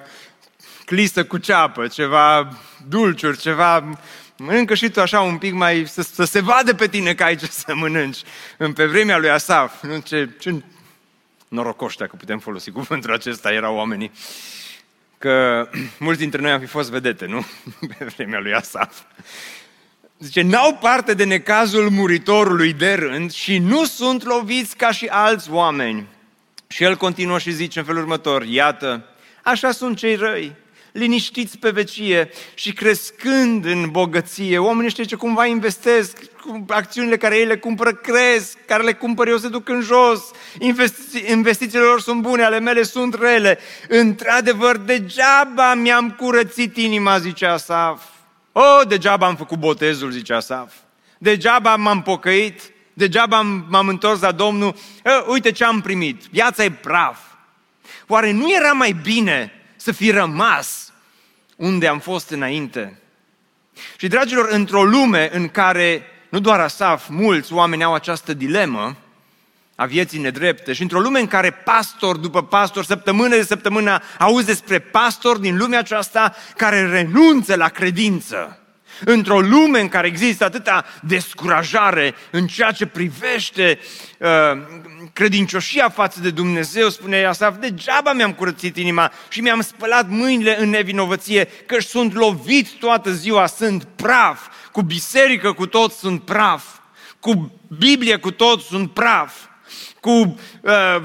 clisă 0.85 1.25
cu 1.25 1.37
ceapă, 1.37 1.87
ceva 1.87 2.57
dulciuri, 2.87 3.37
ceva 3.37 3.97
Mănâncă 4.43 4.73
și 4.73 4.89
tu 4.89 5.01
așa 5.01 5.21
un 5.21 5.37
pic 5.37 5.53
mai, 5.53 5.83
să, 5.87 6.01
să 6.01 6.23
se 6.23 6.39
vadă 6.39 6.75
pe 6.75 6.87
tine 6.87 7.13
că 7.13 7.23
ai 7.23 7.35
ce 7.35 7.45
să 7.45 7.75
mănânci. 7.75 8.19
Pe 8.75 8.85
vremea 8.85 9.17
lui 9.17 9.29
Asaf, 9.29 9.83
nu? 9.83 9.99
Ce, 9.99 10.29
ce 10.39 10.63
norocoși, 11.47 11.97
dacă 11.97 12.15
putem 12.15 12.39
folosi 12.39 12.71
cuvântul 12.71 13.13
acesta, 13.13 13.51
erau 13.51 13.75
oamenii. 13.75 14.11
Că 15.17 15.67
mulți 15.99 16.19
dintre 16.19 16.41
noi 16.41 16.51
am 16.51 16.59
fi 16.59 16.65
fost 16.65 16.89
vedete, 16.89 17.25
nu? 17.25 17.45
Pe 17.97 18.05
vremea 18.05 18.39
lui 18.39 18.53
Asaf. 18.53 19.01
Zice, 20.19 20.41
n-au 20.41 20.77
parte 20.81 21.13
de 21.13 21.23
necazul 21.23 21.89
muritorului 21.89 22.73
de 22.73 22.93
rând 22.93 23.31
și 23.31 23.57
nu 23.57 23.85
sunt 23.85 24.23
loviți 24.23 24.75
ca 24.75 24.91
și 24.91 25.05
alți 25.05 25.51
oameni. 25.51 26.07
Și 26.67 26.83
el 26.83 26.95
continuă 26.95 27.39
și 27.39 27.51
zice 27.51 27.79
în 27.79 27.85
felul 27.85 28.01
următor, 28.01 28.43
iată, 28.43 29.05
așa 29.43 29.71
sunt 29.71 29.97
cei 29.97 30.15
răi 30.15 30.55
liniștiți 30.91 31.57
pe 31.57 31.69
vecie 31.69 32.29
și 32.53 32.73
crescând 32.73 33.65
în 33.65 33.89
bogăție. 33.91 34.57
Oamenii 34.57 34.87
ăștia 34.87 35.03
ce 35.03 35.15
cumva 35.15 35.45
investesc, 35.45 36.17
acțiunile 36.67 37.17
care 37.17 37.37
ei 37.37 37.45
le 37.45 37.57
cumpără 37.57 37.93
cresc, 37.93 38.57
care 38.65 38.83
le 38.83 38.93
cumpăr 38.93 39.27
eu 39.27 39.37
se 39.37 39.47
duc 39.47 39.69
în 39.69 39.81
jos, 39.81 40.21
Investi- 40.59 41.29
investițiile 41.29 41.83
lor 41.83 42.01
sunt 42.01 42.21
bune, 42.21 42.43
ale 42.43 42.59
mele 42.59 42.83
sunt 42.83 43.13
rele. 43.13 43.59
Într-adevăr, 43.87 44.77
degeaba 44.77 45.73
mi-am 45.73 46.11
curățit 46.11 46.77
inima, 46.77 47.19
zice 47.19 47.45
Asaf. 47.45 48.03
O, 48.51 48.59
oh, 48.59 48.87
degeaba 48.87 49.25
am 49.25 49.35
făcut 49.35 49.57
botezul, 49.57 50.11
zice 50.11 50.33
Asaf. 50.33 50.73
Degeaba 51.17 51.75
m-am 51.75 52.01
pocăit, 52.01 52.61
degeaba 52.93 53.41
m-am 53.41 53.87
întors 53.87 54.21
la 54.21 54.31
Domnul. 54.31 54.75
E, 55.05 55.09
uite 55.27 55.51
ce 55.51 55.63
am 55.63 55.81
primit, 55.81 56.23
viața 56.31 56.63
e 56.63 56.71
praf. 56.71 57.19
Oare 58.07 58.31
nu 58.31 58.53
era 58.53 58.71
mai 58.71 58.95
bine 59.03 59.60
să 59.83 59.91
fi 59.91 60.11
rămas 60.11 60.93
unde 61.55 61.87
am 61.87 61.99
fost 61.99 62.29
înainte. 62.29 62.99
Și, 63.97 64.07
dragilor, 64.07 64.47
într-o 64.49 64.83
lume 64.83 65.29
în 65.33 65.49
care 65.49 66.05
nu 66.29 66.39
doar 66.39 66.59
Asaf, 66.59 67.07
mulți 67.09 67.53
oameni 67.53 67.83
au 67.83 67.93
această 67.93 68.33
dilemă 68.33 68.97
a 69.75 69.85
vieții 69.85 70.19
nedrepte 70.19 70.73
și 70.73 70.81
într-o 70.81 70.99
lume 70.99 71.19
în 71.19 71.27
care 71.27 71.51
pastor 71.51 72.17
după 72.17 72.43
pastor, 72.43 72.83
săptămână 72.83 73.35
de 73.35 73.43
săptămână, 73.43 74.01
auzi 74.17 74.45
despre 74.45 74.79
pastor 74.79 75.37
din 75.37 75.57
lumea 75.57 75.79
aceasta 75.79 76.35
care 76.55 76.89
renunță 76.89 77.55
la 77.55 77.67
credință, 77.67 78.59
într-o 79.05 79.39
lume 79.39 79.79
în 79.79 79.89
care 79.89 80.07
există 80.07 80.43
atâta 80.43 80.85
descurajare 81.01 82.15
în 82.31 82.47
ceea 82.47 82.71
ce 82.71 82.85
privește 82.85 83.79
uh, 84.17 84.29
credincioșia 85.13 85.89
față 85.89 86.19
de 86.19 86.29
Dumnezeu, 86.29 86.89
spune 86.89 87.25
Asaf, 87.25 87.57
degeaba 87.59 88.13
mi-am 88.13 88.33
curățit 88.33 88.77
inima 88.77 89.11
și 89.29 89.41
mi-am 89.41 89.61
spălat 89.61 90.09
mâinile 90.09 90.61
în 90.61 90.69
nevinovăție, 90.69 91.45
că 91.45 91.79
sunt 91.79 92.13
lovit 92.13 92.69
toată 92.79 93.11
ziua, 93.11 93.45
sunt 93.45 93.83
praf, 93.95 94.47
cu 94.71 94.81
biserică 94.81 95.53
cu 95.53 95.65
tot 95.65 95.91
sunt 95.91 96.21
praf, 96.21 96.63
cu 97.19 97.59
Biblie 97.77 98.15
cu 98.15 98.31
tot 98.31 98.61
sunt 98.61 98.91
praf 98.91 99.33
cu 100.01 100.37
uh, 100.61 101.01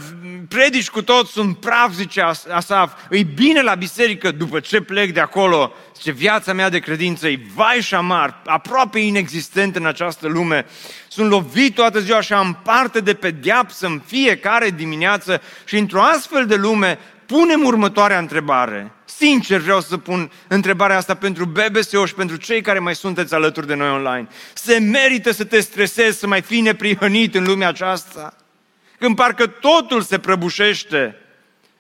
predici 0.49 0.90
cu 0.90 1.03
tot 1.03 1.26
sunt 1.26 1.57
praf, 1.57 1.92
zice 1.92 2.20
Asaf, 2.51 2.92
îi 3.09 3.24
bine 3.24 3.62
la 3.62 3.74
biserică 3.74 4.30
după 4.30 4.61
ce 4.61 4.80
plec 4.80 5.12
de 5.12 5.20
acolo, 5.20 5.72
zice, 5.97 6.11
viața 6.11 6.53
mea 6.53 6.68
de 6.68 6.78
credință 6.78 7.28
e 7.28 7.40
vai 7.55 7.80
și 7.80 7.94
amar, 7.94 8.42
aproape 8.44 8.99
inexistent 8.99 9.76
în 9.76 9.86
această 9.86 10.28
lume. 10.28 10.66
Sunt 11.09 11.30
lovit 11.30 11.74
toată 11.74 12.01
ziua 12.01 12.20
și 12.20 12.32
am 12.32 12.61
parte 12.64 13.01
de 13.01 13.14
pedeapsă 13.14 13.86
în 13.86 14.01
fiecare 14.07 14.70
dimineață 14.70 15.42
și 15.64 15.76
într-o 15.76 16.03
astfel 16.03 16.47
de 16.47 16.55
lume 16.55 16.99
punem 17.26 17.64
următoarea 17.64 18.18
întrebare. 18.18 18.92
Sincer 19.05 19.61
vreau 19.61 19.80
să 19.80 19.97
pun 19.97 20.30
întrebarea 20.49 20.97
asta 20.97 21.14
pentru 21.14 21.44
BBSO 21.44 22.07
și 22.07 22.14
pentru 22.14 22.36
cei 22.36 22.61
care 22.61 22.78
mai 22.78 22.94
sunteți 22.94 23.34
alături 23.34 23.66
de 23.66 23.74
noi 23.74 23.90
online. 23.90 24.28
Se 24.55 24.78
merită 24.78 25.30
să 25.30 25.44
te 25.44 25.61
stresezi, 25.61 26.18
să 26.18 26.26
mai 26.26 26.42
fii 26.42 26.61
neprihănit 26.61 27.34
în 27.34 27.44
lumea 27.44 27.68
aceasta? 27.68 28.36
Când 28.99 29.16
parcă 29.16 29.47
totul 29.47 30.03
se 30.03 30.18
prăbușește. 30.18 31.16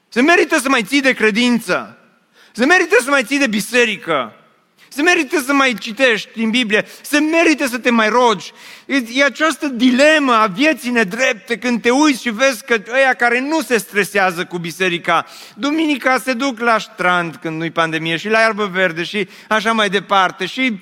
Se 0.08 0.20
merită 0.20 0.58
să 0.58 0.68
mai 0.68 0.82
ții 0.82 1.00
de 1.00 1.12
credință. 1.12 1.98
Se 2.52 2.64
merită 2.64 2.96
să 3.02 3.10
mai 3.10 3.24
ții 3.24 3.38
de 3.38 3.46
biserică. 3.46 4.34
Se 4.96 5.02
merită 5.02 5.40
să 5.40 5.52
mai 5.52 5.74
citești 5.80 6.28
din 6.34 6.50
Biblie, 6.50 6.86
se 7.02 7.18
merită 7.18 7.66
să 7.66 7.78
te 7.78 7.90
mai 7.90 8.08
rogi. 8.08 8.52
E 9.14 9.24
această 9.24 9.66
dilemă 9.66 10.32
a 10.32 10.46
vieții 10.46 10.90
nedrepte 10.90 11.58
când 11.58 11.82
te 11.82 11.90
uiți 11.90 12.22
și 12.22 12.30
vezi 12.30 12.64
că 12.64 12.82
ăia 12.92 13.14
care 13.14 13.40
nu 13.40 13.60
se 13.60 13.76
stresează 13.76 14.44
cu 14.44 14.58
biserica, 14.58 15.26
duminica 15.54 16.18
se 16.18 16.32
duc 16.32 16.60
la 16.60 16.78
strand 16.78 17.36
când 17.36 17.56
nu-i 17.56 17.70
pandemie 17.70 18.16
și 18.16 18.28
la 18.28 18.40
iarbă 18.40 18.66
verde 18.66 19.02
și 19.02 19.28
așa 19.48 19.72
mai 19.72 19.88
departe 19.88 20.46
și 20.46 20.78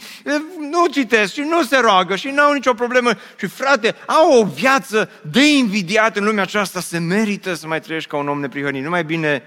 nu 0.58 0.86
citesc 0.86 1.32
și 1.32 1.40
nu 1.40 1.62
se 1.62 1.76
roagă 1.76 2.16
și 2.16 2.28
n-au 2.28 2.52
nicio 2.52 2.74
problemă. 2.74 3.10
Și 3.38 3.46
frate, 3.46 3.94
au 4.06 4.38
o 4.40 4.44
viață 4.44 5.10
de 5.30 5.46
invidiat 5.46 6.16
în 6.16 6.24
lumea 6.24 6.42
aceasta, 6.42 6.80
se 6.80 6.98
merită 6.98 7.54
să 7.54 7.66
mai 7.66 7.80
trăiești 7.80 8.08
ca 8.08 8.16
un 8.16 8.28
om 8.28 8.40
neprihănit. 8.40 8.82
Nu 8.82 8.90
mai 8.90 9.04
bine 9.04 9.42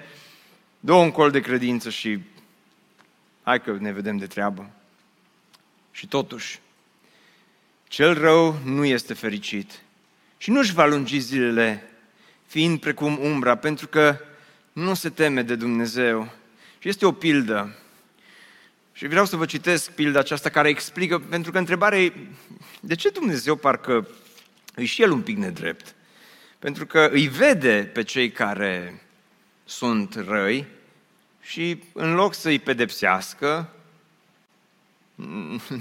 dă 0.79 0.93
un 0.93 1.11
col 1.11 1.31
de 1.31 1.39
credință 1.39 1.89
și 1.89 2.19
hai 3.47 3.61
că 3.61 3.77
ne 3.79 3.91
vedem 3.91 4.17
de 4.17 4.27
treabă. 4.27 4.69
Și 5.91 6.07
totuși, 6.07 6.59
cel 7.87 8.13
rău 8.13 8.59
nu 8.63 8.85
este 8.85 9.13
fericit 9.13 9.81
și 10.37 10.49
nu-și 10.49 10.73
va 10.73 10.85
lungi 10.85 11.19
zilele 11.19 11.89
fiind 12.45 12.79
precum 12.79 13.19
umbra, 13.21 13.55
pentru 13.55 13.87
că 13.87 14.19
nu 14.73 14.93
se 14.93 15.09
teme 15.09 15.41
de 15.41 15.55
Dumnezeu. 15.55 16.33
Și 16.79 16.89
este 16.89 17.05
o 17.05 17.11
pildă. 17.11 17.75
Și 18.93 19.07
vreau 19.07 19.25
să 19.25 19.35
vă 19.35 19.45
citesc 19.45 19.91
pilda 19.91 20.19
aceasta 20.19 20.49
care 20.49 20.69
explică, 20.69 21.19
pentru 21.19 21.51
că 21.51 21.57
întrebarea 21.57 21.99
e, 21.99 22.13
de 22.79 22.95
ce 22.95 23.09
Dumnezeu 23.09 23.55
parcă 23.55 24.07
e 24.75 24.85
și 24.85 25.01
el 25.01 25.11
un 25.11 25.21
pic 25.21 25.37
nedrept. 25.37 25.95
Pentru 26.59 26.85
că 26.85 27.09
îi 27.11 27.27
vede 27.27 27.89
pe 27.93 28.03
cei 28.03 28.31
care 28.31 29.01
sunt 29.65 30.15
răi 30.15 30.75
și 31.47 31.83
în 31.93 32.13
loc 32.13 32.33
să-i 32.33 32.59
pedepsească, 32.59 33.69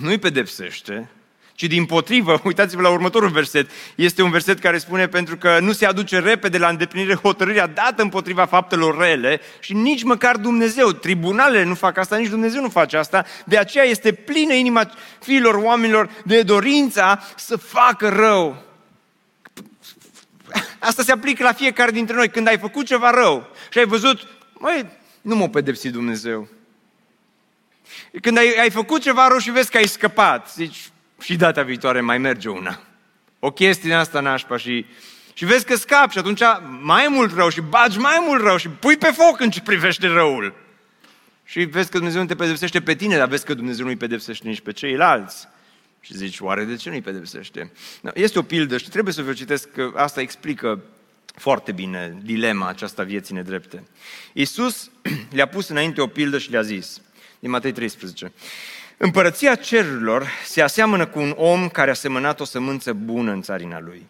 nu-i 0.01 0.19
pedepsește, 0.19 1.11
ci 1.55 1.65
din 1.65 1.87
potrivă, 1.87 2.41
uitați-vă 2.45 2.83
la 2.83 2.91
următorul 2.91 3.29
verset, 3.29 3.71
este 3.95 4.23
un 4.23 4.31
verset 4.31 4.59
care 4.59 4.79
spune 4.79 5.09
pentru 5.09 5.37
că 5.37 5.59
nu 5.61 5.73
se 5.73 5.87
aduce 5.87 6.19
repede 6.19 6.59
la 6.59 6.69
îndeplinire 6.69 7.15
hotărârea 7.15 7.67
dată 7.67 8.03
împotriva 8.03 8.45
faptelor 8.45 8.99
rele 8.99 9.41
și 9.61 9.75
nici 9.75 10.03
măcar 10.03 10.37
Dumnezeu, 10.37 10.93
tribunalele 10.93 11.65
nu 11.65 11.75
fac 11.75 11.97
asta, 11.97 12.17
nici 12.17 12.29
Dumnezeu 12.29 12.61
nu 12.61 12.69
face 12.69 12.97
asta, 12.97 13.25
de 13.45 13.59
aceea 13.59 13.85
este 13.85 14.13
plină 14.13 14.53
inima 14.53 14.91
fiilor 15.21 15.55
oamenilor 15.55 16.11
de 16.25 16.43
dorința 16.43 17.23
să 17.37 17.57
facă 17.57 18.09
rău. 18.09 18.65
Asta 20.79 21.03
se 21.03 21.13
aplică 21.13 21.43
la 21.43 21.53
fiecare 21.53 21.91
dintre 21.91 22.17
noi. 22.17 22.29
Când 22.29 22.49
ai 22.49 22.59
făcut 22.59 22.87
ceva 22.87 23.11
rău 23.11 23.49
și 23.71 23.79
ai 23.79 23.85
văzut, 23.85 24.27
măi, 24.53 24.87
nu 25.27 25.37
m-a 25.37 25.49
pedepsit 25.49 25.93
Dumnezeu. 25.93 26.49
Când 28.21 28.39
ai, 28.39 28.55
ai 28.61 28.71
făcut 28.71 29.03
ceva 29.03 29.29
rău 29.29 29.39
și 29.39 29.51
vezi 29.51 29.71
că 29.71 29.77
ai 29.77 29.87
scăpat, 29.87 30.53
zici, 30.53 30.91
și 31.21 31.37
data 31.37 31.63
viitoare 31.63 32.01
mai 32.01 32.19
merge 32.19 32.49
una. 32.49 32.81
O 33.39 33.51
chestie 33.51 33.95
asta 33.95 34.21
nașpa 34.21 34.57
și, 34.57 34.87
și 35.33 35.45
vezi 35.45 35.65
că 35.65 35.77
scapi 35.77 36.13
și 36.13 36.19
atunci 36.19 36.41
mai 36.81 37.07
mult 37.11 37.35
rău 37.35 37.49
și 37.49 37.61
bagi 37.61 37.99
mai 37.99 38.25
mult 38.27 38.43
rău 38.43 38.57
și 38.57 38.69
pui 38.69 38.97
pe 38.97 39.07
foc 39.07 39.41
în 39.41 39.51
ce 39.51 39.61
privește 39.61 40.07
răul. 40.07 40.55
Și 41.45 41.61
vezi 41.61 41.91
că 41.91 41.97
Dumnezeu 41.97 42.21
nu 42.21 42.27
te 42.27 42.35
pedepsește 42.35 42.81
pe 42.81 42.95
tine, 42.95 43.17
dar 43.17 43.29
vezi 43.29 43.45
că 43.45 43.55
Dumnezeu 43.55 43.85
nu 43.85 43.91
îi 43.91 43.97
pedepsește 43.97 44.49
nici 44.49 44.61
pe 44.61 44.73
ceilalți. 44.73 45.49
Și 46.01 46.17
zici, 46.17 46.41
oare 46.41 46.65
de 46.65 46.77
ce 46.77 46.89
nu 46.89 46.95
îi 46.95 47.03
pedepsește? 47.03 47.73
Este 48.15 48.39
o 48.39 48.43
pildă 48.43 48.79
și 48.79 48.89
trebuie 48.89 49.15
să 49.15 49.23
vă 49.23 49.33
citesc 49.33 49.71
că 49.71 49.93
asta 49.95 50.21
explică 50.21 50.83
foarte 51.37 51.73
bine 51.73 52.19
dilema 52.23 52.69
aceasta 52.69 53.03
vieții 53.03 53.35
nedrepte. 53.35 53.83
Iisus 54.33 54.91
le-a 55.37 55.47
pus 55.47 55.69
înainte 55.69 56.01
o 56.01 56.07
pildă 56.07 56.39
și 56.39 56.51
le-a 56.51 56.63
zis, 56.63 57.01
din 57.39 57.51
Matei 57.51 57.73
13, 57.73 58.33
Împărăția 58.97 59.55
cerurilor 59.55 60.27
se 60.45 60.63
aseamănă 60.63 61.07
cu 61.07 61.19
un 61.19 61.35
om 61.37 61.69
care 61.69 61.91
a 61.91 61.95
semănat 61.95 62.41
o 62.41 62.45
sămânță 62.45 62.93
bună 62.93 63.33
în 63.33 63.43
țarina 63.43 63.81
lui. 63.81 64.07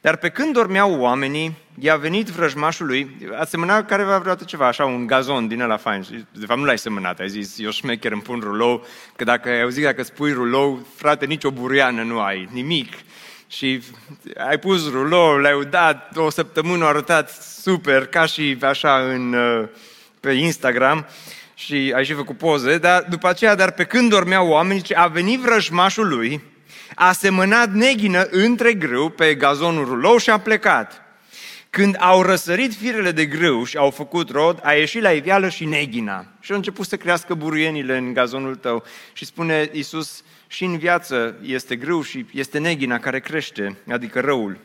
Dar 0.00 0.16
pe 0.16 0.28
când 0.28 0.52
dormeau 0.52 1.00
oamenii, 1.00 1.56
i-a 1.78 1.96
venit 1.96 2.26
vrăjmașul 2.26 2.86
lui, 2.86 3.16
a 3.38 3.44
semănat 3.44 3.86
careva 3.86 4.18
vreodată 4.18 4.44
ceva, 4.44 4.66
așa, 4.66 4.84
un 4.84 5.06
gazon 5.06 5.48
din 5.48 5.60
ăla 5.60 5.76
fain. 5.76 6.26
De 6.32 6.46
fapt, 6.46 6.58
nu 6.58 6.64
l-ai 6.64 6.78
semănat, 6.78 7.20
ai 7.20 7.28
zis, 7.28 7.58
eu 7.58 7.70
șmecher 7.70 8.12
îmi 8.12 8.22
pun 8.22 8.40
rulou, 8.40 8.86
că 9.16 9.24
dacă 9.24 9.48
ai 9.48 9.60
auzit 9.60 9.82
dacă 9.82 10.02
spui 10.02 10.32
rulou, 10.32 10.86
frate, 10.96 11.26
nici 11.26 11.44
o 11.44 11.50
buruiană 11.50 12.02
nu 12.02 12.20
ai, 12.20 12.48
nimic. 12.52 12.92
Și 13.48 13.82
ai 14.48 14.58
pus 14.58 14.90
rulou, 14.90 15.36
l-ai 15.36 15.64
dat, 15.70 16.16
o 16.16 16.30
săptămână 16.30 16.84
a 16.84 16.88
arătat 16.88 17.30
super, 17.60 18.06
ca 18.06 18.26
și 18.26 18.56
așa 18.60 18.98
în, 18.98 19.32
uh, 19.32 19.68
pe 20.20 20.32
Instagram 20.32 21.06
și 21.54 21.92
ai 21.94 22.04
și 22.04 22.12
făcut 22.12 22.36
poze, 22.36 22.78
dar 22.78 23.06
după 23.08 23.28
aceea, 23.28 23.54
dar 23.54 23.70
pe 23.70 23.84
când 23.84 24.10
dormeau 24.10 24.48
oamenii, 24.48 24.94
a 24.94 25.06
venit 25.06 25.40
vrăjmașul 25.40 26.08
lui, 26.08 26.42
a 26.94 27.12
semănat 27.12 27.72
neghină 27.72 28.26
între 28.30 28.72
grâu 28.72 29.08
pe 29.08 29.34
gazonul 29.34 29.84
rulou 29.84 30.16
și 30.16 30.30
a 30.30 30.38
plecat. 30.38 31.02
Când 31.70 31.96
au 31.98 32.22
răsărit 32.22 32.74
firele 32.74 33.12
de 33.12 33.26
grâu 33.26 33.64
și 33.64 33.76
au 33.76 33.90
făcut 33.90 34.30
rod, 34.30 34.60
a 34.62 34.72
ieșit 34.72 35.02
la 35.02 35.10
iveală 35.10 35.48
și 35.48 35.64
neghina. 35.64 36.26
Și 36.40 36.50
au 36.50 36.56
început 36.56 36.86
să 36.86 36.96
crească 36.96 37.34
buruienile 37.34 37.96
în 37.96 38.12
gazonul 38.12 38.54
tău. 38.54 38.84
Și 39.12 39.24
spune 39.24 39.70
Iisus, 39.72 40.22
și 40.48 40.64
în 40.64 40.78
viață 40.78 41.36
este 41.42 41.76
grâu 41.76 42.02
și 42.02 42.26
este 42.32 42.58
neghina 42.58 42.98
care 42.98 43.20
crește, 43.20 43.76
adică 43.90 44.20
răul. 44.20 44.58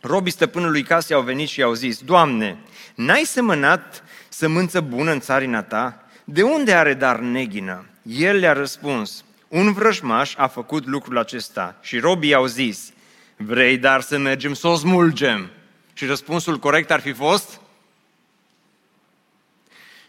Robii 0.00 0.32
stăpânului 0.32 0.82
casei 0.82 1.16
au 1.16 1.22
venit 1.22 1.48
și 1.48 1.62
au 1.62 1.72
zis, 1.72 1.98
Doamne, 1.98 2.58
n-ai 2.94 3.22
semănat 3.24 4.04
sămânță 4.28 4.80
bună 4.80 5.12
în 5.12 5.20
țarina 5.20 5.62
ta? 5.62 6.04
de 6.24 6.42
unde 6.42 6.72
are 6.72 6.94
dar 6.94 7.18
neghină? 7.18 7.86
El 8.02 8.36
le-a 8.36 8.52
răspuns, 8.52 9.24
un 9.48 9.72
vrăjmaș 9.72 10.34
a 10.36 10.46
făcut 10.46 10.86
lucrul 10.86 11.18
acesta 11.18 11.76
și 11.80 11.98
robii 11.98 12.34
au 12.34 12.46
zis, 12.46 12.92
vrei 13.36 13.78
dar 13.78 14.00
să 14.00 14.18
mergem 14.18 14.54
să 14.54 14.66
o 14.66 14.76
smulgem? 14.76 15.50
Și 15.92 16.06
răspunsul 16.06 16.58
corect 16.58 16.90
ar 16.90 17.00
fi 17.00 17.12
fost, 17.12 17.60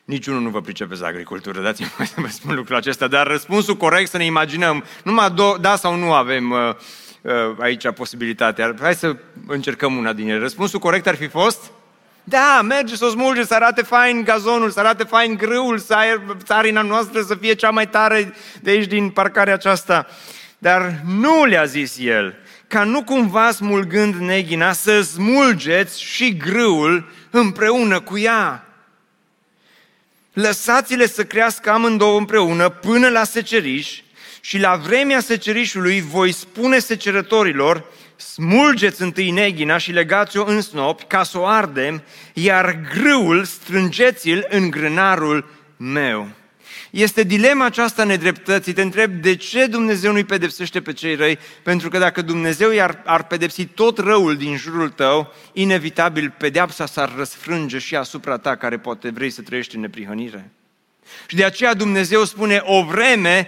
Niciunul 0.06 0.42
nu 0.42 0.50
vă 0.50 0.62
pricepeți 0.62 1.02
la 1.02 1.08
agricultură, 1.08 1.62
dați-mi 1.62 1.92
mai 1.98 2.08
să 2.08 2.14
vă 2.22 2.28
spun 2.28 2.56
lucrul 2.56 2.76
acesta, 2.76 3.08
dar 3.08 3.28
răspunsul 3.28 3.76
corect 3.78 4.10
să 4.10 4.18
ne 4.18 4.26
imaginăm, 4.26 4.84
numai 5.04 5.30
do- 5.30 5.62
da 5.62 5.76
sau 5.76 5.96
nu 5.96 6.14
avem 6.14 6.52
uh, 6.52 6.60
uh, 7.22 7.32
aici 7.60 7.90
posibilitatea. 7.90 8.76
Hai 8.82 8.96
să 8.96 9.16
încercăm 9.48 9.96
una 9.98 10.14
din 10.14 10.30
ele. 10.30 10.40
Răspunsul 10.40 10.80
corect 10.80 11.08
ar 11.08 11.16
fi 11.16 11.28
fost? 11.28 11.72
Da, 12.24 12.62
merge 12.64 12.96
să 12.96 13.06
o 13.06 13.10
smulge, 13.10 13.44
să 13.46 13.54
arate 13.54 13.82
fain 13.82 14.24
gazonul, 14.24 14.70
să 14.70 14.80
arate 14.80 15.04
fain 15.04 15.36
grâul, 15.36 15.78
să 15.78 15.94
ai 15.94 16.22
țarina 16.44 16.82
noastră 16.82 17.22
să 17.22 17.36
fie 17.36 17.54
cea 17.54 17.70
mai 17.70 17.90
tare 17.90 18.34
de 18.62 18.70
aici 18.70 18.88
din 18.88 19.10
parcarea 19.10 19.54
aceasta. 19.54 20.08
Dar 20.58 21.02
nu 21.06 21.46
le-a 21.46 21.66
zis 21.66 21.98
el, 22.00 22.36
ca 22.68 22.84
nu 22.84 23.04
cumva 23.04 23.52
smulgând 23.52 24.16
neghina 24.16 24.72
să 24.72 25.02
smulgeți 25.02 26.02
și 26.02 26.38
grâul 26.38 27.10
împreună 27.30 28.00
cu 28.00 28.18
ea. 28.18 28.65
Lăsați-le 30.36 31.08
să 31.08 31.24
crească 31.24 31.70
amândouă 31.70 32.18
împreună 32.18 32.70
până 32.70 33.10
la 33.10 33.24
seceriș 33.24 34.02
și 34.42 34.58
la 34.58 34.76
vremea 34.76 35.20
secerișului 35.20 36.02
voi 36.02 36.32
spune 36.32 36.80
secerătorilor, 36.80 37.86
smulgeți 38.16 39.02
întâi 39.02 39.32
neghina 39.32 39.78
și 39.78 39.92
legați-o 39.92 40.46
în 40.46 40.62
snopi 40.62 41.04
ca 41.04 41.24
să 41.24 41.40
o 41.40 41.46
ardem, 41.46 42.04
iar 42.34 42.80
grâul 42.94 43.44
strângeți-l 43.44 44.46
în 44.50 44.70
grânarul 44.70 45.50
meu. 45.78 46.30
Este 46.96 47.24
dilema 47.24 47.66
aceasta 47.66 48.04
nedreptății. 48.04 48.74
Te 48.74 48.82
întreb 48.82 49.12
de 49.12 49.36
ce 49.36 49.66
Dumnezeu 49.66 50.12
nu-i 50.12 50.24
pedepsește 50.24 50.82
pe 50.82 50.94
cei 50.94 51.16
răi? 51.16 51.40
Pentru 51.64 51.90
că 51.90 51.98
dacă 51.98 52.22
Dumnezeu 52.22 52.72
i-ar 52.72 53.02
ar 53.06 53.28
pedepsi 53.28 53.66
tot 53.66 53.98
răul 53.98 54.38
din 54.38 54.58
jurul 54.58 54.90
tău, 54.90 55.34
inevitabil 55.54 56.34
pedeapsa 56.38 56.86
s-ar 56.86 57.14
răsfrânge 57.18 57.78
și 57.78 57.96
asupra 57.96 58.38
ta 58.38 58.56
care 58.56 58.78
poate 58.78 59.10
vrei 59.10 59.30
să 59.30 59.42
trăiești 59.42 59.76
în 59.76 59.82
neprihănire. 59.82 60.52
Și 61.28 61.36
de 61.36 61.44
aceea 61.44 61.74
Dumnezeu 61.74 62.24
spune 62.24 62.62
o 62.64 62.84
vreme 62.84 63.48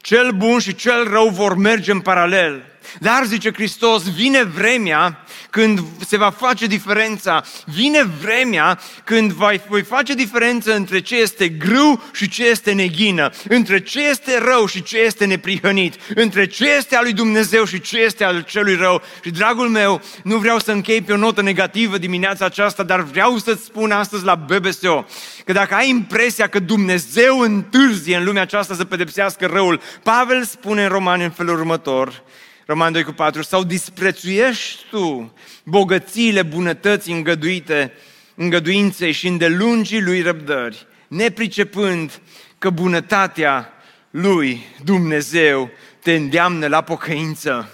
cel 0.00 0.30
bun 0.30 0.58
și 0.58 0.74
cel 0.74 1.08
rău 1.08 1.28
vor 1.28 1.56
merge 1.56 1.92
în 1.92 2.00
paralel. 2.00 2.67
Dar, 3.00 3.24
zice 3.24 3.52
Hristos, 3.52 4.14
vine 4.14 4.42
vremea 4.44 5.24
când 5.50 5.80
se 6.06 6.16
va 6.16 6.30
face 6.30 6.66
diferența. 6.66 7.44
Vine 7.64 8.02
vremea 8.20 8.80
când 9.04 9.32
voi 9.68 9.82
face 9.86 10.14
diferență 10.14 10.74
între 10.74 11.00
ce 11.00 11.16
este 11.16 11.48
grâu 11.48 12.02
și 12.12 12.28
ce 12.28 12.46
este 12.46 12.72
neghină, 12.72 13.30
între 13.48 13.80
ce 13.80 14.08
este 14.08 14.38
rău 14.38 14.66
și 14.66 14.82
ce 14.82 14.98
este 14.98 15.24
neprihănit, 15.24 15.94
între 16.14 16.46
ce 16.46 16.70
este 16.76 16.96
al 16.96 17.02
lui 17.02 17.12
Dumnezeu 17.12 17.64
și 17.64 17.80
ce 17.80 17.98
este 17.98 18.24
al 18.24 18.40
celui 18.40 18.74
rău. 18.74 19.02
Și, 19.22 19.30
dragul 19.30 19.68
meu, 19.68 20.00
nu 20.22 20.36
vreau 20.36 20.58
să 20.58 20.72
închei 20.72 21.02
pe 21.02 21.12
o 21.12 21.16
notă 21.16 21.42
negativă 21.42 21.98
dimineața 21.98 22.44
aceasta, 22.44 22.82
dar 22.82 23.00
vreau 23.00 23.36
să-ți 23.38 23.64
spun 23.64 23.90
astăzi 23.90 24.24
la 24.24 24.34
BBSO 24.34 25.06
că 25.44 25.54
dacă 25.54 25.74
ai 25.74 25.88
impresia 25.88 26.46
că 26.48 26.58
Dumnezeu 26.58 27.38
întârzie 27.38 28.16
în 28.16 28.24
lumea 28.24 28.42
aceasta 28.42 28.74
să 28.74 28.84
pedepsească 28.84 29.46
răul, 29.46 29.80
Pavel 30.02 30.44
spune 30.44 30.82
în 30.82 30.88
Romani 30.88 31.24
în 31.24 31.30
felul 31.30 31.58
următor, 31.58 32.22
Roman 32.68 32.92
2 32.92 33.02
cu 33.02 33.12
4, 33.12 33.42
sau 33.42 33.64
disprețuiești 33.64 34.84
tu 34.90 35.32
bogățiile 35.64 36.42
bunătății 36.42 37.12
îngăduite, 37.12 37.92
îngăduinței 38.34 39.12
și 39.12 39.26
îndelungii 39.26 40.02
lui 40.02 40.22
răbdări, 40.22 40.86
nepricepând 41.08 42.20
că 42.58 42.70
bunătatea 42.70 43.72
lui 44.10 44.64
Dumnezeu 44.84 45.70
te 46.02 46.14
îndeamnă 46.14 46.66
la 46.66 46.80
pocăință. 46.80 47.70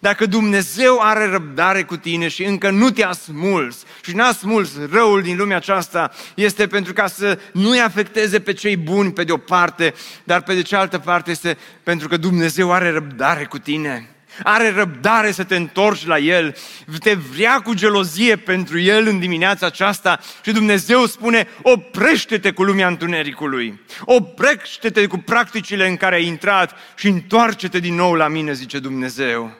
Dacă 0.00 0.26
Dumnezeu 0.26 0.98
are 1.00 1.26
răbdare 1.26 1.82
cu 1.82 1.96
tine 1.96 2.28
și 2.28 2.44
încă 2.44 2.70
nu 2.70 2.90
te-a 2.90 3.12
smuls 3.12 3.84
și 4.02 4.14
n-a 4.14 4.32
smuls 4.32 4.70
răul 4.90 5.22
din 5.22 5.36
lumea 5.36 5.56
aceasta, 5.56 6.10
este 6.34 6.66
pentru 6.66 6.92
ca 6.92 7.06
să 7.06 7.38
nu-i 7.52 7.80
afecteze 7.80 8.40
pe 8.40 8.52
cei 8.52 8.76
buni 8.76 9.12
pe 9.12 9.24
de 9.24 9.32
o 9.32 9.36
parte, 9.36 9.94
dar 10.24 10.42
pe 10.42 10.54
de 10.54 10.62
cealaltă 10.62 10.98
parte 10.98 11.30
este 11.30 11.58
pentru 11.82 12.08
că 12.08 12.16
Dumnezeu 12.16 12.72
are 12.72 12.90
răbdare 12.90 13.44
cu 13.44 13.58
tine 13.58 14.12
are 14.42 14.70
răbdare 14.70 15.30
să 15.30 15.44
te 15.44 15.56
întorci 15.56 16.06
la 16.06 16.18
El, 16.18 16.56
te 16.98 17.14
vrea 17.14 17.60
cu 17.60 17.74
gelozie 17.74 18.36
pentru 18.36 18.78
El 18.78 19.06
în 19.06 19.18
dimineața 19.18 19.66
aceasta 19.66 20.20
și 20.44 20.52
Dumnezeu 20.52 21.06
spune, 21.06 21.48
oprește-te 21.62 22.50
cu 22.50 22.62
lumea 22.62 22.86
întunericului, 22.86 23.80
oprește-te 24.04 25.06
cu 25.06 25.18
practicile 25.18 25.88
în 25.88 25.96
care 25.96 26.14
ai 26.14 26.26
intrat 26.26 26.76
și 26.96 27.06
întoarce-te 27.06 27.78
din 27.78 27.94
nou 27.94 28.14
la 28.14 28.28
mine, 28.28 28.52
zice 28.52 28.78
Dumnezeu. 28.78 29.52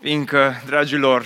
Fiindcă, 0.00 0.62
dragilor, 0.66 1.24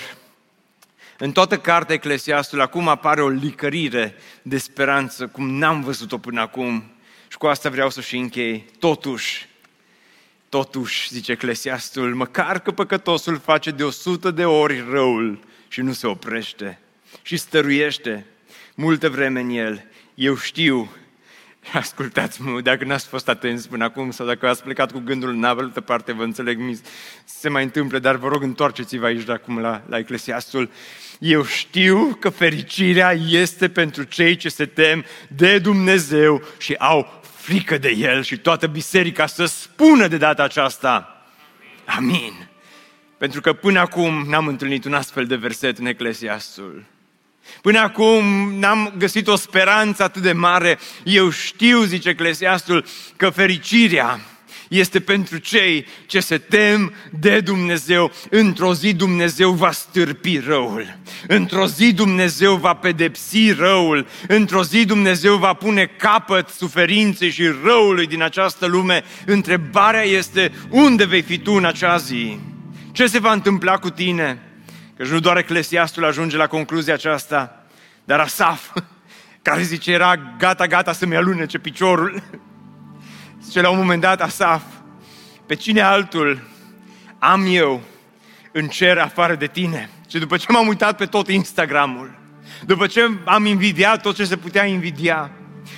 în 1.19 1.33
toată 1.33 1.59
cartea 1.59 1.95
Eclesiastul 1.95 2.61
acum 2.61 2.89
apare 2.89 3.23
o 3.23 3.29
licărire 3.29 4.15
de 4.43 4.59
speranță, 4.59 5.27
cum 5.27 5.51
n-am 5.51 5.83
văzut-o 5.83 6.19
până 6.19 6.41
acum. 6.41 6.93
Și 7.29 7.39
cu 7.39 7.47
asta 7.47 7.69
vreau 7.69 7.91
să 7.91 8.01
și 8.01 8.17
închei. 8.17 8.65
Totuși, 8.79 9.48
Totuși, 10.49 11.09
zice 11.13 11.33
Eclesiastul, 11.33 12.15
măcar 12.15 12.61
că 12.61 12.71
păcătosul 12.71 13.39
face 13.39 13.71
de 13.71 13.85
o 13.85 13.91
sută 13.91 14.31
de 14.31 14.45
ori 14.45 14.85
răul 14.91 15.39
și 15.69 15.81
nu 15.81 15.93
se 15.93 16.07
oprește 16.07 16.81
și 17.23 17.37
stăruiește 17.37 18.27
multă 18.75 19.09
vreme 19.09 19.41
în 19.41 19.51
el, 19.51 19.85
eu 20.15 20.37
știu 20.37 20.91
Ascultați-mă, 21.73 22.61
dacă 22.61 22.85
n-ați 22.85 23.07
fost 23.07 23.29
atenți 23.29 23.69
până 23.69 23.85
acum 23.85 24.11
sau 24.11 24.27
dacă 24.27 24.49
ați 24.49 24.63
plecat 24.63 24.93
cu 24.93 25.03
gândul 25.05 25.29
în 25.29 25.45
altă 25.45 25.81
parte, 25.81 26.13
vă 26.13 26.23
înțeleg, 26.23 26.59
mi 26.59 26.81
se 27.25 27.49
mai 27.49 27.63
întâmplă, 27.63 27.99
dar 27.99 28.17
vă 28.17 28.29
rog, 28.29 28.43
întoarceți-vă 28.43 29.07
aici 29.07 29.25
de 29.25 29.33
acum 29.33 29.59
la, 29.59 29.83
la 29.89 29.99
Eclesiastul. 29.99 30.71
Eu 31.19 31.45
știu 31.45 32.17
că 32.21 32.29
fericirea 32.29 33.13
este 33.29 33.69
pentru 33.69 34.03
cei 34.03 34.37
ce 34.37 34.49
se 34.49 34.67
tem 34.67 35.05
de 35.29 35.59
Dumnezeu 35.59 36.43
și 36.59 36.75
au 36.75 37.21
frică 37.49 37.79
de 37.79 37.89
El 37.89 38.23
și 38.23 38.37
toată 38.37 38.67
biserica 38.67 39.27
să 39.27 39.45
spună 39.45 40.07
de 40.07 40.17
data 40.17 40.43
aceasta. 40.43 41.23
Amin. 41.85 42.49
Pentru 43.19 43.41
că 43.41 43.53
până 43.53 43.81
acum 43.81 44.25
n-am 44.29 44.47
întâlnit 44.47 44.85
un 44.85 44.95
astfel 44.95 45.27
de 45.27 45.37
verset 45.37 45.79
în 45.79 45.87
Eclesiastul. 45.87 46.85
Până 47.63 47.79
acum 47.79 48.53
n-am 48.59 48.95
găsit 48.99 49.29
o 49.29 49.37
speranță 49.37 50.03
atât 50.03 50.23
de 50.23 50.33
mare. 50.33 50.79
Eu 51.05 51.31
știu, 51.31 51.83
zice 51.83 52.09
Eclesiastul, 52.09 52.85
că 53.17 53.31
fericirea 53.31 54.21
este 54.69 55.01
pentru 55.01 55.37
cei 55.37 55.87
ce 56.07 56.21
se 56.21 56.39
tem 56.39 56.95
de 57.21 57.41
Dumnezeu. 57.41 58.13
Într-o 58.31 58.75
zi 58.75 58.93
Dumnezeu 58.93 59.53
va 59.53 59.71
stârpi 59.71 60.39
răul. 60.39 60.99
Într-o 61.27 61.67
zi 61.67 61.93
Dumnezeu 61.93 62.57
va 62.57 62.75
pedepsi 62.75 63.53
răul. 63.53 64.07
Într-o 64.29 64.63
zi 64.63 64.85
Dumnezeu 64.85 65.37
va 65.37 65.53
pune 65.53 65.87
capăt 65.87 66.49
suferinței 66.49 67.31
și 67.31 67.51
răului 67.65 68.07
din 68.07 68.23
această 68.23 68.67
lume. 68.67 69.05
Întrebarea 69.27 70.03
este, 70.03 70.53
unde 70.71 71.05
vei 71.05 71.23
fi 71.23 71.39
tu 71.39 71.53
în 71.53 71.65
acea 71.65 71.97
zi? 71.97 72.39
Ce 72.93 73.07
se 73.07 73.19
va 73.19 73.33
întâmpla 73.33 73.79
cu 73.79 73.91
tine? 73.91 74.43
Căci 74.97 75.07
nu 75.09 75.21
doar 75.21 75.37
Eclesiastul 75.37 76.05
ajunge 76.05 76.37
la 76.37 76.47
concluzia 76.47 76.95
aceasta, 76.95 77.67
dar 78.05 78.21
Asaf, 78.21 78.77
care 79.43 79.63
zice 79.63 79.93
era 79.93 80.35
gata, 80.39 80.67
gata 80.67 80.93
să-mi 80.93 81.17
alunece 81.17 81.59
piciorul, 81.59 82.23
zice 83.49 83.61
la 83.61 83.71
un 83.71 83.79
moment 83.79 84.01
dat 84.01 84.21
Asaf, 84.21 84.63
pe 85.47 85.55
cine 85.55 85.81
altul 85.81 86.43
am 87.19 87.45
eu 87.49 87.81
în 88.53 88.69
cer 88.69 88.99
afară 88.99 89.35
de 89.35 89.47
tine? 89.47 89.91
Și 90.09 90.19
după 90.19 90.37
ce 90.37 90.53
m-am 90.53 90.67
uitat 90.67 90.97
pe 90.97 91.07
tot 91.07 91.29
Instagramul, 91.29 92.19
după 92.67 92.87
ce 92.87 93.11
am 93.25 93.45
invidiat 93.45 94.03
tot 94.03 94.15
ce 94.15 94.25
se 94.25 94.37
putea 94.37 94.65
invidia, 94.65 95.31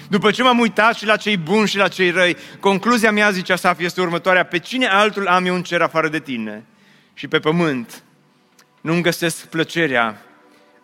după 0.09 0.31
ce 0.31 0.43
m-am 0.43 0.59
uitat 0.59 0.97
și 0.97 1.07
la 1.07 1.17
cei 1.17 1.37
buni 1.37 1.69
și 1.69 1.77
la 1.77 1.89
cei 1.89 2.11
răi, 2.11 2.37
concluzia 2.61 3.13
mea, 3.13 3.31
zice 3.31 3.53
Asaf, 3.53 3.81
este 3.81 4.01
următoarea. 4.01 4.45
Pe 4.45 4.59
cine 4.59 4.87
altul 4.87 5.27
am 5.27 5.47
eu 5.47 5.55
în 5.55 5.63
cer 5.63 5.83
afară 5.83 6.09
de 6.09 6.21
tine? 6.21 6.65
Și 7.15 7.29
pe 7.29 7.39
pământ 7.39 8.03
nu-mi 8.81 9.03
găsesc 9.03 9.47
plăcerea 9.47 10.23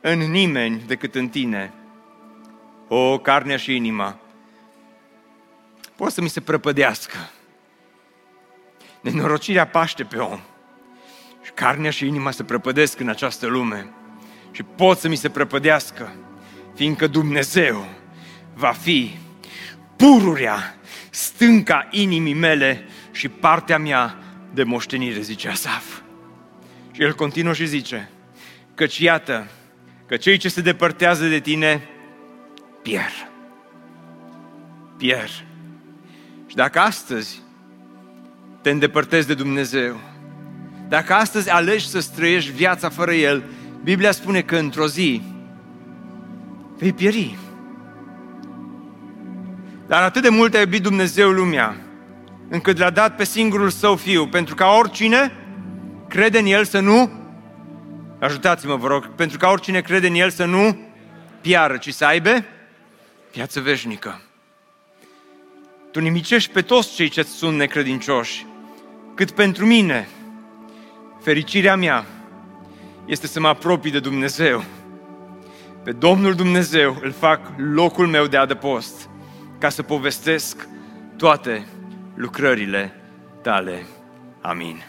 în 0.01 0.19
nimeni 0.19 0.83
decât 0.87 1.15
în 1.15 1.29
tine. 1.29 1.73
O, 2.89 3.19
carnea 3.19 3.57
și 3.57 3.75
inima. 3.75 4.21
Poate 5.97 6.13
să 6.13 6.21
mi 6.21 6.29
se 6.29 6.41
prăpădească. 6.41 7.31
Nenorocirea 9.01 9.67
paște 9.67 10.05
pe 10.05 10.17
om. 10.17 10.41
Și 11.43 11.51
carnea 11.51 11.91
și 11.91 12.07
inima 12.07 12.31
se 12.31 12.45
prăpădesc 12.45 13.01
în 13.01 13.09
această 13.09 13.47
lume. 13.47 13.91
Și 14.51 14.63
pot 14.63 14.99
să 14.99 15.09
mi 15.09 15.17
se 15.17 15.31
prăpădească, 15.31 16.15
fiindcă 16.75 17.07
Dumnezeu 17.07 17.87
va 18.55 18.73
fi 18.73 19.19
pururea, 19.97 20.79
stânca 21.11 21.89
inimii 21.91 22.35
mele 22.35 22.89
și 23.11 23.29
partea 23.29 23.79
mea 23.79 24.19
de 24.55 24.63
moștenire, 24.63 25.21
zice 25.21 25.49
Asaf. 25.49 26.01
Și 26.91 27.03
el 27.03 27.15
continuă 27.15 27.53
și 27.53 27.67
zice, 27.67 28.11
căci 28.75 28.99
iată 28.99 29.47
că 30.07 30.17
cei 30.17 30.37
ce 30.37 30.49
se 30.49 30.61
depărtează 30.61 31.27
de 31.27 31.41
tine 31.41 31.89
pierd. 32.83 33.31
Pierd. 34.97 35.45
Și 36.57 36.63
dacă 36.63 36.79
astăzi 36.79 37.43
te 38.61 38.71
îndepărtezi 38.71 39.27
de 39.27 39.35
Dumnezeu, 39.35 40.01
dacă 40.89 41.15
astăzi 41.15 41.51
alegi 41.51 41.89
să 41.89 42.01
străiești 42.01 42.51
viața 42.51 42.89
fără 42.89 43.13
El, 43.13 43.45
Biblia 43.83 44.11
spune 44.11 44.43
că 44.43 44.57
într-o 44.57 44.87
zi 44.87 45.23
vei 46.79 46.93
pieri. 46.93 47.39
Dar 49.87 50.03
atât 50.03 50.23
de 50.23 50.29
mult 50.29 50.55
a 50.55 50.59
iubit 50.59 50.83
Dumnezeu 50.83 51.31
lumea, 51.31 51.77
încât 52.49 52.79
l-a 52.79 52.91
dat 52.91 53.17
pe 53.17 53.25
singurul 53.25 53.71
său 53.71 53.97
fiu, 53.97 54.27
pentru 54.27 54.55
ca 54.55 54.67
oricine 54.67 55.33
crede 56.09 56.39
în 56.39 56.47
El 56.47 56.65
să 56.65 56.81
nu, 56.81 57.11
ajutați-mă 58.21 58.77
vă 58.77 58.87
rog, 58.87 59.15
pentru 59.15 59.39
ca 59.39 59.49
oricine 59.49 59.81
crede 59.81 60.07
în 60.07 60.15
El 60.15 60.31
să 60.31 60.45
nu 60.45 60.79
piară, 61.41 61.77
ci 61.77 61.95
să 61.95 62.05
aibă 62.05 62.45
viață 63.33 63.61
veșnică. 63.61 64.21
Tu 65.97 66.03
nimicești 66.03 66.53
pe 66.53 66.63
toți 66.63 66.95
cei 66.95 67.09
ce 67.09 67.23
sunt 67.23 67.57
necredincioși, 67.57 68.47
cât 69.15 69.31
pentru 69.31 69.67
mine, 69.67 70.09
fericirea 71.23 71.77
mea 71.77 72.07
este 73.07 73.27
să 73.27 73.41
mă 73.41 73.49
apropii 73.49 73.91
de 73.91 74.01
Dumnezeu. 74.01 74.65
Pe 75.83 75.93
Domnul 75.93 76.35
Dumnezeu 76.35 76.99
îl 77.03 77.13
fac 77.13 77.41
locul 77.57 78.07
meu 78.07 78.27
de 78.27 78.37
adăpost, 78.37 79.09
ca 79.59 79.69
să 79.69 79.83
povestesc 79.83 80.69
toate 81.17 81.67
lucrările 82.15 82.95
tale. 83.43 83.87
Amin. 84.41 84.83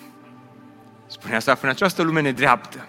Spunea 1.06 1.38
Asaf, 1.38 1.64
în 1.64 1.70
această 1.70 2.02
lume 2.02 2.22
nedreaptă, 2.22 2.88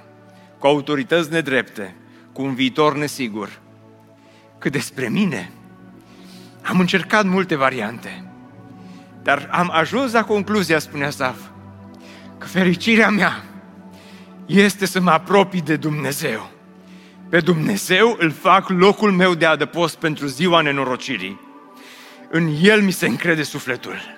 cu 0.58 0.66
autorități 0.66 1.30
nedrepte, 1.30 1.96
cu 2.32 2.42
un 2.42 2.54
viitor 2.54 2.96
nesigur, 2.96 3.60
că 4.58 4.68
despre 4.68 5.08
mine 5.08 5.52
am 6.68 6.80
încercat 6.80 7.24
multe 7.24 7.54
variante, 7.54 8.24
dar 9.22 9.48
am 9.52 9.70
ajuns 9.72 10.12
la 10.12 10.24
concluzia, 10.24 10.78
spunea 10.78 11.06
Asaf, 11.06 11.36
că 12.38 12.46
fericirea 12.46 13.10
mea 13.10 13.44
este 14.46 14.86
să 14.86 15.00
mă 15.00 15.10
apropii 15.10 15.60
de 15.60 15.76
Dumnezeu. 15.76 16.50
Pe 17.28 17.40
Dumnezeu 17.40 18.16
îl 18.18 18.30
fac 18.30 18.68
locul 18.68 19.12
meu 19.12 19.34
de 19.34 19.46
adăpost 19.46 19.96
pentru 19.96 20.26
ziua 20.26 20.60
nenorocirii. 20.60 21.40
În 22.30 22.50
El 22.62 22.82
mi 22.82 22.90
se 22.90 23.06
încrede 23.06 23.42
sufletul. 23.42 24.17